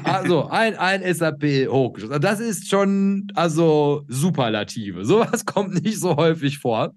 Also 0.04 0.48
ein, 0.50 0.76
ein 0.76 1.02
SAP 1.14 1.68
hochgeschossen. 1.68 2.14
Also 2.14 2.22
das 2.22 2.40
ist 2.40 2.70
schon, 2.70 3.28
also 3.34 4.04
Superlative. 4.08 5.06
Sowas 5.06 5.46
kommt 5.46 5.84
nicht 5.84 6.00
so 6.00 6.16
häufig 6.16 6.60
vor. 6.60 6.94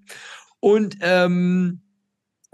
Und 0.61 0.97
ähm, 1.01 1.81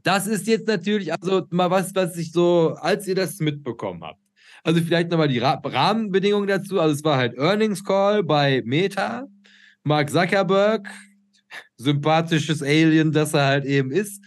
das 0.04 0.26
ist 0.26 0.46
jetzt 0.46 0.68
natürlich, 0.68 1.12
also 1.12 1.46
mal 1.50 1.70
was, 1.70 1.94
was 1.94 2.16
ich 2.16 2.32
so, 2.32 2.76
als 2.80 3.08
ihr 3.08 3.14
das 3.14 3.38
mitbekommen 3.40 4.04
habt. 4.04 4.20
Also 4.62 4.80
vielleicht 4.80 5.10
nochmal 5.10 5.28
die 5.28 5.38
Ra 5.38 5.60
Rahmenbedingungen 5.64 6.46
dazu. 6.46 6.80
Also 6.80 6.94
es 6.94 7.04
war 7.04 7.16
halt 7.16 7.36
Earnings 7.36 7.84
Call 7.84 8.22
bei 8.22 8.62
Meta. 8.64 9.26
Mark 9.86 10.08
Zuckerberg, 10.08 10.88
sympathisches 11.76 12.62
Alien, 12.62 13.12
das 13.12 13.34
er 13.34 13.44
halt 13.44 13.64
eben 13.66 13.90
ist, 13.90 14.24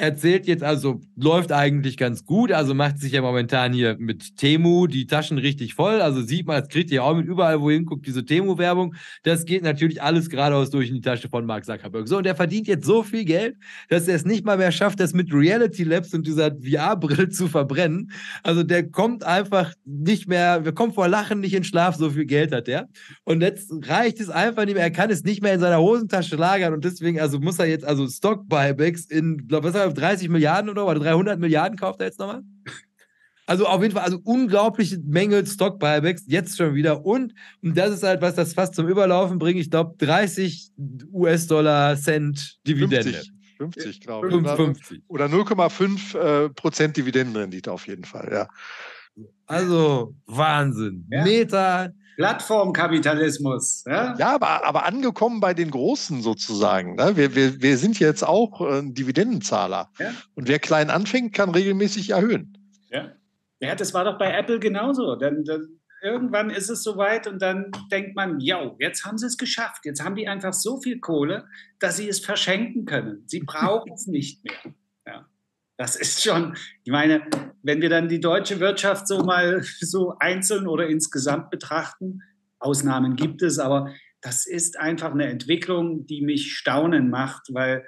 erzählt 0.00 0.46
jetzt 0.46 0.62
also, 0.62 1.00
läuft 1.16 1.52
eigentlich 1.52 1.96
ganz 1.96 2.24
gut, 2.24 2.52
also 2.52 2.74
macht 2.74 2.98
sich 2.98 3.12
ja 3.12 3.22
momentan 3.22 3.72
hier 3.72 3.96
mit 3.98 4.36
Temu 4.36 4.86
die 4.86 5.06
Taschen 5.06 5.38
richtig 5.38 5.74
voll, 5.74 6.00
also 6.00 6.22
sieht 6.22 6.46
man, 6.46 6.60
das 6.60 6.68
kriegt 6.68 6.90
ihr 6.90 7.04
auch 7.04 7.14
mit 7.14 7.26
überall, 7.26 7.60
wohin 7.60 7.84
guckt, 7.84 8.06
diese 8.06 8.24
Temu-Werbung, 8.24 8.94
das 9.22 9.44
geht 9.44 9.62
natürlich 9.62 10.02
alles 10.02 10.30
geradeaus 10.30 10.70
durch 10.70 10.88
in 10.88 10.94
die 10.94 11.00
Tasche 11.00 11.28
von 11.28 11.44
Mark 11.44 11.64
Zuckerberg. 11.64 12.08
So, 12.08 12.16
und 12.16 12.24
der 12.24 12.34
verdient 12.34 12.66
jetzt 12.66 12.86
so 12.86 13.02
viel 13.02 13.24
Geld, 13.24 13.56
dass 13.88 14.08
er 14.08 14.16
es 14.16 14.24
nicht 14.24 14.44
mal 14.44 14.56
mehr 14.56 14.72
schafft, 14.72 15.00
das 15.00 15.12
mit 15.12 15.32
Reality 15.32 15.84
Labs 15.84 16.14
und 16.14 16.26
dieser 16.26 16.52
VR-Brille 16.52 17.28
zu 17.28 17.48
verbrennen. 17.48 18.10
Also 18.42 18.62
der 18.62 18.88
kommt 18.88 19.24
einfach 19.24 19.74
nicht 19.84 20.28
mehr, 20.28 20.64
wir 20.64 20.72
kommen 20.72 20.92
vor 20.92 21.08
Lachen 21.08 21.40
nicht 21.40 21.54
in 21.54 21.64
Schlaf, 21.64 21.96
so 21.96 22.10
viel 22.10 22.24
Geld 22.24 22.52
hat 22.52 22.68
er. 22.68 22.88
Und 23.24 23.42
jetzt 23.42 23.70
reicht 23.88 24.20
es 24.20 24.30
einfach 24.30 24.64
nicht 24.64 24.74
mehr, 24.74 24.84
er 24.84 24.90
kann 24.90 25.10
es 25.10 25.24
nicht 25.24 25.42
mehr 25.42 25.54
in 25.54 25.60
seiner 25.60 25.80
Hosentasche 25.80 26.36
lagern 26.36 26.72
und 26.72 26.84
deswegen, 26.84 27.20
also 27.20 27.38
muss 27.38 27.58
er 27.58 27.66
jetzt, 27.66 27.84
also 27.84 28.08
Stock-Buybacks 28.08 29.06
in, 29.06 29.46
glaube 29.94 30.00
was 30.00 30.00
30 30.00 30.28
Milliarden 30.28 30.70
oder, 30.70 30.86
oder 30.86 31.00
300 31.00 31.38
Milliarden 31.38 31.78
kauft 31.78 32.00
er 32.00 32.06
jetzt 32.06 32.18
nochmal? 32.18 32.42
Also 33.46 33.66
auf 33.66 33.82
jeden 33.82 33.94
Fall, 33.94 34.04
also 34.04 34.20
unglaubliche 34.22 35.00
Menge 35.00 35.44
Stock-Buybacks, 35.44 36.22
jetzt 36.28 36.56
schon 36.56 36.76
wieder. 36.76 37.04
Und, 37.04 37.34
und 37.62 37.76
das 37.76 37.90
ist 37.90 38.04
halt 38.04 38.22
was, 38.22 38.36
das 38.36 38.54
fast 38.54 38.76
zum 38.76 38.86
Überlaufen 38.86 39.40
bringt. 39.40 39.58
Ich 39.58 39.70
glaube, 39.70 39.96
30 39.98 40.70
US-Dollar 41.12 41.96
Cent 41.96 42.60
Dividende. 42.64 43.10
50, 43.12 43.32
50 43.58 44.00
glaube 44.02 44.28
ich. 44.28 44.48
50. 44.48 45.02
Oder 45.08 45.26
0,5 45.26 46.16
äh, 46.16 46.48
Prozent 46.50 46.96
Dividendenrendite 46.96 47.72
auf 47.72 47.88
jeden 47.88 48.04
Fall, 48.04 48.28
ja. 48.32 48.48
Also 49.46 50.14
Wahnsinn. 50.26 51.08
Ja. 51.10 51.24
Meta, 51.24 51.90
Plattformkapitalismus. 52.20 53.84
Ja, 53.86 54.14
ja 54.18 54.34
aber, 54.34 54.64
aber 54.64 54.84
angekommen 54.84 55.40
bei 55.40 55.54
den 55.54 55.70
Großen 55.70 56.22
sozusagen. 56.22 56.96
Ne? 56.96 57.16
Wir, 57.16 57.34
wir, 57.34 57.60
wir 57.62 57.76
sind 57.78 57.98
jetzt 57.98 58.22
auch 58.22 58.60
äh, 58.60 58.82
Dividendenzahler. 58.84 59.90
Ja. 59.98 60.12
Und 60.34 60.48
wer 60.48 60.58
klein 60.58 60.90
anfängt, 60.90 61.34
kann 61.34 61.50
regelmäßig 61.50 62.10
erhöhen. 62.10 62.56
Ja, 62.90 63.12
ja 63.60 63.74
das 63.74 63.94
war 63.94 64.04
doch 64.04 64.18
bei 64.18 64.32
Apple 64.32 64.60
genauso. 64.60 65.16
Dann, 65.16 65.44
dann, 65.44 65.80
irgendwann 66.02 66.50
ist 66.50 66.68
es 66.70 66.82
soweit 66.82 67.26
und 67.26 67.40
dann 67.40 67.70
denkt 67.90 68.16
man, 68.16 68.40
ja, 68.40 68.70
jetzt 68.78 69.04
haben 69.04 69.18
sie 69.18 69.26
es 69.26 69.36
geschafft. 69.36 69.84
Jetzt 69.84 70.04
haben 70.04 70.14
die 70.14 70.28
einfach 70.28 70.52
so 70.52 70.80
viel 70.80 71.00
Kohle, 71.00 71.46
dass 71.78 71.96
sie 71.96 72.08
es 72.08 72.20
verschenken 72.20 72.84
können. 72.84 73.24
Sie 73.26 73.40
brauchen 73.40 73.92
es 73.92 74.06
nicht 74.08 74.44
mehr. 74.44 74.74
Das 75.80 75.96
ist 75.96 76.22
schon, 76.22 76.58
ich 76.84 76.92
meine, 76.92 77.22
wenn 77.62 77.80
wir 77.80 77.88
dann 77.88 78.06
die 78.06 78.20
deutsche 78.20 78.60
Wirtschaft 78.60 79.08
so 79.08 79.22
mal 79.22 79.62
so 79.80 80.14
einzeln 80.20 80.68
oder 80.68 80.86
insgesamt 80.86 81.48
betrachten, 81.48 82.20
Ausnahmen 82.58 83.16
gibt 83.16 83.40
es, 83.40 83.58
aber 83.58 83.90
das 84.20 84.46
ist 84.46 84.78
einfach 84.78 85.12
eine 85.12 85.28
Entwicklung, 85.28 86.04
die 86.04 86.20
mich 86.20 86.52
staunen 86.52 87.08
macht, 87.08 87.46
weil 87.54 87.86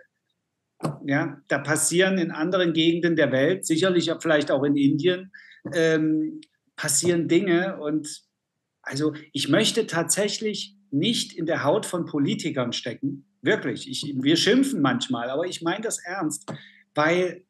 ja, 1.04 1.42
da 1.48 1.58
passieren 1.58 2.16
in 2.16 2.30
anderen 2.30 2.72
Gegenden 2.72 3.14
der 3.14 3.30
Welt, 3.30 3.66
sicherlich 3.66 4.10
vielleicht 4.22 4.50
auch 4.50 4.62
in 4.64 4.74
Indien, 4.74 5.30
ähm, 5.74 6.40
passieren 6.76 7.28
Dinge 7.28 7.78
und 7.78 8.08
also 8.80 9.12
ich 9.34 9.50
möchte 9.50 9.86
tatsächlich 9.86 10.78
nicht 10.90 11.34
in 11.34 11.44
der 11.44 11.62
Haut 11.62 11.84
von 11.84 12.06
Politikern 12.06 12.72
stecken, 12.72 13.26
wirklich. 13.42 13.86
Ich, 13.86 14.14
wir 14.18 14.36
schimpfen 14.36 14.80
manchmal, 14.80 15.28
aber 15.28 15.44
ich 15.44 15.60
meine 15.60 15.82
das 15.82 16.02
ernst, 16.02 16.50
weil 16.94 17.44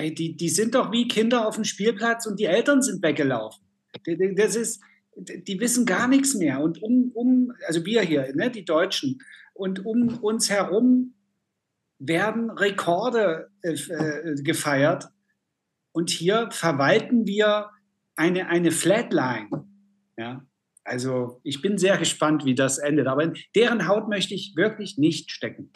ey, 0.00 0.14
die, 0.14 0.36
die 0.36 0.48
sind 0.48 0.74
doch 0.74 0.92
wie 0.92 1.08
Kinder 1.08 1.46
auf 1.46 1.54
dem 1.54 1.64
Spielplatz 1.64 2.26
und 2.26 2.40
die 2.40 2.46
Eltern 2.46 2.82
sind 2.82 3.02
weggelaufen. 3.02 3.64
Das 4.36 4.56
ist, 4.56 4.80
die 5.16 5.60
wissen 5.60 5.86
gar 5.86 6.08
nichts 6.08 6.34
mehr. 6.34 6.60
Und 6.60 6.82
um, 6.82 7.10
um 7.14 7.52
also 7.66 7.84
wir 7.84 8.02
hier, 8.02 8.34
ne, 8.34 8.50
die 8.50 8.64
Deutschen, 8.64 9.20
und 9.60 9.84
um 9.84 10.18
uns 10.22 10.48
herum 10.48 11.14
werden 11.98 12.50
Rekorde 12.50 13.50
äh, 13.62 13.74
äh, 13.74 14.42
gefeiert. 14.42 15.08
Und 15.92 16.08
hier 16.08 16.48
verwalten 16.50 17.26
wir 17.26 17.68
eine, 18.16 18.48
eine 18.48 18.70
Flatline. 18.70 19.50
Ja? 20.16 20.46
Also 20.82 21.40
ich 21.44 21.60
bin 21.60 21.76
sehr 21.76 21.98
gespannt, 21.98 22.46
wie 22.46 22.54
das 22.54 22.78
endet. 22.78 23.06
Aber 23.06 23.22
in 23.22 23.34
deren 23.54 23.86
Haut 23.86 24.08
möchte 24.08 24.34
ich 24.34 24.54
wirklich 24.56 24.96
nicht 24.96 25.30
stecken. 25.30 25.72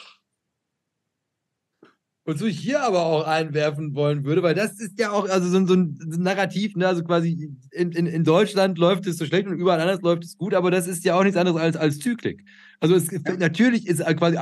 Wozu 2.27 2.47
ich 2.47 2.59
hier 2.59 2.83
aber 2.83 3.05
auch 3.05 3.27
einwerfen 3.27 3.95
wollen 3.95 4.25
würde, 4.25 4.43
weil 4.43 4.55
das 4.55 4.81
ist 4.81 4.99
ja 4.99 5.11
auch 5.11 5.29
also 5.29 5.47
so, 5.47 5.67
so 5.67 5.75
ein 5.75 5.99
Narrativ, 6.19 6.75
ne? 6.75 6.89
also 6.89 7.05
quasi 7.05 7.51
in, 7.71 7.93
in, 7.93 8.07
in 8.07 8.25
Deutschland 8.25 8.79
läuft 8.79 9.07
es 9.07 9.19
so 9.19 9.27
schlecht 9.27 9.47
und 9.47 9.59
überall 9.59 9.79
anders 9.79 10.01
läuft 10.01 10.25
es 10.25 10.39
gut, 10.39 10.55
aber 10.55 10.71
das 10.71 10.87
ist 10.87 11.05
ja 11.05 11.19
auch 11.19 11.23
nichts 11.23 11.37
anderes 11.37 11.61
als, 11.61 11.77
als 11.77 11.99
Zyklik. 11.99 12.43
Also 12.81 12.95
es, 12.95 13.11
natürlich 13.39 13.87
ist 13.87 14.03
quasi, 14.17 14.39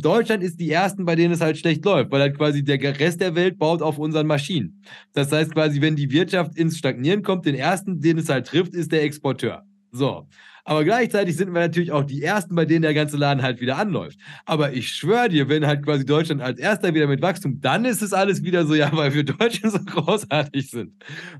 Deutschland 0.00 0.42
ist 0.42 0.58
die 0.58 0.70
ersten, 0.70 1.04
bei 1.04 1.16
denen 1.16 1.34
es 1.34 1.42
halt 1.42 1.58
schlecht 1.58 1.84
läuft, 1.84 2.10
weil 2.10 2.22
halt 2.22 2.36
quasi 2.36 2.64
der 2.64 2.80
Rest 2.98 3.20
der 3.20 3.34
Welt 3.34 3.58
baut 3.58 3.82
auf 3.82 3.98
unseren 3.98 4.26
Maschinen. 4.26 4.82
Das 5.12 5.30
heißt 5.30 5.52
quasi, 5.52 5.82
wenn 5.82 5.96
die 5.96 6.10
Wirtschaft 6.10 6.56
ins 6.56 6.78
Stagnieren 6.78 7.22
kommt, 7.22 7.44
den 7.44 7.54
ersten, 7.54 8.00
den 8.00 8.16
es 8.16 8.30
halt 8.30 8.46
trifft, 8.46 8.72
ist 8.74 8.90
der 8.90 9.02
Exporteur. 9.02 9.64
So. 9.92 10.26
Aber 10.68 10.84
gleichzeitig 10.84 11.34
sind 11.34 11.54
wir 11.54 11.60
natürlich 11.60 11.92
auch 11.92 12.04
die 12.04 12.22
Ersten, 12.22 12.54
bei 12.54 12.66
denen 12.66 12.82
der 12.82 12.92
ganze 12.92 13.16
Laden 13.16 13.42
halt 13.42 13.58
wieder 13.62 13.78
anläuft. 13.78 14.18
Aber 14.44 14.74
ich 14.74 14.90
schwöre 14.90 15.30
dir, 15.30 15.48
wenn 15.48 15.66
halt 15.66 15.82
quasi 15.82 16.04
Deutschland 16.04 16.42
als 16.42 16.60
Erster 16.60 16.92
wieder 16.92 17.06
mit 17.06 17.22
Wachstum, 17.22 17.58
dann 17.62 17.86
ist 17.86 18.02
es 18.02 18.12
alles 18.12 18.42
wieder 18.42 18.66
so, 18.66 18.74
ja, 18.74 18.90
weil 18.94 19.14
wir 19.14 19.24
Deutschen 19.24 19.70
so 19.70 19.78
großartig 19.78 20.68
sind. 20.68 20.92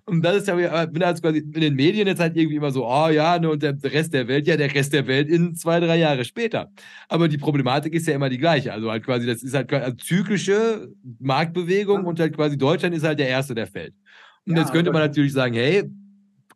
Und 0.07 0.23
das 0.23 0.37
ist 0.37 0.49
ja, 0.49 0.87
bin 0.87 1.05
halt 1.05 1.21
quasi 1.21 1.41
in 1.41 1.61
den 1.61 1.75
Medien 1.75 2.07
jetzt 2.07 2.21
halt 2.21 2.39
irgendwie 2.39 2.57
immer 2.57 2.71
so, 2.71 2.87
oh 2.89 3.11
ja, 3.11 3.39
ne, 3.39 3.51
und 3.51 3.63
der 3.63 3.77
Rest 3.83 4.15
der 4.15 4.29
Welt, 4.29 4.47
ja, 4.47 4.57
der 4.57 4.75
Rest 4.75 4.95
der 4.95 5.07
Welt 5.07 5.29
in 5.29 5.55
zwei, 5.55 5.79
drei 5.79 5.99
Jahre 5.99 6.25
später. 6.25 6.73
Aber 7.11 7.29
die 7.29 7.37
Problematik 7.37 7.93
ist 7.93 8.07
ja 8.07 8.15
immer 8.15 8.31
die 8.31 8.39
gleiche. 8.39 8.73
Also 8.73 8.91
halt 8.91 9.05
quasi, 9.05 9.27
das 9.27 9.43
ist 9.43 9.53
halt 9.53 9.71
also 9.71 9.95
zyklische 9.99 10.89
Marktbewegung 11.19 12.07
und 12.07 12.19
halt 12.19 12.35
quasi 12.35 12.57
Deutschland 12.57 12.95
ist 12.95 13.05
halt 13.05 13.19
der 13.19 13.29
Erste, 13.29 13.55
der 13.55 13.67
fällt. 13.67 13.93
Und 14.47 14.57
ja, 14.57 14.63
jetzt 14.63 14.73
könnte 14.73 14.91
man 14.91 15.03
natürlich 15.03 15.35
sagen, 15.35 15.53
hey, 15.53 15.85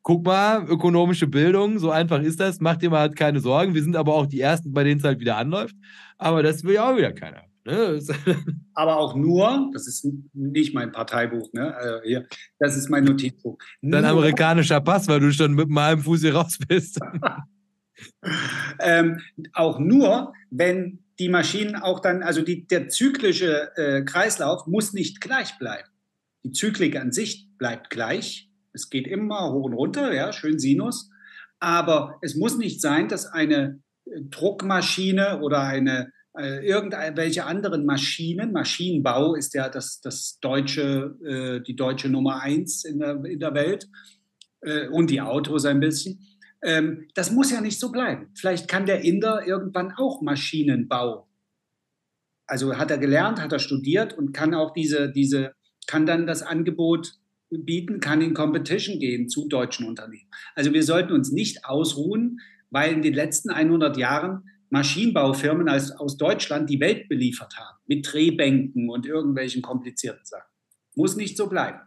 guck 0.02 0.24
mal, 0.24 0.64
ökonomische 0.68 1.26
Bildung, 1.26 1.78
so 1.78 1.90
einfach 1.90 2.20
ist 2.22 2.40
das, 2.40 2.60
mach 2.60 2.76
dir 2.76 2.90
mal 2.90 3.00
halt 3.00 3.16
keine 3.16 3.40
Sorgen. 3.40 3.74
Wir 3.74 3.82
sind 3.82 3.96
aber 3.96 4.14
auch 4.14 4.26
die 4.26 4.40
Ersten, 4.40 4.72
bei 4.72 4.84
denen 4.84 5.00
es 5.00 5.04
halt 5.04 5.20
wieder 5.20 5.36
anläuft. 5.36 5.76
Aber 6.18 6.42
das 6.42 6.64
will 6.64 6.74
ja 6.74 6.90
auch 6.90 6.96
wieder 6.96 7.12
keiner. 7.12 7.42
Ne? 7.64 8.00
aber 8.74 8.98
auch 8.98 9.14
nur, 9.14 9.70
das 9.72 9.86
ist 9.86 10.06
nicht 10.32 10.74
mein 10.74 10.90
Parteibuch, 10.90 11.52
ne? 11.52 11.74
Also 11.76 12.02
hier, 12.04 12.26
das 12.58 12.76
ist 12.76 12.90
mein 12.90 13.04
Notizbuch. 13.04 13.56
Dein 13.80 14.04
amerikanischer 14.04 14.80
Pass, 14.80 15.06
weil 15.06 15.20
du 15.20 15.32
schon 15.32 15.54
mit 15.54 15.66
einem 15.66 15.78
halben 15.78 16.02
Fuß 16.02 16.22
hier 16.22 16.34
raus 16.34 16.58
bist. 16.66 16.98
ähm, 18.80 19.20
auch 19.52 19.78
nur, 19.78 20.32
wenn 20.50 21.04
die 21.18 21.28
Maschinen 21.28 21.76
auch 21.76 22.00
dann, 22.00 22.22
also 22.22 22.42
die, 22.42 22.66
der 22.66 22.88
zyklische 22.88 23.70
äh, 23.76 24.02
Kreislauf 24.02 24.66
muss 24.66 24.92
nicht 24.92 25.20
gleich 25.20 25.58
bleiben. 25.58 25.88
Die 26.44 26.52
Zyklik 26.52 26.96
an 26.96 27.12
sich 27.12 27.48
bleibt 27.58 27.90
gleich, 27.90 28.50
es 28.72 28.90
geht 28.90 29.06
immer 29.06 29.52
hoch 29.52 29.64
und 29.64 29.74
runter, 29.74 30.12
ja, 30.14 30.32
schön 30.32 30.58
Sinus. 30.58 31.10
Aber 31.60 32.18
es 32.22 32.34
muss 32.34 32.58
nicht 32.58 32.80
sein, 32.80 33.08
dass 33.08 33.26
eine 33.26 33.80
äh, 34.06 34.20
Druckmaschine 34.30 35.40
oder 35.40 35.62
eine 35.62 36.10
äh, 36.36 36.66
irgendwelche 36.66 37.44
anderen 37.44 37.84
Maschinen, 37.84 38.52
Maschinenbau 38.52 39.34
ist 39.34 39.54
ja 39.54 39.68
das, 39.68 40.00
das 40.00 40.38
deutsche, 40.40 41.16
äh, 41.24 41.60
die 41.62 41.76
deutsche 41.76 42.08
Nummer 42.08 42.40
eins 42.40 42.84
in 42.84 42.98
der, 42.98 43.24
in 43.24 43.38
der 43.38 43.54
Welt 43.54 43.88
äh, 44.62 44.88
und 44.88 45.10
die 45.10 45.20
Autos 45.20 45.66
ein 45.66 45.80
bisschen. 45.80 46.26
Ähm, 46.62 47.08
das 47.14 47.30
muss 47.30 47.50
ja 47.50 47.60
nicht 47.60 47.78
so 47.78 47.92
bleiben. 47.92 48.30
Vielleicht 48.34 48.68
kann 48.68 48.86
der 48.86 49.02
Inder 49.02 49.46
irgendwann 49.46 49.92
auch 49.92 50.22
Maschinenbau. 50.22 51.28
Also 52.46 52.76
hat 52.76 52.90
er 52.90 52.98
gelernt, 52.98 53.40
hat 53.40 53.52
er 53.52 53.58
studiert 53.58 54.16
und 54.16 54.32
kann 54.32 54.54
auch 54.54 54.72
diese, 54.72 55.10
diese, 55.10 55.52
kann 55.86 56.06
dann 56.06 56.26
das 56.26 56.42
Angebot 56.42 57.14
bieten, 57.58 58.00
kann 58.00 58.20
in 58.20 58.34
Competition 58.34 58.98
gehen 58.98 59.28
zu 59.28 59.48
deutschen 59.48 59.86
Unternehmen. 59.86 60.28
Also 60.54 60.72
wir 60.72 60.82
sollten 60.82 61.12
uns 61.12 61.32
nicht 61.32 61.64
ausruhen, 61.64 62.40
weil 62.70 62.92
in 62.92 63.02
den 63.02 63.14
letzten 63.14 63.50
100 63.50 63.96
Jahren 63.96 64.44
Maschinenbaufirmen 64.70 65.68
aus, 65.68 65.90
aus 65.92 66.16
Deutschland 66.16 66.70
die 66.70 66.80
Welt 66.80 67.08
beliefert 67.08 67.54
haben, 67.58 67.78
mit 67.86 68.10
Drehbänken 68.10 68.88
und 68.88 69.04
irgendwelchen 69.06 69.60
komplizierten 69.60 70.24
Sachen. 70.24 70.50
Muss 70.94 71.16
nicht 71.16 71.36
so 71.36 71.46
bleiben. 71.46 71.78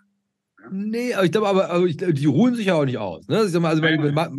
Nee, 0.72 1.14
aber 1.14 1.26
ich 1.26 1.32
glaube, 1.32 1.48
aber, 1.48 1.70
aber 1.70 1.86
ich, 1.86 1.98
die 1.98 2.26
ruhen 2.26 2.56
sich 2.56 2.68
ja 2.68 2.76
auch 2.76 2.86
nicht 2.86 2.98
aus. 2.98 3.28
Ne? 3.28 3.48
Mal, 3.60 3.82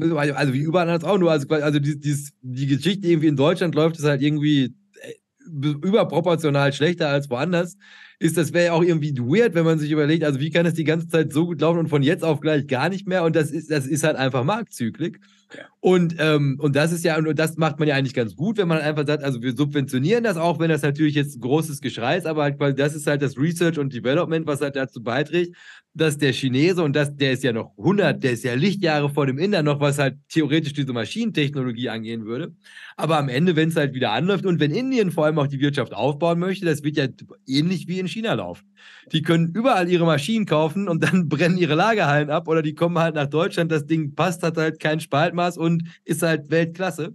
also, 0.00 0.16
also, 0.16 0.52
wie 0.52 0.60
überall 0.60 0.88
anders 0.88 1.08
auch 1.08 1.18
nur. 1.18 1.30
Also, 1.30 1.48
also 1.48 1.78
die, 1.78 2.00
die, 2.00 2.16
die 2.42 2.66
Geschichte 2.66 3.06
irgendwie 3.06 3.28
in 3.28 3.36
Deutschland 3.36 3.74
läuft 3.74 3.98
es 3.98 4.04
halt 4.04 4.22
irgendwie 4.22 4.74
äh, 5.00 5.12
überproportional 5.46 6.72
schlechter 6.72 7.08
als 7.08 7.30
woanders 7.30 7.76
ist, 8.18 8.36
das 8.36 8.52
wäre 8.52 8.66
ja 8.66 8.72
auch 8.72 8.82
irgendwie 8.82 9.16
weird, 9.18 9.54
wenn 9.54 9.64
man 9.64 9.78
sich 9.78 9.90
überlegt, 9.90 10.24
also 10.24 10.40
wie 10.40 10.50
kann 10.50 10.66
es 10.66 10.74
die 10.74 10.84
ganze 10.84 11.08
Zeit 11.08 11.32
so 11.32 11.46
gut 11.46 11.60
laufen 11.60 11.78
und 11.78 11.88
von 11.88 12.02
jetzt 12.02 12.24
auf 12.24 12.40
gleich 12.40 12.66
gar 12.66 12.88
nicht 12.88 13.06
mehr? 13.06 13.24
Und 13.24 13.36
das 13.36 13.50
ist, 13.50 13.70
das 13.70 13.86
ist 13.86 14.04
halt 14.04 14.16
einfach 14.16 14.44
Marktzyklik. 14.44 15.20
Und, 15.80 16.16
ähm, 16.18 16.56
und 16.60 16.74
das 16.74 16.90
ist 16.90 17.04
ja, 17.04 17.16
und 17.16 17.38
das 17.38 17.56
macht 17.56 17.78
man 17.78 17.86
ja 17.86 17.94
eigentlich 17.94 18.14
ganz 18.14 18.34
gut, 18.34 18.58
wenn 18.58 18.66
man 18.66 18.78
einfach 18.78 19.06
sagt, 19.06 19.22
also 19.22 19.40
wir 19.42 19.54
subventionieren 19.54 20.24
das 20.24 20.36
auch, 20.36 20.58
wenn 20.58 20.68
das 20.68 20.82
natürlich 20.82 21.14
jetzt 21.14 21.40
großes 21.40 21.80
Geschrei 21.80 22.16
ist, 22.16 22.26
aber 22.26 22.42
halt, 22.42 22.58
weil 22.58 22.74
das 22.74 22.94
ist 22.94 23.06
halt 23.06 23.22
das 23.22 23.38
Research 23.38 23.78
und 23.78 23.94
Development, 23.94 24.46
was 24.46 24.60
halt 24.60 24.74
dazu 24.74 25.02
beiträgt, 25.02 25.54
dass 25.94 26.18
der 26.18 26.32
Chinese, 26.32 26.82
und 26.82 26.94
das, 26.94 27.16
der 27.16 27.32
ist 27.32 27.42
ja 27.42 27.52
noch 27.52 27.72
100, 27.78 28.22
der 28.22 28.32
ist 28.32 28.44
ja 28.44 28.54
Lichtjahre 28.54 29.08
vor 29.08 29.26
dem 29.26 29.38
Inder 29.38 29.62
noch, 29.62 29.80
was 29.80 29.98
halt 29.98 30.16
theoretisch 30.28 30.74
diese 30.74 30.92
Maschinentechnologie 30.92 31.88
angehen 31.88 32.26
würde. 32.26 32.54
Aber 32.96 33.16
am 33.16 33.28
Ende, 33.28 33.56
wenn 33.56 33.68
es 33.68 33.76
halt 33.76 33.94
wieder 33.94 34.12
anläuft 34.12 34.44
und 34.44 34.60
wenn 34.60 34.72
Indien 34.72 35.10
vor 35.10 35.24
allem 35.24 35.38
auch 35.38 35.46
die 35.46 35.60
Wirtschaft 35.60 35.94
aufbauen 35.94 36.38
möchte, 36.38 36.66
das 36.66 36.82
wird 36.82 36.96
ja 36.96 37.06
ähnlich 37.46 37.88
wie 37.88 37.98
in 37.98 38.08
China 38.08 38.34
laufen. 38.34 38.66
Die 39.12 39.22
können 39.22 39.52
überall 39.54 39.88
ihre 39.88 40.04
Maschinen 40.04 40.44
kaufen 40.46 40.88
und 40.88 41.02
dann 41.02 41.28
brennen 41.30 41.56
ihre 41.56 41.74
Lagerhallen 41.74 42.28
ab 42.28 42.48
oder 42.48 42.60
die 42.60 42.74
kommen 42.74 42.98
halt 42.98 43.14
nach 43.14 43.26
Deutschland, 43.26 43.72
das 43.72 43.86
Ding 43.86 44.14
passt, 44.14 44.42
hat 44.42 44.56
halt 44.56 44.80
kein 44.80 45.00
Spaltmaß 45.36 45.58
und 45.58 45.84
ist 46.04 46.22
halt 46.22 46.50
Weltklasse. 46.50 47.14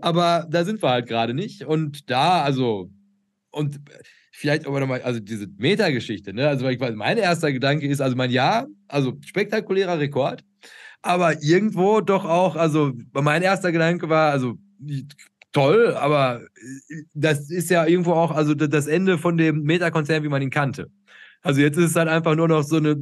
Aber 0.00 0.46
da 0.50 0.64
sind 0.64 0.82
wir 0.82 0.90
halt 0.90 1.06
gerade 1.08 1.34
nicht. 1.34 1.64
Und 1.64 2.10
da, 2.10 2.42
also, 2.42 2.90
und 3.50 3.80
vielleicht 4.32 4.66
aber 4.66 4.80
nochmal, 4.80 5.02
also 5.02 5.20
diese 5.20 5.46
Meta-Geschichte, 5.56 6.32
ne? 6.32 6.48
Also, 6.48 6.68
ich 6.68 6.78
mein 6.78 7.18
erster 7.18 7.52
Gedanke 7.52 7.86
ist, 7.86 8.00
also 8.00 8.16
mein 8.16 8.30
Ja, 8.30 8.66
also 8.88 9.14
spektakulärer 9.24 9.98
Rekord, 9.98 10.44
aber 11.02 11.42
irgendwo 11.42 12.00
doch 12.00 12.24
auch, 12.24 12.56
also 12.56 12.92
mein 13.12 13.42
erster 13.42 13.72
Gedanke 13.72 14.08
war, 14.08 14.30
also 14.32 14.54
toll, 15.52 15.94
aber 15.96 16.42
das 17.14 17.50
ist 17.50 17.70
ja 17.70 17.86
irgendwo 17.86 18.12
auch, 18.12 18.30
also 18.30 18.54
das 18.54 18.86
Ende 18.86 19.18
von 19.18 19.36
dem 19.36 19.62
Meta-Konzern, 19.62 20.22
wie 20.22 20.28
man 20.28 20.42
ihn 20.42 20.50
kannte. 20.50 20.90
Also 21.42 21.60
jetzt 21.60 21.76
ist 21.76 21.90
es 21.90 21.96
halt 21.96 22.08
einfach 22.08 22.36
nur 22.36 22.48
noch 22.48 22.62
so 22.62 22.76
eine, 22.76 22.96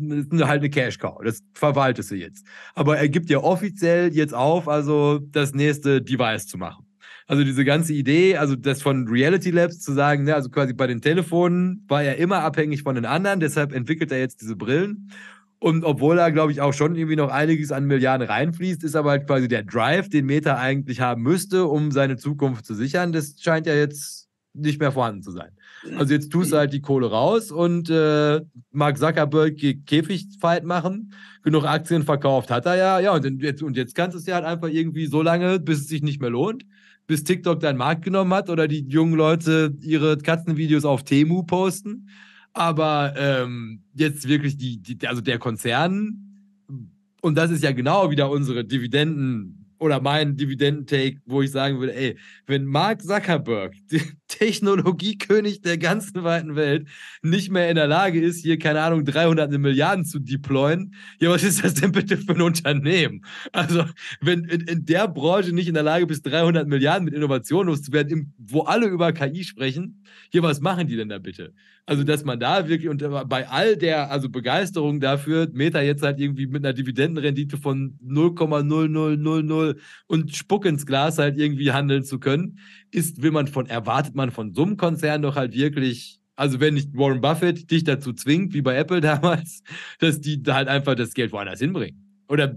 halt 0.46 0.60
eine 0.60 0.70
Cash-Cow. 0.70 1.20
Das 1.24 1.42
verwaltest 1.52 2.10
du 2.10 2.14
jetzt. 2.14 2.46
Aber 2.74 2.98
er 2.98 3.08
gibt 3.08 3.28
ja 3.28 3.38
offiziell 3.38 4.12
jetzt 4.14 4.34
auf, 4.34 4.66
also 4.68 5.18
das 5.18 5.52
nächste 5.52 6.00
Device 6.00 6.46
zu 6.46 6.56
machen. 6.56 6.86
Also 7.26 7.44
diese 7.44 7.64
ganze 7.64 7.92
Idee, 7.92 8.36
also 8.38 8.56
das 8.56 8.82
von 8.82 9.06
Reality 9.06 9.50
Labs 9.50 9.78
zu 9.80 9.92
sagen, 9.92 10.24
ne, 10.24 10.34
also 10.34 10.48
quasi 10.48 10.72
bei 10.72 10.88
den 10.88 11.00
Telefonen 11.00 11.84
war 11.86 12.02
er 12.02 12.16
immer 12.16 12.40
abhängig 12.40 12.82
von 12.82 12.96
den 12.96 13.04
anderen, 13.04 13.38
deshalb 13.38 13.72
entwickelt 13.72 14.10
er 14.10 14.18
jetzt 14.18 14.40
diese 14.40 14.56
Brillen. 14.56 15.12
Und 15.60 15.84
obwohl 15.84 16.16
da, 16.16 16.30
glaube 16.30 16.50
ich, 16.50 16.60
auch 16.60 16.72
schon 16.72 16.96
irgendwie 16.96 17.16
noch 17.16 17.30
einiges 17.30 17.70
an 17.70 17.84
Milliarden 17.84 18.26
reinfließt, 18.26 18.82
ist 18.82 18.96
aber 18.96 19.10
halt 19.10 19.26
quasi 19.26 19.46
der 19.46 19.62
Drive, 19.62 20.08
den 20.08 20.26
Meta 20.26 20.56
eigentlich 20.56 21.00
haben 21.00 21.22
müsste, 21.22 21.66
um 21.66 21.92
seine 21.92 22.16
Zukunft 22.16 22.64
zu 22.64 22.74
sichern, 22.74 23.12
das 23.12 23.36
scheint 23.38 23.66
ja 23.66 23.74
jetzt 23.74 24.28
nicht 24.54 24.80
mehr 24.80 24.90
vorhanden 24.90 25.22
zu 25.22 25.30
sein. 25.30 25.50
Also 25.96 26.12
jetzt 26.12 26.30
tust 26.30 26.52
du 26.52 26.56
halt 26.56 26.72
die 26.72 26.80
Kohle 26.80 27.10
raus 27.10 27.50
und 27.50 27.88
äh, 27.88 28.40
Mark 28.70 28.98
Zuckerberg 28.98 29.56
Käfigfight 29.86 30.64
machen. 30.64 31.14
Genug 31.42 31.64
Aktien 31.64 32.02
verkauft 32.02 32.50
hat 32.50 32.66
er 32.66 32.76
ja. 32.76 33.00
Ja, 33.00 33.14
und 33.14 33.42
jetzt, 33.42 33.62
und 33.62 33.76
jetzt 33.76 33.94
kannst 33.94 34.14
du 34.14 34.18
es 34.18 34.26
ja 34.26 34.34
halt 34.34 34.44
einfach 34.44 34.68
irgendwie 34.68 35.06
so 35.06 35.22
lange, 35.22 35.58
bis 35.58 35.80
es 35.80 35.88
sich 35.88 36.02
nicht 36.02 36.20
mehr 36.20 36.30
lohnt, 36.30 36.66
bis 37.06 37.24
TikTok 37.24 37.60
deinen 37.60 37.78
Markt 37.78 38.02
genommen 38.04 38.34
hat 38.34 38.50
oder 38.50 38.68
die 38.68 38.86
jungen 38.88 39.14
Leute 39.14 39.74
ihre 39.80 40.18
Katzenvideos 40.18 40.84
auf 40.84 41.02
Temu 41.02 41.44
posten. 41.44 42.08
Aber 42.52 43.14
ähm, 43.16 43.82
jetzt 43.94 44.28
wirklich 44.28 44.56
die, 44.56 44.82
die, 44.82 45.06
also 45.06 45.20
der 45.22 45.38
Konzern, 45.38 46.26
und 47.22 47.36
das 47.36 47.50
ist 47.50 47.62
ja 47.62 47.72
genau 47.72 48.10
wieder 48.10 48.30
unsere 48.30 48.64
Dividenden- 48.64 49.66
oder 49.78 50.00
mein 50.00 50.36
Dividendentake, 50.36 51.20
wo 51.24 51.42
ich 51.42 51.50
sagen 51.50 51.80
würde, 51.80 51.94
ey, 51.94 52.16
wenn 52.46 52.66
Mark 52.66 53.02
Zuckerberg, 53.02 53.74
Technologiekönig 54.30 55.60
der 55.60 55.76
ganzen 55.76 56.22
weiten 56.22 56.54
Welt, 56.54 56.86
nicht 57.22 57.50
mehr 57.50 57.68
in 57.68 57.74
der 57.74 57.88
Lage 57.88 58.20
ist, 58.20 58.42
hier, 58.42 58.58
keine 58.58 58.80
Ahnung, 58.80 59.04
300 59.04 59.50
Milliarden 59.50 60.04
zu 60.04 60.20
deployen, 60.20 60.94
ja, 61.20 61.30
was 61.30 61.42
ist 61.42 61.64
das 61.64 61.74
denn 61.74 61.92
bitte 61.92 62.16
für 62.16 62.34
ein 62.34 62.40
Unternehmen? 62.40 63.24
Also, 63.52 63.84
wenn 64.20 64.44
in, 64.44 64.60
in 64.62 64.84
der 64.86 65.08
Branche 65.08 65.52
nicht 65.52 65.68
in 65.68 65.74
der 65.74 65.82
Lage 65.82 66.06
bist, 66.06 66.26
300 66.26 66.68
Milliarden 66.68 67.04
mit 67.04 67.14
Innovation 67.14 67.66
loszuwerden, 67.66 68.32
wo 68.38 68.62
alle 68.62 68.86
über 68.86 69.12
KI 69.12 69.42
sprechen, 69.44 70.04
hier, 70.30 70.42
was 70.42 70.60
machen 70.60 70.86
die 70.86 70.96
denn 70.96 71.08
da 71.08 71.18
bitte? 71.18 71.52
Also, 71.86 72.04
dass 72.04 72.24
man 72.24 72.38
da 72.38 72.68
wirklich, 72.68 72.88
und 72.88 73.02
bei 73.28 73.48
all 73.48 73.76
der 73.76 74.12
also 74.12 74.28
Begeisterung 74.28 75.00
dafür, 75.00 75.48
Meta 75.52 75.80
jetzt 75.80 76.02
halt 76.02 76.20
irgendwie 76.20 76.46
mit 76.46 76.64
einer 76.64 76.72
Dividendenrendite 76.72 77.56
von 77.56 77.98
0,0000 78.06 79.76
und 80.06 80.36
Spuck 80.36 80.66
ins 80.66 80.86
Glas 80.86 81.18
halt 81.18 81.36
irgendwie 81.36 81.72
handeln 81.72 82.04
zu 82.04 82.20
können, 82.20 82.58
ist, 82.92 83.22
will 83.22 83.30
man 83.30 83.46
von, 83.46 83.66
erwartet 83.66 84.14
man 84.14 84.30
von 84.30 84.54
so 84.54 84.62
einem 84.62 84.76
Konzern 84.76 85.22
doch 85.22 85.36
halt 85.36 85.54
wirklich, 85.54 86.20
also 86.36 86.60
wenn 86.60 86.74
nicht 86.74 86.96
Warren 86.96 87.20
Buffett 87.20 87.70
dich 87.70 87.84
dazu 87.84 88.12
zwingt, 88.12 88.54
wie 88.54 88.62
bei 88.62 88.76
Apple 88.76 89.00
damals, 89.00 89.62
dass 89.98 90.20
die 90.20 90.42
halt 90.46 90.68
einfach 90.68 90.94
das 90.94 91.14
Geld 91.14 91.32
woanders 91.32 91.60
hinbringen. 91.60 92.24
Oder 92.28 92.56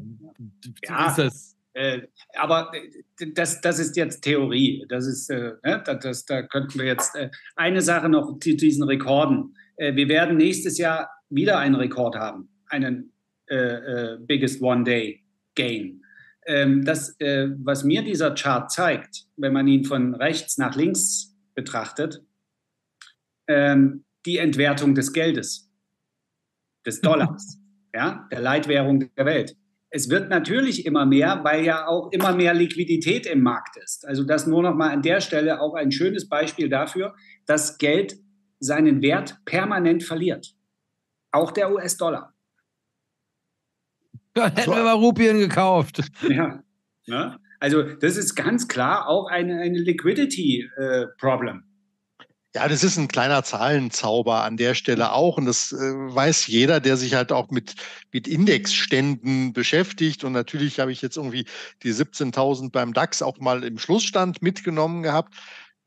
ja. 0.86 1.08
ist 1.08 1.18
das 1.18 1.54
äh, 1.74 2.02
aber 2.36 2.72
äh, 2.74 3.32
das, 3.34 3.60
das 3.62 3.80
ist 3.80 3.98
jetzt 3.98 4.22
Theorie. 4.22 4.86
Das 4.90 5.08
ist, 5.08 5.30
äh, 5.30 5.54
ne, 5.64 5.84
das, 6.02 6.26
da 6.26 6.44
könnten 6.44 6.80
wir 6.80 6.86
jetzt 6.86 7.16
äh, 7.16 7.30
eine 7.56 7.82
Sache 7.82 8.10
noch 8.10 8.38
zu 8.40 8.56
diesen 8.56 8.84
Rekorden. 8.84 9.56
Äh, 9.78 9.96
wir 9.96 10.08
werden 10.08 10.38
nächstes 10.38 10.78
Jahr 10.78 11.10
wieder 11.30 11.58
einen 11.58 11.76
Rekord 11.76 12.16
haben, 12.16 12.50
einen 12.68 13.12
äh, 13.48 14.18
Biggest 14.20 14.62
One 14.62 14.84
Day 14.84 15.24
Gain. 15.56 16.03
Ähm, 16.46 16.84
das, 16.84 17.16
was 17.20 17.84
mir 17.84 18.04
dieser 18.04 18.36
Chart 18.36 18.72
zeigt, 18.72 19.26
wenn 19.38 19.54
man 19.54 19.68
ihn 19.68 19.86
von 19.86 20.16
rechts 20.16 20.58
nach 20.58 20.76
links 20.76 21.36
betrachtet, 21.56 22.22
ähm, 23.48 24.06
die 24.26 24.38
Entwertung 24.38 24.96
des 24.96 25.14
Geldes, 25.14 25.72
des 26.86 27.02
Dollars, 27.02 27.60
ja, 27.94 28.28
der 28.32 28.42
Leitwährung 28.42 29.10
der 29.16 29.26
Welt 29.26 29.56
es 29.96 30.10
wird 30.10 30.30
natürlich 30.30 30.88
immer 30.88 31.06
mehr, 31.06 31.42
weil 31.44 31.64
ja 31.64 31.86
auch 31.86 32.12
immer 32.12 32.34
mehr 32.34 32.56
Liquidität 32.56 33.28
im 33.28 33.44
Markt 33.44 33.78
ist. 33.78 34.08
Also 34.08 34.24
das 34.24 34.48
nur 34.48 34.64
noch 34.64 34.74
mal 34.74 34.90
an 34.90 35.04
der 35.04 35.22
Stelle 35.22 35.62
auch 35.62 35.76
ein 35.76 35.92
schönes 35.92 36.28
Beispiel 36.28 36.68
dafür, 36.68 37.14
dass 37.46 37.78
Geld 37.78 38.16
seinen 38.60 39.04
Wert 39.04 39.38
permanent 39.46 40.04
verliert. 40.04 40.56
Auch 41.32 41.52
der 41.52 41.72
US-Dollar. 41.72 42.33
Ja, 44.38 44.46
hätten 44.46 44.72
wir 44.72 44.84
mal 44.84 44.94
Rupien 44.94 45.40
gekauft. 45.40 46.02
Ja. 46.30 46.64
Ne? 47.06 47.38
Also 47.60 47.84
das 47.84 48.18
ist 48.18 48.36
ganz 48.36 48.68
klar 48.68 49.08
auch 49.08 49.30
eine, 49.30 49.62
eine 49.62 49.78
Liquidity-Problem. 49.78 51.58
Äh, 51.58 52.26
ja, 52.56 52.68
das 52.68 52.84
ist 52.84 52.98
ein 52.98 53.08
kleiner 53.08 53.44
Zahlenzauber 53.44 54.44
an 54.44 54.58
der 54.58 54.76
Stelle 54.76 55.12
auch. 55.12 55.38
Und 55.38 55.46
das 55.46 55.72
äh, 55.72 55.76
weiß 55.76 56.48
jeder, 56.48 56.80
der 56.80 56.98
sich 56.98 57.16
halt 57.16 57.32
auch 57.32 57.50
mit, 57.50 57.76
mit 58.12 58.28
Indexständen 58.28 59.54
beschäftigt. 59.54 60.24
Und 60.24 60.34
natürlich 60.34 60.80
habe 60.80 60.92
ich 60.92 61.02
jetzt 61.02 61.18
irgendwie 61.18 61.46
die 61.82 61.92
17.000 61.92 62.72
beim 62.72 62.94
DAX 62.94 63.22
auch 63.22 63.40
mal 63.40 63.64
im 63.64 63.80
Schlussstand 63.80 64.42
mitgenommen 64.42 65.02
gehabt. 65.02 65.34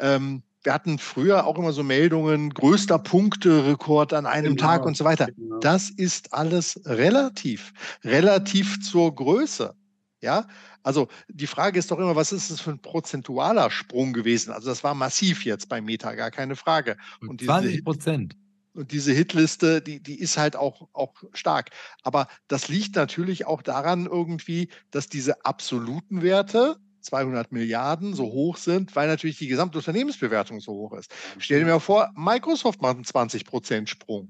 Ähm, 0.01 0.42
wir 0.67 0.75
hatten 0.75 0.99
früher 0.99 1.47
auch 1.47 1.57
immer 1.59 1.73
so 1.73 1.83
Meldungen, 1.83 2.51
größter 2.51 2.99
Punkterekord 2.99 4.12
an 4.12 4.27
einem 4.27 4.57
genau, 4.57 4.69
Tag 4.69 4.85
und 4.85 4.97
so 4.97 5.05
weiter. 5.05 5.27
Genau. 5.27 5.59
Das 5.61 5.89
ist 5.89 6.35
alles 6.35 6.81
relativ, 6.85 7.73
relativ 8.05 8.83
zur 8.83 9.14
Größe. 9.14 9.75
Ja, 10.21 10.49
also 10.83 11.09
die 11.29 11.47
Frage 11.47 11.79
ist 11.79 11.91
doch 11.91 11.99
immer, 11.99 12.17
was 12.17 12.33
ist 12.33 12.51
das 12.51 12.61
für 12.61 12.71
ein 12.71 12.81
prozentualer 12.81 13.71
Sprung 13.71 14.12
gewesen? 14.12 14.53
Also 14.53 14.69
das 14.69 14.83
war 14.83 14.95
massiv 14.95 15.45
jetzt 15.45 15.69
bei 15.69 15.81
Meta, 15.81 16.14
gar 16.14 16.33
keine 16.33 16.57
Frage. 16.57 16.97
Und 17.21 17.43
20 17.43 17.85
Prozent. 17.85 18.37
Und 18.75 18.93
diese 18.93 19.12
Hitliste, 19.12 19.81
die, 19.81 20.03
die 20.03 20.19
ist 20.19 20.37
halt 20.37 20.57
auch, 20.57 20.89
auch 20.93 21.14
stark. 21.33 21.71
Aber 22.03 22.29
das 22.49 22.69
liegt 22.69 22.97
natürlich 22.97 23.47
auch 23.47 23.62
daran 23.62 24.07
irgendwie, 24.07 24.69
dass 24.91 25.09
diese 25.09 25.45
absoluten 25.45 26.23
Werte, 26.23 26.77
200 27.07 27.52
Milliarden, 27.52 28.14
so 28.14 28.24
hoch 28.24 28.57
sind, 28.57 28.94
weil 28.94 29.09
natürlich 29.09 29.38
die 29.38 29.48
gesamte 29.48 29.78
Unternehmensbewertung 29.78 30.61
so 30.61 30.72
hoch 30.72 30.92
ist. 30.94 31.11
Stell 31.38 31.61
dir 31.61 31.66
mal 31.66 31.78
vor, 31.78 32.11
Microsoft 32.14 32.82
macht 32.82 32.96
einen 32.96 33.04
20 33.04 33.44
Prozent 33.44 33.88
Sprung. 33.88 34.28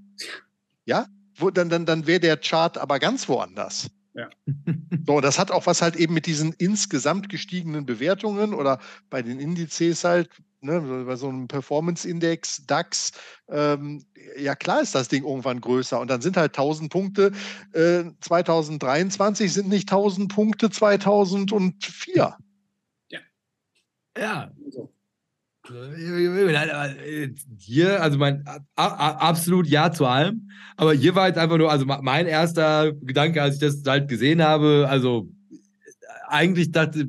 Ja, 0.85 1.07
Wo, 1.35 1.51
dann, 1.51 1.69
dann, 1.69 1.87
dann 1.87 2.07
wäre 2.07 2.21
der 2.21 2.37
Chart 2.37 2.79
aber 2.79 2.99
ganz 2.99 3.29
woanders. 3.29 3.89
Ja. 4.15 4.31
So, 5.07 5.21
das 5.21 5.39
hat 5.39 5.51
auch 5.51 5.67
was 5.67 5.83
halt 5.83 5.95
eben 5.95 6.15
mit 6.15 6.27
diesen 6.27 6.53
insgesamt 6.55 7.29
gestiegenen 7.29 7.87
Bewertungen 7.87 8.55
oder 8.55 8.81
bei 9.11 9.23
den 9.23 9.39
Indizes 9.39 10.05
halt, 10.05 10.31
ne, 10.63 11.05
bei 11.07 11.17
so 11.17 11.29
einem 11.29 11.49
Performance-Index, 11.49 12.67
DAX, 12.67 13.13
ähm, 13.49 14.05
ja 14.37 14.55
klar 14.55 14.81
ist 14.81 14.95
das 14.95 15.09
Ding 15.09 15.23
irgendwann 15.25 15.61
größer 15.61 16.01
und 16.01 16.09
dann 16.11 16.23
sind 16.23 16.37
halt 16.37 16.59
1000 16.59 16.91
Punkte 16.91 17.33
äh, 17.73 18.05
2023 18.21 19.53
sind 19.53 19.69
nicht 19.69 19.91
1000 19.91 20.35
Punkte 20.35 20.71
2004. 20.71 22.37
Ja. 24.19 24.51
So. 24.71 24.93
Hier, 27.59 28.03
also 28.03 28.19
mein 28.19 28.45
absolut 28.77 29.67
Ja 29.67 29.91
zu 29.91 30.07
allem. 30.07 30.49
Aber 30.77 30.93
hier 30.93 31.15
war 31.15 31.27
jetzt 31.27 31.39
einfach 31.39 31.59
nur, 31.59 31.71
also 31.71 31.85
mein 31.87 32.27
erster 32.27 32.93
Gedanke, 32.93 33.43
als 33.43 33.55
ich 33.57 33.61
das 33.61 33.83
halt 33.85 34.09
gesehen 34.09 34.43
habe, 34.43 34.87
also 34.89 35.29
eigentlich 36.29 36.71
dachte, 36.73 37.09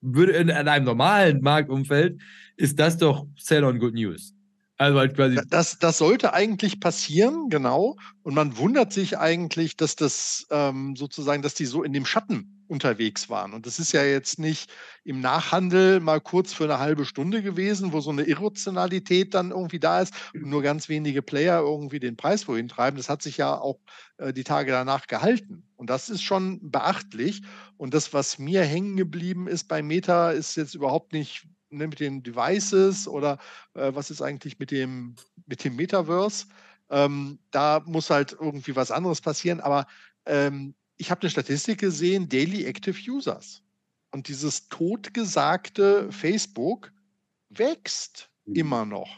würde 0.00 0.32
in, 0.32 0.48
in 0.48 0.68
einem 0.68 0.84
normalen 0.84 1.40
Marktumfeld, 1.42 2.20
ist 2.56 2.78
das 2.78 2.98
doch 2.98 3.26
Sell 3.36 3.64
on 3.64 3.78
Good 3.78 3.94
News. 3.94 4.34
Also 4.78 4.98
halt 4.98 5.14
quasi 5.14 5.38
das, 5.48 5.78
das 5.78 5.98
sollte 5.98 6.34
eigentlich 6.34 6.80
passieren, 6.80 7.48
genau. 7.50 7.96
Und 8.22 8.34
man 8.34 8.56
wundert 8.56 8.92
sich 8.92 9.18
eigentlich, 9.18 9.76
dass 9.76 9.96
das 9.96 10.46
ähm, 10.50 10.96
sozusagen, 10.96 11.42
dass 11.42 11.54
die 11.54 11.66
so 11.66 11.82
in 11.82 11.92
dem 11.92 12.04
Schatten 12.04 12.51
unterwegs 12.68 13.28
waren. 13.28 13.52
Und 13.52 13.66
das 13.66 13.78
ist 13.78 13.92
ja 13.92 14.04
jetzt 14.04 14.38
nicht 14.38 14.70
im 15.04 15.20
Nachhandel 15.20 16.00
mal 16.00 16.20
kurz 16.20 16.52
für 16.52 16.64
eine 16.64 16.78
halbe 16.78 17.04
Stunde 17.04 17.42
gewesen, 17.42 17.92
wo 17.92 18.00
so 18.00 18.10
eine 18.10 18.22
Irrationalität 18.22 19.34
dann 19.34 19.50
irgendwie 19.50 19.80
da 19.80 20.00
ist 20.00 20.14
und 20.34 20.46
nur 20.46 20.62
ganz 20.62 20.88
wenige 20.88 21.22
Player 21.22 21.60
irgendwie 21.60 22.00
den 22.00 22.16
Preis 22.16 22.46
wohin 22.48 22.68
treiben. 22.68 22.96
Das 22.96 23.08
hat 23.08 23.22
sich 23.22 23.36
ja 23.36 23.58
auch 23.58 23.78
äh, 24.18 24.32
die 24.32 24.44
Tage 24.44 24.70
danach 24.70 25.06
gehalten. 25.06 25.64
Und 25.76 25.90
das 25.90 26.08
ist 26.08 26.22
schon 26.22 26.70
beachtlich. 26.70 27.42
Und 27.76 27.94
das, 27.94 28.12
was 28.12 28.38
mir 28.38 28.62
hängen 28.62 28.96
geblieben 28.96 29.48
ist 29.48 29.68
bei 29.68 29.82
Meta, 29.82 30.30
ist 30.30 30.56
jetzt 30.56 30.74
überhaupt 30.74 31.12
nicht 31.12 31.46
ne, 31.70 31.88
mit 31.88 32.00
den 32.00 32.22
Devices 32.22 33.08
oder 33.08 33.38
äh, 33.74 33.92
was 33.94 34.10
ist 34.10 34.22
eigentlich 34.22 34.58
mit 34.58 34.70
dem, 34.70 35.16
mit 35.46 35.64
dem 35.64 35.76
Metaverse. 35.76 36.46
Ähm, 36.90 37.38
da 37.50 37.82
muss 37.86 38.10
halt 38.10 38.36
irgendwie 38.38 38.76
was 38.76 38.90
anderes 38.90 39.20
passieren. 39.20 39.60
Aber 39.60 39.86
ähm, 40.26 40.74
ich 41.02 41.10
habe 41.10 41.22
eine 41.22 41.30
Statistik 41.30 41.80
gesehen, 41.80 42.28
Daily 42.28 42.64
Active 42.64 42.96
Users. 43.10 43.60
Und 44.12 44.28
dieses 44.28 44.68
totgesagte 44.68 46.12
Facebook 46.12 46.92
wächst 47.48 48.30
mhm. 48.44 48.54
immer 48.54 48.84
noch. 48.84 49.08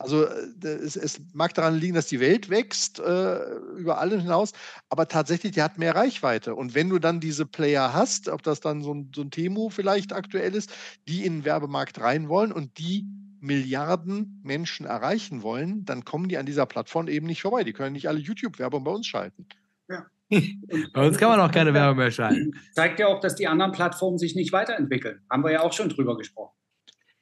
Also 0.00 0.24
äh, 0.24 0.66
es, 0.66 0.96
es, 0.96 1.20
mag 1.32 1.54
daran 1.54 1.76
liegen, 1.76 1.94
dass 1.94 2.08
die 2.08 2.18
Welt 2.18 2.50
wächst 2.50 2.98
äh, 2.98 3.54
über 3.76 3.98
allem 4.00 4.18
hinaus, 4.20 4.52
aber 4.88 5.06
tatsächlich, 5.06 5.52
die 5.52 5.62
hat 5.62 5.78
mehr 5.78 5.94
Reichweite. 5.94 6.56
Und 6.56 6.74
wenn 6.74 6.88
du 6.88 6.98
dann 6.98 7.20
diese 7.20 7.46
Player 7.46 7.92
hast, 7.92 8.28
ob 8.28 8.42
das 8.42 8.58
dann 8.58 8.82
so 8.82 8.92
ein, 8.92 9.12
so 9.14 9.22
ein 9.22 9.30
Temu 9.30 9.70
vielleicht 9.70 10.12
aktuell 10.12 10.56
ist, 10.56 10.72
die 11.06 11.24
in 11.24 11.38
den 11.38 11.44
Werbemarkt 11.44 12.00
rein 12.00 12.28
wollen 12.28 12.50
und 12.50 12.78
die 12.78 13.06
Milliarden 13.38 14.40
Menschen 14.42 14.86
erreichen 14.86 15.42
wollen, 15.42 15.84
dann 15.84 16.04
kommen 16.04 16.28
die 16.28 16.38
an 16.38 16.46
dieser 16.46 16.66
Plattform 16.66 17.06
eben 17.06 17.28
nicht 17.28 17.42
vorbei. 17.42 17.62
Die 17.62 17.74
können 17.74 17.92
nicht 17.92 18.08
alle 18.08 18.18
YouTube-Werbung 18.18 18.82
bei 18.82 18.90
uns 18.90 19.06
schalten. 19.06 19.46
Bei 20.28 21.06
uns 21.06 21.18
kann 21.18 21.30
man 21.30 21.40
auch 21.40 21.50
keine 21.50 21.72
Werbung 21.72 21.98
mehr 21.98 22.10
schalten. 22.10 22.52
Zeigt 22.72 22.98
ja 22.98 23.06
auch, 23.06 23.20
dass 23.20 23.36
die 23.36 23.46
anderen 23.46 23.72
Plattformen 23.72 24.18
sich 24.18 24.34
nicht 24.34 24.52
weiterentwickeln. 24.52 25.20
Haben 25.30 25.44
wir 25.44 25.52
ja 25.52 25.60
auch 25.62 25.72
schon 25.72 25.88
drüber 25.88 26.16
gesprochen. 26.16 26.52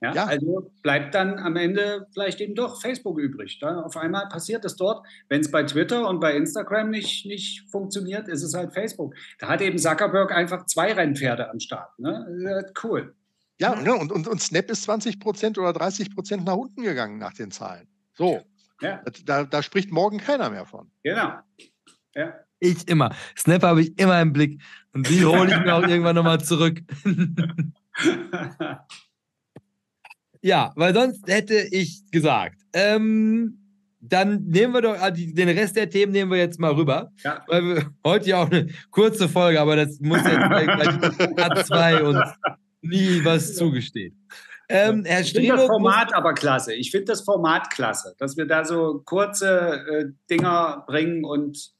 Ja, 0.00 0.12
ja, 0.12 0.24
Also 0.26 0.70
bleibt 0.82 1.14
dann 1.14 1.38
am 1.38 1.57
Ende 1.57 2.07
vielleicht 2.12 2.40
eben 2.40 2.55
doch 2.55 2.80
Facebook 2.80 3.18
übrig. 3.18 3.59
Da 3.61 3.82
auf 3.82 3.96
einmal 3.96 4.28
passiert 4.28 4.64
es 4.64 4.76
dort. 4.76 5.07
Wenn 5.28 5.40
es 5.40 5.50
bei 5.50 5.62
Twitter 5.62 6.09
und 6.09 6.20
bei 6.20 6.36
Instagram 6.36 6.90
nicht, 6.90 7.24
nicht 7.24 7.64
funktioniert, 7.70 8.28
ist 8.28 8.42
es 8.42 8.55
halt 8.55 8.74
Facebook. 8.74 9.14
Da 9.38 9.48
hat 9.48 9.62
eben 9.62 9.78
Zuckerberg 9.78 10.32
einfach 10.32 10.66
zwei 10.66 10.92
Rennpferde 10.92 11.50
am 11.50 11.59
Start. 11.59 11.98
Ne? 11.98 12.66
Cool. 12.82 13.14
Ja, 13.61 13.76
ne? 13.76 13.94
und, 13.94 14.12
und, 14.12 14.28
und 14.28 14.42
Snap 14.42 14.70
ist 14.70 14.82
20 14.82 15.20
Prozent 15.20 15.59
oder 15.59 15.72
30 15.72 16.14
Prozent 16.14 16.44
nach 16.44 16.57
unten 16.57 16.82
gegangen 16.82 17.18
nach 17.18 17.32
den 17.32 17.50
Zahlen. 17.50 17.88
So. 18.14 18.42
Ja. 18.80 19.02
Da, 19.24 19.44
da 19.44 19.62
spricht 19.62 19.90
morgen 19.90 20.18
keiner 20.18 20.50
mehr 20.50 20.66
von. 20.66 20.90
Genau. 21.02 21.38
Ja. 22.14 22.43
Ich 22.64 22.88
immer. 22.88 23.14
Snap 23.36 23.62
habe 23.62 23.82
ich 23.82 23.98
immer 23.98 24.20
im 24.20 24.32
Blick. 24.32 24.60
Und 24.92 25.08
die 25.08 25.24
hole 25.24 25.50
ich 25.50 25.60
mir 25.60 25.74
auch 25.74 25.82
irgendwann 25.82 26.16
nochmal 26.16 26.42
zurück. 26.42 26.80
Ja, 30.44 30.74
weil 30.76 30.92
sonst 30.92 31.26
hätte 31.26 31.54
ich 31.70 32.02
gesagt, 32.10 32.60
ähm, 32.74 33.64
dann 33.98 34.44
nehmen 34.44 34.74
wir 34.74 34.82
doch 34.82 35.00
ah, 35.00 35.10
den 35.10 35.48
Rest 35.48 35.74
der 35.74 35.88
Themen 35.88 36.12
nehmen 36.12 36.30
wir 36.30 36.36
jetzt 36.36 36.60
mal 36.60 36.72
rüber. 36.72 37.10
Ja. 37.24 37.42
Weil 37.46 37.64
wir 37.64 37.90
heute 38.04 38.28
ja 38.28 38.42
auch 38.42 38.50
eine 38.50 38.68
kurze 38.90 39.26
Folge, 39.26 39.58
aber 39.58 39.74
das 39.76 39.98
muss 40.00 40.18
jetzt 40.18 40.36
A2 40.36 42.02
uns 42.02 42.20
nie 42.82 43.24
was 43.24 43.56
zugestehen. 43.56 44.22
Ähm, 44.68 45.06
Herr 45.06 45.22
ich 45.22 45.32
finde 45.32 45.56
das 45.56 45.66
Format 45.66 46.14
aber 46.14 46.34
klasse. 46.34 46.74
Ich 46.74 46.90
finde 46.90 47.06
das 47.06 47.22
Format 47.22 47.70
klasse, 47.70 48.14
dass 48.18 48.36
wir 48.36 48.46
da 48.46 48.66
so 48.66 49.00
kurze 49.06 49.82
äh, 49.90 50.04
Dinger 50.30 50.84
bringen 50.86 51.24
und 51.24 51.70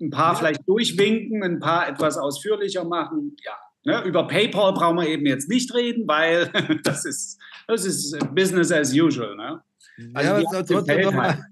ein 0.00 0.10
paar 0.10 0.32
ja. 0.32 0.38
vielleicht 0.38 0.68
durchwinken, 0.68 1.42
ein 1.42 1.58
paar 1.58 1.88
etwas 1.88 2.16
ausführlicher 2.16 2.84
machen. 2.84 3.36
Ja, 3.44 4.00
ne? 4.00 4.04
über 4.06 4.26
PayPal 4.26 4.72
brauchen 4.72 4.98
wir 4.98 5.08
eben 5.08 5.26
jetzt 5.26 5.48
nicht 5.48 5.72
reden, 5.74 6.06
weil 6.06 6.50
das 6.84 7.04
ist 7.04 7.38
das 7.66 7.84
ist 7.84 8.16
Business 8.34 8.72
as 8.72 8.92
usual. 8.92 9.36
Ne? 9.36 9.62
Also 10.14 10.28
ja, 10.28 10.48
aber 10.48 10.66
trotzdem 10.66 11.00
nochmal, 11.02 11.44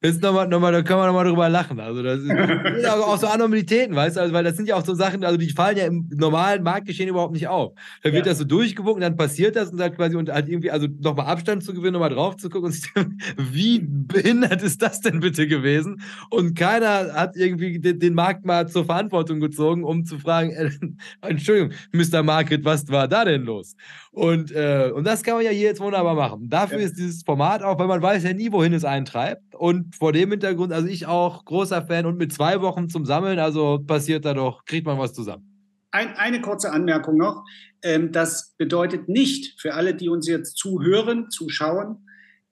ist 0.00 0.22
noch 0.22 0.32
mal, 0.32 0.46
noch 0.46 0.60
mal, 0.60 0.72
da 0.72 0.82
können 0.82 1.00
wir 1.00 1.06
nochmal 1.06 1.24
drüber 1.24 1.48
lachen. 1.48 1.80
Also 1.80 2.02
das 2.02 2.20
sind 2.20 2.86
auch 2.86 3.18
so 3.18 3.26
Anormalitäten, 3.26 3.94
weißt 3.94 4.16
du, 4.16 4.20
also, 4.20 4.32
weil 4.32 4.44
das 4.44 4.56
sind 4.56 4.68
ja 4.68 4.76
auch 4.76 4.84
so 4.84 4.94
Sachen, 4.94 5.24
also 5.24 5.36
die 5.36 5.50
fallen 5.50 5.76
ja 5.76 5.84
im 5.86 6.08
normalen 6.14 6.62
Marktgeschehen 6.62 7.08
überhaupt 7.08 7.32
nicht 7.32 7.48
auf. 7.48 7.72
Da 8.02 8.12
wird 8.12 8.26
ja. 8.26 8.32
das 8.32 8.38
so 8.38 8.44
durchgewunken, 8.44 9.02
dann 9.02 9.16
passiert 9.16 9.56
das 9.56 9.70
und 9.70 9.78
dann 9.78 9.94
quasi 9.94 10.16
und 10.16 10.30
halt 10.30 10.48
irgendwie, 10.48 10.70
also 10.70 10.86
nochmal 11.00 11.26
Abstand 11.26 11.64
zu 11.64 11.74
gewinnen, 11.74 11.94
nochmal 11.94 12.10
drauf 12.10 12.36
zu 12.36 12.48
gucken 12.48 12.66
und 12.66 12.72
sich 12.72 12.90
wie 13.36 13.80
behindert 13.80 14.62
ist 14.62 14.82
das 14.82 15.00
denn 15.00 15.20
bitte 15.20 15.46
gewesen? 15.46 16.00
Und 16.30 16.56
keiner 16.56 17.14
hat 17.14 17.36
irgendwie 17.36 17.78
den, 17.78 17.98
den 17.98 18.14
Markt 18.14 18.44
mal 18.44 18.68
zur 18.68 18.84
Verantwortung 18.84 19.40
gezogen, 19.40 19.84
um 19.84 20.04
zu 20.04 20.18
fragen, 20.18 20.50
äh, 20.50 20.70
Entschuldigung, 21.22 21.72
Mr. 21.92 22.22
Market, 22.22 22.64
was 22.64 22.88
war 22.88 23.08
da 23.08 23.24
denn 23.24 23.44
los? 23.44 23.74
Und, 24.14 24.52
äh, 24.52 24.92
und 24.94 25.04
das 25.04 25.24
kann 25.24 25.34
man 25.34 25.44
ja 25.44 25.50
hier 25.50 25.62
jetzt 25.62 25.80
wunderbar 25.80 26.14
machen. 26.14 26.48
Dafür 26.48 26.78
ja. 26.78 26.86
ist 26.86 26.96
dieses 26.96 27.24
Format 27.24 27.64
auch, 27.64 27.80
weil 27.80 27.88
man 27.88 28.00
weiß 28.00 28.22
ja 28.22 28.32
nie, 28.32 28.52
wohin 28.52 28.72
es 28.72 28.84
einen 28.84 29.04
treibt. 29.04 29.56
Und 29.56 29.96
vor 29.96 30.12
dem 30.12 30.30
Hintergrund, 30.30 30.72
also 30.72 30.86
ich 30.86 31.06
auch 31.06 31.44
großer 31.44 31.82
Fan 31.82 32.06
und 32.06 32.16
mit 32.16 32.32
zwei 32.32 32.60
Wochen 32.60 32.88
zum 32.88 33.04
Sammeln, 33.04 33.40
also 33.40 33.80
passiert 33.84 34.24
da 34.24 34.32
doch, 34.32 34.64
kriegt 34.66 34.86
man 34.86 35.00
was 35.00 35.14
zusammen. 35.14 35.50
Ein, 35.90 36.16
eine 36.16 36.40
kurze 36.40 36.72
Anmerkung 36.72 37.16
noch. 37.16 37.44
Ähm, 37.82 38.12
das 38.12 38.54
bedeutet 38.56 39.08
nicht 39.08 39.60
für 39.60 39.74
alle, 39.74 39.96
die 39.96 40.08
uns 40.08 40.28
jetzt 40.28 40.56
zuhören, 40.58 41.28
zuschauen, 41.30 42.06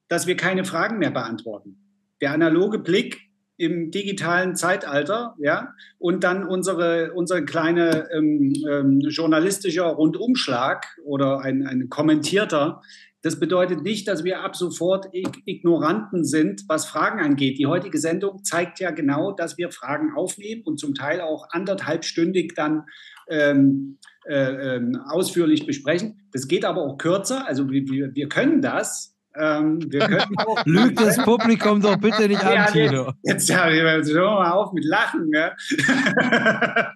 dass 0.08 0.26
wir 0.26 0.36
keine 0.36 0.64
Fragen 0.64 0.98
mehr 0.98 1.12
beantworten. 1.12 1.78
Der 2.20 2.32
analoge 2.32 2.80
Blick 2.80 3.20
im 3.62 3.92
digitalen 3.92 4.56
Zeitalter, 4.56 5.36
ja, 5.38 5.72
und 5.98 6.24
dann 6.24 6.44
unsere, 6.44 7.12
unsere 7.12 7.44
kleine 7.44 8.08
ähm, 8.12 8.52
ähm, 8.68 9.00
journalistischer 9.08 9.84
Rundumschlag 9.84 10.86
oder 11.04 11.42
ein, 11.42 11.64
ein 11.64 11.88
kommentierter, 11.88 12.82
das 13.22 13.38
bedeutet 13.38 13.82
nicht, 13.82 14.08
dass 14.08 14.24
wir 14.24 14.40
ab 14.40 14.56
sofort 14.56 15.06
Ignoranten 15.12 16.24
sind, 16.24 16.64
was 16.66 16.86
Fragen 16.86 17.20
angeht. 17.20 17.56
Die 17.56 17.68
heutige 17.68 17.98
Sendung 17.98 18.42
zeigt 18.42 18.80
ja 18.80 18.90
genau, 18.90 19.30
dass 19.30 19.56
wir 19.58 19.70
Fragen 19.70 20.12
aufnehmen 20.16 20.62
und 20.64 20.80
zum 20.80 20.96
Teil 20.96 21.20
auch 21.20 21.46
anderthalbstündig 21.50 22.54
dann 22.56 22.86
ähm, 23.28 23.98
äh, 24.28 24.76
äh, 24.76 24.82
ausführlich 25.06 25.66
besprechen. 25.66 26.20
Das 26.32 26.48
geht 26.48 26.64
aber 26.64 26.82
auch 26.82 26.98
kürzer. 26.98 27.46
Also 27.46 27.70
wir, 27.70 28.12
wir 28.12 28.28
können 28.28 28.60
das. 28.60 29.11
Ähm, 29.34 29.80
wir 29.90 30.00
können 30.08 30.38
auch 30.38 30.64
Lügt 30.66 31.00
das 31.00 31.16
Publikum 31.22 31.80
doch 31.80 31.96
bitte 31.96 32.28
nicht 32.28 32.44
an, 32.44 32.54
ja, 32.54 32.66
Tino. 32.66 33.12
Jetzt, 33.22 33.52
hören 33.54 33.72
wir 33.72 34.22
mal 34.22 34.50
auf 34.52 34.72
mit 34.72 34.84
Lachen. 34.84 35.30
Ja? 35.32 35.52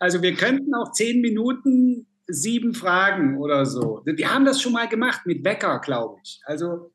also 0.00 0.22
wir 0.22 0.34
könnten 0.34 0.74
auch 0.74 0.92
zehn 0.92 1.20
Minuten 1.20 2.06
sieben 2.26 2.74
Fragen 2.74 3.38
oder 3.38 3.66
so. 3.66 4.02
Wir 4.04 4.32
haben 4.32 4.44
das 4.44 4.60
schon 4.62 4.72
mal 4.72 4.88
gemacht 4.88 5.22
mit 5.26 5.44
Wecker, 5.44 5.80
glaube 5.80 6.18
ich. 6.22 6.40
Also, 6.44 6.92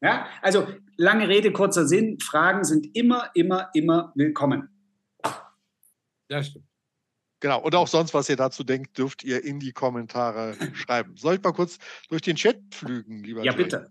ja, 0.00 0.26
also 0.42 0.66
lange 0.96 1.28
Rede, 1.28 1.52
kurzer 1.52 1.86
Sinn. 1.86 2.18
Fragen 2.20 2.64
sind 2.64 2.96
immer, 2.96 3.30
immer, 3.34 3.70
immer 3.74 4.12
willkommen. 4.14 4.68
Ja, 6.30 6.42
stimmt. 6.42 6.64
Genau, 7.40 7.60
und 7.62 7.74
auch 7.74 7.86
sonst, 7.86 8.14
was 8.14 8.28
ihr 8.28 8.36
dazu 8.36 8.64
denkt, 8.64 8.98
dürft 8.98 9.22
ihr 9.22 9.44
in 9.44 9.60
die 9.60 9.72
Kommentare 9.72 10.56
schreiben. 10.74 11.16
Soll 11.16 11.36
ich 11.36 11.42
mal 11.42 11.52
kurz 11.52 11.78
durch 12.08 12.22
den 12.22 12.36
Chat 12.36 12.58
flügen, 12.72 13.22
lieber 13.22 13.44
Ja, 13.44 13.52
Joy? 13.52 13.62
bitte. 13.64 13.90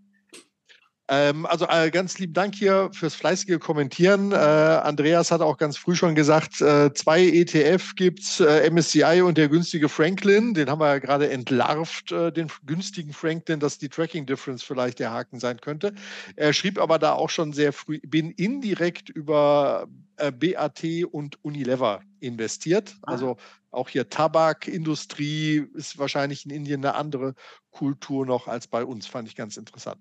Ähm, 1.10 1.46
also 1.46 1.66
äh, 1.68 1.90
ganz 1.90 2.20
lieben 2.20 2.34
Dank 2.34 2.56
hier 2.56 2.90
fürs 2.92 3.16
fleißige 3.16 3.60
Kommentieren. 3.60 4.34
Äh, 4.34 4.36
Andreas 4.36 5.32
hat 5.32 5.42
auch 5.42 5.58
ganz 5.58 5.78
früh 5.78 5.96
schon 5.96 6.16
gesagt, 6.16 6.60
äh, 6.60 6.94
zwei 6.94 7.24
ETF 7.24 7.96
gibt's, 7.96 8.42
äh, 8.42 8.70
MSCI 8.70 9.22
und 9.22 9.38
der 9.38 9.48
günstige 9.48 9.88
Franklin. 9.88 10.54
Den 10.54 10.70
haben 10.70 10.82
wir 10.82 10.88
ja 10.88 11.00
gerade 11.00 11.30
entlarvt, 11.30 12.12
äh, 12.12 12.32
den 12.32 12.52
günstigen 12.66 13.14
Franklin, 13.14 13.60
dass 13.62 13.78
die 13.78 13.88
Tracking 13.88 14.26
Difference 14.26 14.64
vielleicht 14.64 15.00
der 15.00 15.12
Haken 15.12 15.40
sein 15.40 15.62
könnte. 15.62 15.94
Er 16.36 16.52
schrieb 16.52 16.78
aber 16.78 17.00
da 17.00 17.14
auch 17.14 17.30
schon 17.30 17.54
sehr 17.54 17.72
früh, 17.72 18.00
bin 18.00 18.32
indirekt 18.32 19.10
über 19.10 19.88
äh, 20.18 20.32
BAT 20.32 20.84
und 21.10 21.44
Unilever 21.44 22.02
investiert. 22.20 22.96
Ah. 23.04 23.12
Also 23.12 23.38
auch 23.72 23.88
hier 23.88 24.10
Tabakindustrie 24.10 25.68
ist 25.74 25.98
wahrscheinlich 25.98 26.46
in 26.46 26.52
Indien 26.52 26.84
eine 26.84 26.96
andere 26.96 27.34
Kultur 27.72 28.26
noch 28.26 28.48
als 28.48 28.68
bei 28.68 28.84
uns, 28.84 29.08
fand 29.08 29.28
ich 29.28 29.36
ganz 29.36 29.56
interessant. 29.56 30.00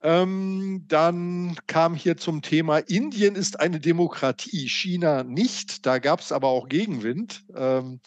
Ähm, 0.00 0.84
dann 0.86 1.56
kam 1.66 1.94
hier 1.94 2.16
zum 2.16 2.40
Thema, 2.42 2.78
Indien 2.78 3.34
ist 3.34 3.58
eine 3.58 3.80
Demokratie, 3.80 4.68
China 4.68 5.24
nicht. 5.24 5.84
Da 5.86 5.98
gab 5.98 6.20
es 6.20 6.30
aber 6.30 6.48
auch 6.48 6.68
Gegenwind, 6.68 7.44
ähm, 7.56 8.00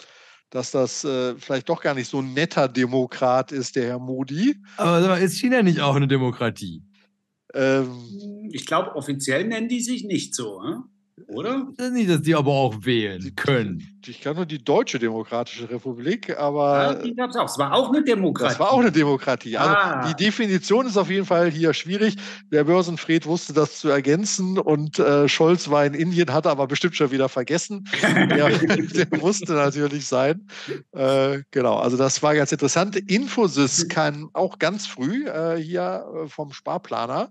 dass 0.49 0.71
das 0.71 1.03
äh, 1.03 1.35
vielleicht 1.35 1.67
doch 1.67 1.81
gar 1.81 1.93
nicht 1.93 2.09
so 2.09 2.19
ein 2.19 2.33
netter 2.33 2.69
Demokrat 2.69 3.51
ist, 3.51 3.75
der 3.75 3.87
Herr 3.87 3.99
Modi. 3.99 4.55
Aber 4.77 5.19
ist 5.19 5.37
China 5.37 5.63
nicht 5.63 5.81
auch 5.81 5.95
eine 5.95 6.07
Demokratie? 6.07 6.81
Ähm, 7.53 8.49
ich 8.51 8.65
glaube, 8.65 8.95
offiziell 8.95 9.45
nennen 9.45 9.67
die 9.67 9.81
sich 9.81 10.05
nicht 10.05 10.33
so. 10.33 10.61
Hm? 10.63 10.83
Oder? 11.27 11.67
Ist 11.77 11.93
nicht, 11.93 12.09
dass 12.09 12.21
die 12.21 12.35
aber 12.35 12.51
auch 12.51 12.75
wählen 12.85 13.33
können. 13.35 13.87
Ich 14.05 14.21
kann 14.21 14.35
nur 14.35 14.45
die 14.45 14.63
Deutsche 14.63 14.97
Demokratische 14.97 15.69
Republik, 15.69 16.35
aber. 16.37 16.83
Ja, 16.83 16.93
die 16.95 17.13
gab 17.15 17.29
es 17.29 17.35
auch. 17.35 17.45
Es 17.45 17.57
war 17.57 17.73
auch 17.73 17.89
eine 17.89 18.03
Demokratie. 18.03 18.49
Das 18.51 18.59
war 18.59 18.71
auch 18.71 18.79
eine 18.79 18.91
Demokratie. 18.91 19.57
Also 19.57 19.75
Ah. 19.75 20.07
die 20.07 20.15
Definition 20.23 20.87
ist 20.87 20.97
auf 20.97 21.09
jeden 21.09 21.25
Fall 21.25 21.51
hier 21.51 21.73
schwierig. 21.73 22.15
Der 22.51 22.63
Börsenfred 22.63 23.25
wusste 23.27 23.53
das 23.53 23.79
zu 23.79 23.89
ergänzen 23.89 24.57
und 24.57 24.97
äh, 24.99 25.27
Scholz 25.29 25.69
war 25.69 25.85
in 25.85 25.93
Indien, 25.93 26.33
hat 26.33 26.47
aber 26.47 26.65
bestimmt 26.67 26.95
schon 26.95 27.11
wieder 27.11 27.29
vergessen. 27.29 27.87
ja, 28.01 28.49
der 28.49 29.07
musste 29.19 29.53
natürlich 29.53 30.07
sein. 30.07 30.47
Äh, 30.93 31.39
genau, 31.51 31.77
also 31.77 31.95
das 31.97 32.23
war 32.23 32.33
ganz 32.35 32.51
interessant. 32.51 32.95
Infosys 32.95 33.87
kann 33.87 34.29
auch 34.33 34.57
ganz 34.59 34.87
früh 34.87 35.27
äh, 35.27 35.57
hier 35.57 36.05
äh, 36.23 36.27
vom 36.27 36.51
Sparplaner 36.53 37.29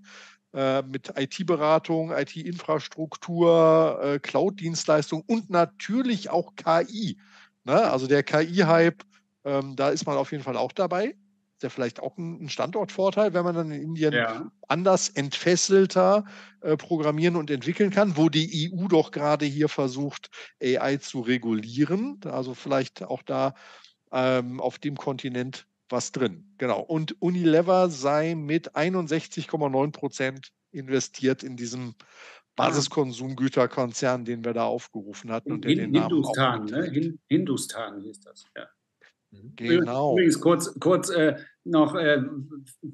äh, 0.52 0.82
mit 0.82 1.12
IT-Beratung, 1.16 2.10
IT-Infrastruktur, 2.12 4.00
äh, 4.02 4.18
Cloud-Dienstleistung 4.18 5.22
und 5.26 5.48
natürlich 5.50 6.30
auch 6.30 6.54
KI. 6.56 7.18
Ne? 7.64 7.74
Also 7.74 8.06
der 8.06 8.22
KI-Hype, 8.22 9.02
ähm, 9.44 9.76
da 9.76 9.90
ist 9.90 10.06
man 10.06 10.16
auf 10.16 10.32
jeden 10.32 10.42
Fall 10.42 10.56
auch 10.56 10.72
dabei. 10.72 11.14
Ist 11.54 11.62
ja 11.62 11.68
vielleicht 11.68 12.00
auch 12.00 12.16
ein, 12.16 12.48
Standortvorteil, 12.48 13.34
wenn 13.34 13.44
man 13.44 13.54
dann 13.54 13.70
in 13.70 13.82
Indien 13.82 14.14
Ja. 14.14 14.50
anders 14.66 15.10
entfesselter 15.10 16.24
äh, 16.62 16.76
programmieren 16.76 17.36
und 17.36 17.50
entwickeln 17.50 17.90
kann, 17.90 18.16
wo 18.16 18.28
die 18.28 18.72
EU 18.72 18.88
doch 18.88 19.10
gerade 19.10 19.44
hier 19.44 19.68
versucht, 19.68 20.30
AI 20.62 20.96
zu 20.96 21.20
regulieren. 21.20 22.18
Also 22.24 22.54
vielleicht 22.54 23.04
auch 23.04 23.22
da 23.22 23.54
ähm, 24.10 24.60
auf 24.60 24.78
dem 24.78 24.96
Kontinent 24.96 25.66
was 25.90 26.12
drin. 26.12 26.54
Genau. 26.58 26.80
Und 26.80 27.20
Unilever 27.20 27.90
sei 27.90 28.34
mit 28.34 28.76
61,9 28.76 29.92
Prozent 29.92 30.52
investiert 30.72 31.42
in 31.42 31.56
diesem 31.56 31.94
Basiskonsumgüterkonzern, 32.56 34.24
den 34.24 34.44
wir 34.44 34.52
da 34.52 34.64
aufgerufen 34.64 35.30
hatten 35.32 35.52
und 35.52 35.64
Hin 35.64 35.90
Namen 35.90 36.08
Hindustan, 36.08 36.64
ne? 36.66 36.84
Hin 36.90 37.18
Hindustan 37.26 38.00
hieß 38.00 38.20
das. 38.20 38.44
Ja. 38.56 38.68
Genau. 39.56 40.12
Übrigens 40.12 40.40
kurz, 40.40 40.78
kurz 40.80 41.08
äh, 41.10 41.36
noch, 41.64 41.94
äh, 41.94 42.22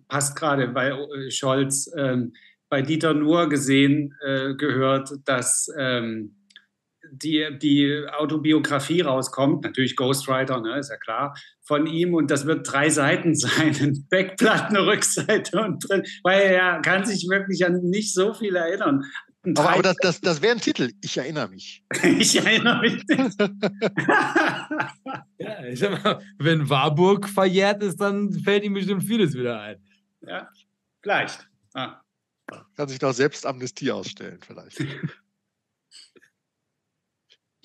passt 0.09 0.37
gerade 0.37 0.69
bei 0.69 0.91
äh, 0.91 1.31
Scholz, 1.31 1.91
ähm, 1.97 2.35
bei 2.69 2.83
Dieter 2.83 3.15
Nuhr 3.15 3.49
gesehen, 3.49 4.15
äh, 4.25 4.55
gehört, 4.55 5.11
dass 5.25 5.71
ähm, 5.79 6.36
die, 7.23 7.59
die 7.61 8.05
Autobiografie 8.19 9.01
rauskommt, 9.01 9.65
natürlich 9.65 9.97
Ghostwriter, 9.97 10.61
ne, 10.61 10.79
ist 10.79 10.91
ja 10.91 10.97
klar, 10.97 11.35
von 11.63 11.87
ihm 11.87 12.15
und 12.15 12.31
das 12.31 12.47
wird 12.47 12.71
drei 12.71 12.91
Seiten 12.91 13.35
sein, 13.35 13.77
ein 13.81 14.07
Backblatt, 14.09 14.71
eine 14.71 14.87
Rückseite 14.87 15.61
und 15.61 15.89
drin, 15.89 16.05
weil 16.23 16.43
er 16.43 16.81
kann 16.81 17.05
sich 17.05 17.29
wirklich 17.29 17.65
an 17.67 17.83
nicht 17.83 18.15
so 18.15 18.35
viel 18.35 18.57
erinnern. 18.57 19.05
Aber, 19.55 19.71
aber 19.71 19.83
das, 19.83 19.97
das, 20.01 20.21
das 20.21 20.43
wäre 20.43 20.57
ein 20.57 20.61
Titel. 20.61 20.91
Ich 21.03 21.17
erinnere 21.17 21.49
mich. 21.49 21.85
ich 22.03 22.37
erinnere 22.37 22.81
mich 22.81 23.05
nicht. 23.07 23.39
Ja, 25.39 25.65
ich 25.65 25.79
sag 25.79 26.03
mal, 26.03 26.21
wenn 26.39 26.69
Warburg 26.69 27.29
verjährt 27.29 27.83
ist, 27.83 28.01
dann 28.01 28.33
fällt 28.33 28.65
ihm 28.65 28.73
bestimmt 28.75 29.05
vieles 29.05 29.35
wieder 29.35 29.61
ein. 29.61 29.77
ja, 30.23 30.49
vielleicht. 31.03 31.47
Ah. 31.75 32.01
Kann 32.75 32.89
sich 32.89 32.99
doch 32.99 33.13
selbst 33.13 33.45
Amnestie 33.47 33.93
ausstellen, 33.93 34.39
vielleicht. 34.45 34.85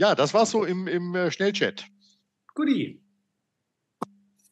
Ja, 0.02 0.16
das 0.16 0.34
war 0.34 0.47
so 0.47 0.66
im, 0.66 0.88
im 0.88 1.14
äh, 1.14 1.30
Schnellchat. 1.30 1.86
Guti. 2.56 2.99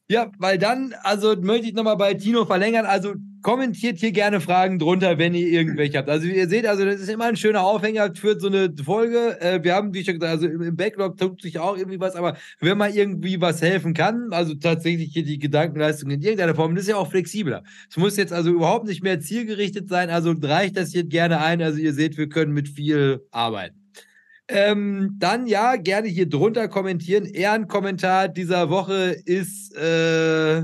Ja, 0.08 0.32
weil 0.38 0.60
dann, 0.60 0.93
also 1.02 1.36
möchte 1.41 1.66
ich 1.66 1.74
nochmal 1.74 1.97
bei 1.97 2.14
Tino 2.14 2.45
verlängern. 2.45 2.86
Also 2.86 3.16
kommentiert 3.41 3.97
hier 3.97 4.12
gerne 4.12 4.41
Fragen 4.41 4.78
drunter, 4.78 5.18
wenn 5.18 5.34
ihr 5.34 5.47
irgendwelche 5.47 5.97
habt. 5.97 6.08
Also 6.08 6.28
ihr 6.28 6.47
seht, 6.47 6.68
also 6.68 6.86
das 6.86 7.00
ist 7.00 7.10
immer 7.10 7.26
ein 7.26 7.36
schöner 7.36 7.64
Aufhänger 7.64 8.14
für 8.14 8.39
so 8.39 8.45
eine 8.45 8.72
Folge. 8.84 9.41
Äh, 9.41 9.64
wir 9.64 9.74
haben, 9.74 9.91
wie 9.95 10.04
schon 10.04 10.20
gesagt, 10.20 10.32
also 10.32 10.45
im, 10.45 10.62
im 10.62 10.76
Backlog 10.76 11.18
tut 11.18 11.41
sich 11.41 11.58
auch 11.58 11.76
irgendwie 11.76 12.00
was, 12.00 12.16
aber 12.16 12.38
wenn 12.60 12.78
man 12.78 12.93
irgendwie 12.93 13.41
was 13.41 13.60
helfen 13.60 13.95
kann, 13.95 14.28
also 14.32 14.54
tatsächlich 14.54 15.14
hier 15.14 15.24
die 15.24 15.39
Gedankenleistung 15.39 16.12
in 16.12 16.22
irgendeiner 16.22 16.54
Form, 16.54 16.76
das 16.76 16.84
ist 16.84 16.89
ja 16.89 16.97
auch 16.97 17.10
flexibler. 17.10 17.64
Es 17.89 17.97
muss 17.97 18.18
jetzt 18.18 18.34
also 18.34 18.52
überhaupt 18.52 18.86
nicht 18.86 19.02
mehr 19.02 19.20
zielgerichtet 19.20 19.89
sein, 19.89 20.12
also 20.12 20.32
reicht 20.39 20.78
das 20.78 20.91
hier 20.91 21.06
gerne 21.06 21.39
ein. 21.39 21.60
Also 21.64 21.80
ihr 21.80 21.93
seht, 21.93 22.18
wir 22.20 22.30
können 22.30 22.54
mit 22.54 22.70
viel 22.70 23.26
arbeiten. 23.32 23.79
Ähm, 24.52 25.16
dann 25.20 25.45
ja, 25.47 25.76
gerne 25.76 26.08
hier 26.08 26.28
drunter 26.28 26.68
kommentieren. 26.68 27.26
Ehrenkommentar 27.26 28.28
dieser 28.28 28.70
Woche 28.70 29.16
ist 29.26 29.76
äh, 29.78 30.64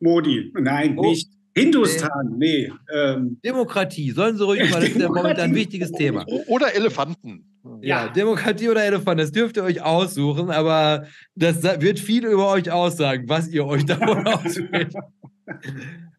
Modi. 0.00 0.52
Nein, 0.60 0.96
Oh. 0.98 1.02
nicht. 1.08 1.28
Hindustan, 1.56 2.34
nee. 2.38 2.70
Ähm, 2.94 3.38
Demokratie. 3.44 4.12
Sollen 4.12 4.36
sie 4.36 4.44
ruhig 4.44 4.70
mal, 4.70 4.80
das 4.80 4.90
ist 4.90 4.98
ja 5.00 5.08
momentan 5.08 5.50
ein 5.50 5.54
wichtiges 5.54 5.90
Thema. 5.92 6.24
Oder 6.46 6.74
Elefanten. 6.76 7.44
Ja, 7.82 8.06
Ja. 8.06 8.08
Demokratie 8.08 8.68
oder 8.68 8.84
Elefant, 8.84 9.18
das 9.20 9.32
dürft 9.32 9.56
ihr 9.56 9.64
euch 9.64 9.82
aussuchen, 9.82 10.50
aber 10.50 11.06
das 11.34 11.62
wird 11.62 11.98
viel 11.98 12.24
über 12.24 12.50
euch 12.52 12.70
aussagen, 12.70 13.28
was 13.28 13.48
ihr 13.48 13.66
euch 13.66 13.84
davon 13.86 14.26
auswählt. 14.26 14.94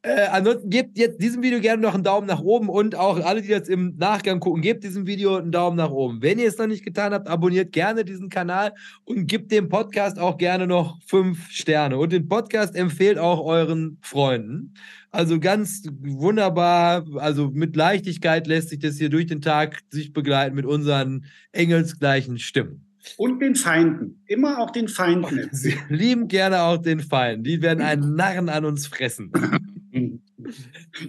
Äh, 0.04 0.28
ansonsten 0.32 0.72
gebt 0.72 0.98
jetzt 0.98 1.22
diesem 1.22 1.44
Video 1.44 1.60
gerne 1.60 1.80
noch 1.80 1.94
einen 1.94 2.04
Daumen 2.04 2.26
nach 2.26 2.42
oben 2.42 2.70
und 2.70 2.96
auch 2.96 3.24
alle, 3.24 3.44
die 3.44 3.50
jetzt 3.50 3.70
im 3.70 3.98
Nachgang 3.98 4.40
gucken, 4.40 4.64
gebt 4.64 4.84
diesem 4.84 5.06
Video 5.06 5.36
einen 5.36 5.52
Daumen 5.52 5.78
nach 5.78 5.92
oben. 5.92 6.24
Wenn 6.24 6.40
ihr 6.40 6.48
es 6.48 6.58
noch 6.58 6.66
nicht 6.66 6.84
getan 6.84 7.14
habt, 7.14 7.28
abonniert 7.28 7.72
gerne 7.72 8.04
diesen 8.04 8.30
Kanal 8.30 8.74
und 9.06 9.28
gebt 9.28 9.52
dem 9.52 9.70
Podcast 9.70 10.18
auch 10.18 10.40
gerne 10.40 10.66
noch 10.66 10.98
fünf 11.06 11.52
Sterne. 11.52 12.00
Und 12.00 12.14
den 12.14 12.28
Podcast 12.28 12.76
empfehlt 12.76 13.20
auch 13.20 13.42
euren 13.46 14.00
Freunden. 14.02 14.74
Also 15.12 15.40
ganz 15.40 15.84
wunderbar, 16.02 17.06
also 17.18 17.52
mit 17.52 17.76
Leichtigkeit 17.76 18.48
lässt 18.48 18.70
sich 18.70 18.80
das 18.80 18.98
hier 18.98 19.10
durch 19.10 19.28
den 19.28 19.42
Tag 19.42 19.82
sich 19.92 20.14
begleiten 20.14 20.56
mit 20.56 20.66
unseren 20.66 21.26
engelsgleichen 21.52 22.40
Stimmen. 22.40 22.88
und 23.18 23.40
den 23.40 23.56
Feinden. 23.56 24.20
Immer 24.26 24.60
auch 24.60 24.72
den 24.72 24.88
Feinden. 24.88 25.50
Sie 25.52 25.76
lieben 25.90 26.28
gerne 26.28 26.62
auch 26.62 26.78
den 26.78 27.02
Feind. 27.02 27.46
Die 27.46 27.62
werden 27.62 27.82
einen 27.84 28.16
Narren 28.16 28.50
an 28.50 28.66
uns 28.66 28.88
fressen. 28.88 29.32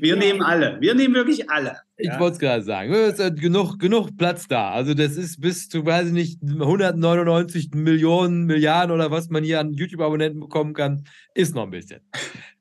Wir 0.00 0.16
nehmen 0.16 0.42
alle. 0.42 0.78
Wir 0.80 0.94
nehmen 0.94 1.14
wirklich 1.14 1.48
alle. 1.50 1.76
Ich 1.96 2.08
Ja. 2.08 2.18
wollte 2.20 2.34
es 2.34 2.38
gerade 2.40 2.62
sagen. 2.62 2.92
Es 2.92 3.18
ist 3.18 3.40
genug, 3.40 3.78
genug 3.78 4.16
Platz 4.16 4.48
da. 4.48 4.70
Also 4.70 4.94
das 4.94 5.16
ist 5.16 5.40
bis 5.40 5.68
zu, 5.68 5.84
weiß 5.86 6.08
ich 6.08 6.12
nicht, 6.12 6.40
199 6.42 7.70
Millionen, 7.74 8.44
Milliarden 8.44 8.92
oder 8.94 9.10
was 9.10 9.28
man 9.28 9.44
hier 9.44 9.60
an 9.60 9.72
YouTube-Abonnenten 9.72 10.40
bekommen 10.40 10.74
kann, 10.74 11.04
ist 11.34 11.54
noch 11.54 11.64
ein 11.64 11.70
bisschen. 11.70 12.00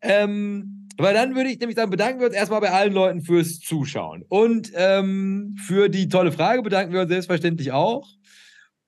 ähm, 0.01 0.87
weil 0.97 1.13
dann 1.13 1.35
würde 1.35 1.49
ich 1.49 1.59
nämlich 1.59 1.77
sagen, 1.77 1.89
bedanken 1.89 2.19
wir 2.19 2.27
uns 2.27 2.35
erstmal 2.35 2.61
bei 2.61 2.71
allen 2.71 2.93
Leuten 2.93 3.21
fürs 3.21 3.59
Zuschauen. 3.59 4.23
Und 4.27 4.71
ähm, 4.75 5.55
für 5.65 5.89
die 5.89 6.09
tolle 6.09 6.31
Frage 6.31 6.61
bedanken 6.61 6.93
wir 6.93 7.01
uns 7.01 7.09
selbstverständlich 7.09 7.71
auch. 7.71 8.07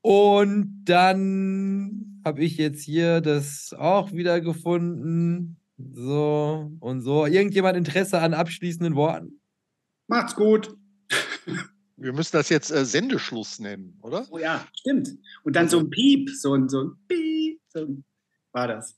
Und 0.01 0.83
dann 0.85 2.21
habe 2.25 2.43
ich 2.43 2.57
jetzt 2.57 2.83
hier 2.83 3.21
das 3.21 3.73
auch 3.77 4.11
wieder 4.11 4.41
gefunden. 4.41 5.57
So 5.77 6.71
und 6.79 7.01
so. 7.01 7.25
Irgendjemand 7.25 7.77
Interesse 7.77 8.19
an 8.19 8.33
abschließenden 8.33 8.95
Worten? 8.95 9.41
Macht's 10.07 10.35
gut. 10.35 10.75
Wir 11.95 12.13
müssen 12.13 12.35
das 12.35 12.49
jetzt 12.49 12.71
äh, 12.71 12.85
Sendeschluss 12.85 13.59
nennen, 13.59 13.97
oder? 14.01 14.25
Oh 14.29 14.37
ja, 14.37 14.65
stimmt. 14.73 15.09
Und 15.43 15.55
dann 15.55 15.69
so 15.69 15.79
ein 15.79 15.89
Piep, 15.89 16.29
so 16.29 16.53
ein, 16.53 16.67
so 16.67 16.83
ein 16.83 16.91
Piep, 17.07 17.61
so 17.69 17.79
ein, 17.79 18.03
war 18.51 18.67
das. 18.67 18.97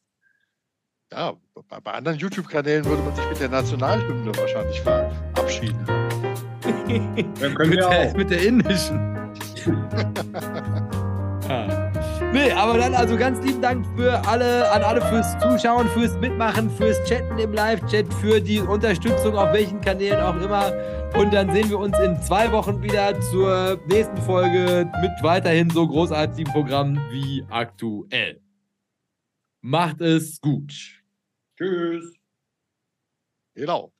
Ja, 1.11 1.35
bei, 1.69 1.79
bei 1.79 1.91
anderen 1.91 2.17
YouTube-Kanälen 2.17 2.83
würde 2.85 3.03
man 3.03 3.15
sich 3.15 3.29
mit 3.29 3.39
der 3.39 3.49
Nationalhymne 3.49 4.35
wahrscheinlich 4.35 4.81
verabschieden. 4.81 5.85
Ja, 6.87 7.53
können 7.53 7.69
mit, 7.71 7.79
wir 7.79 7.89
der, 7.89 8.09
auch. 8.09 8.15
mit 8.15 8.29
der 8.29 8.43
indischen. 8.43 8.99
Nee, 12.35 12.51
aber 12.51 12.77
dann 12.77 12.93
also 12.93 13.15
ganz 13.15 13.41
lieben 13.45 13.61
Dank 13.61 13.85
für 13.95 14.11
alle, 14.27 14.69
an 14.69 14.83
alle 14.83 14.99
fürs 15.03 15.39
Zuschauen, 15.39 15.87
fürs 15.87 16.17
Mitmachen, 16.17 16.69
fürs 16.69 17.01
Chatten 17.05 17.39
im 17.39 17.53
Live-Chat, 17.53 18.13
für 18.15 18.41
die 18.41 18.59
Unterstützung 18.59 19.37
auf 19.37 19.53
welchen 19.53 19.79
Kanälen 19.79 20.19
auch 20.19 20.35
immer. 20.41 20.73
Und 21.17 21.33
dann 21.33 21.53
sehen 21.53 21.69
wir 21.69 21.79
uns 21.79 21.97
in 21.99 22.21
zwei 22.21 22.51
Wochen 22.51 22.83
wieder 22.83 23.17
zur 23.21 23.81
nächsten 23.87 24.17
Folge 24.17 24.91
mit 24.99 25.11
weiterhin 25.21 25.69
so 25.69 25.87
großartigem 25.87 26.51
Programm 26.51 26.97
wie 27.09 27.45
aktuell. 27.49 28.41
Macht 29.61 30.01
es 30.01 30.41
gut. 30.41 30.73
Tschüss. 31.57 32.17
Genau. 33.53 33.93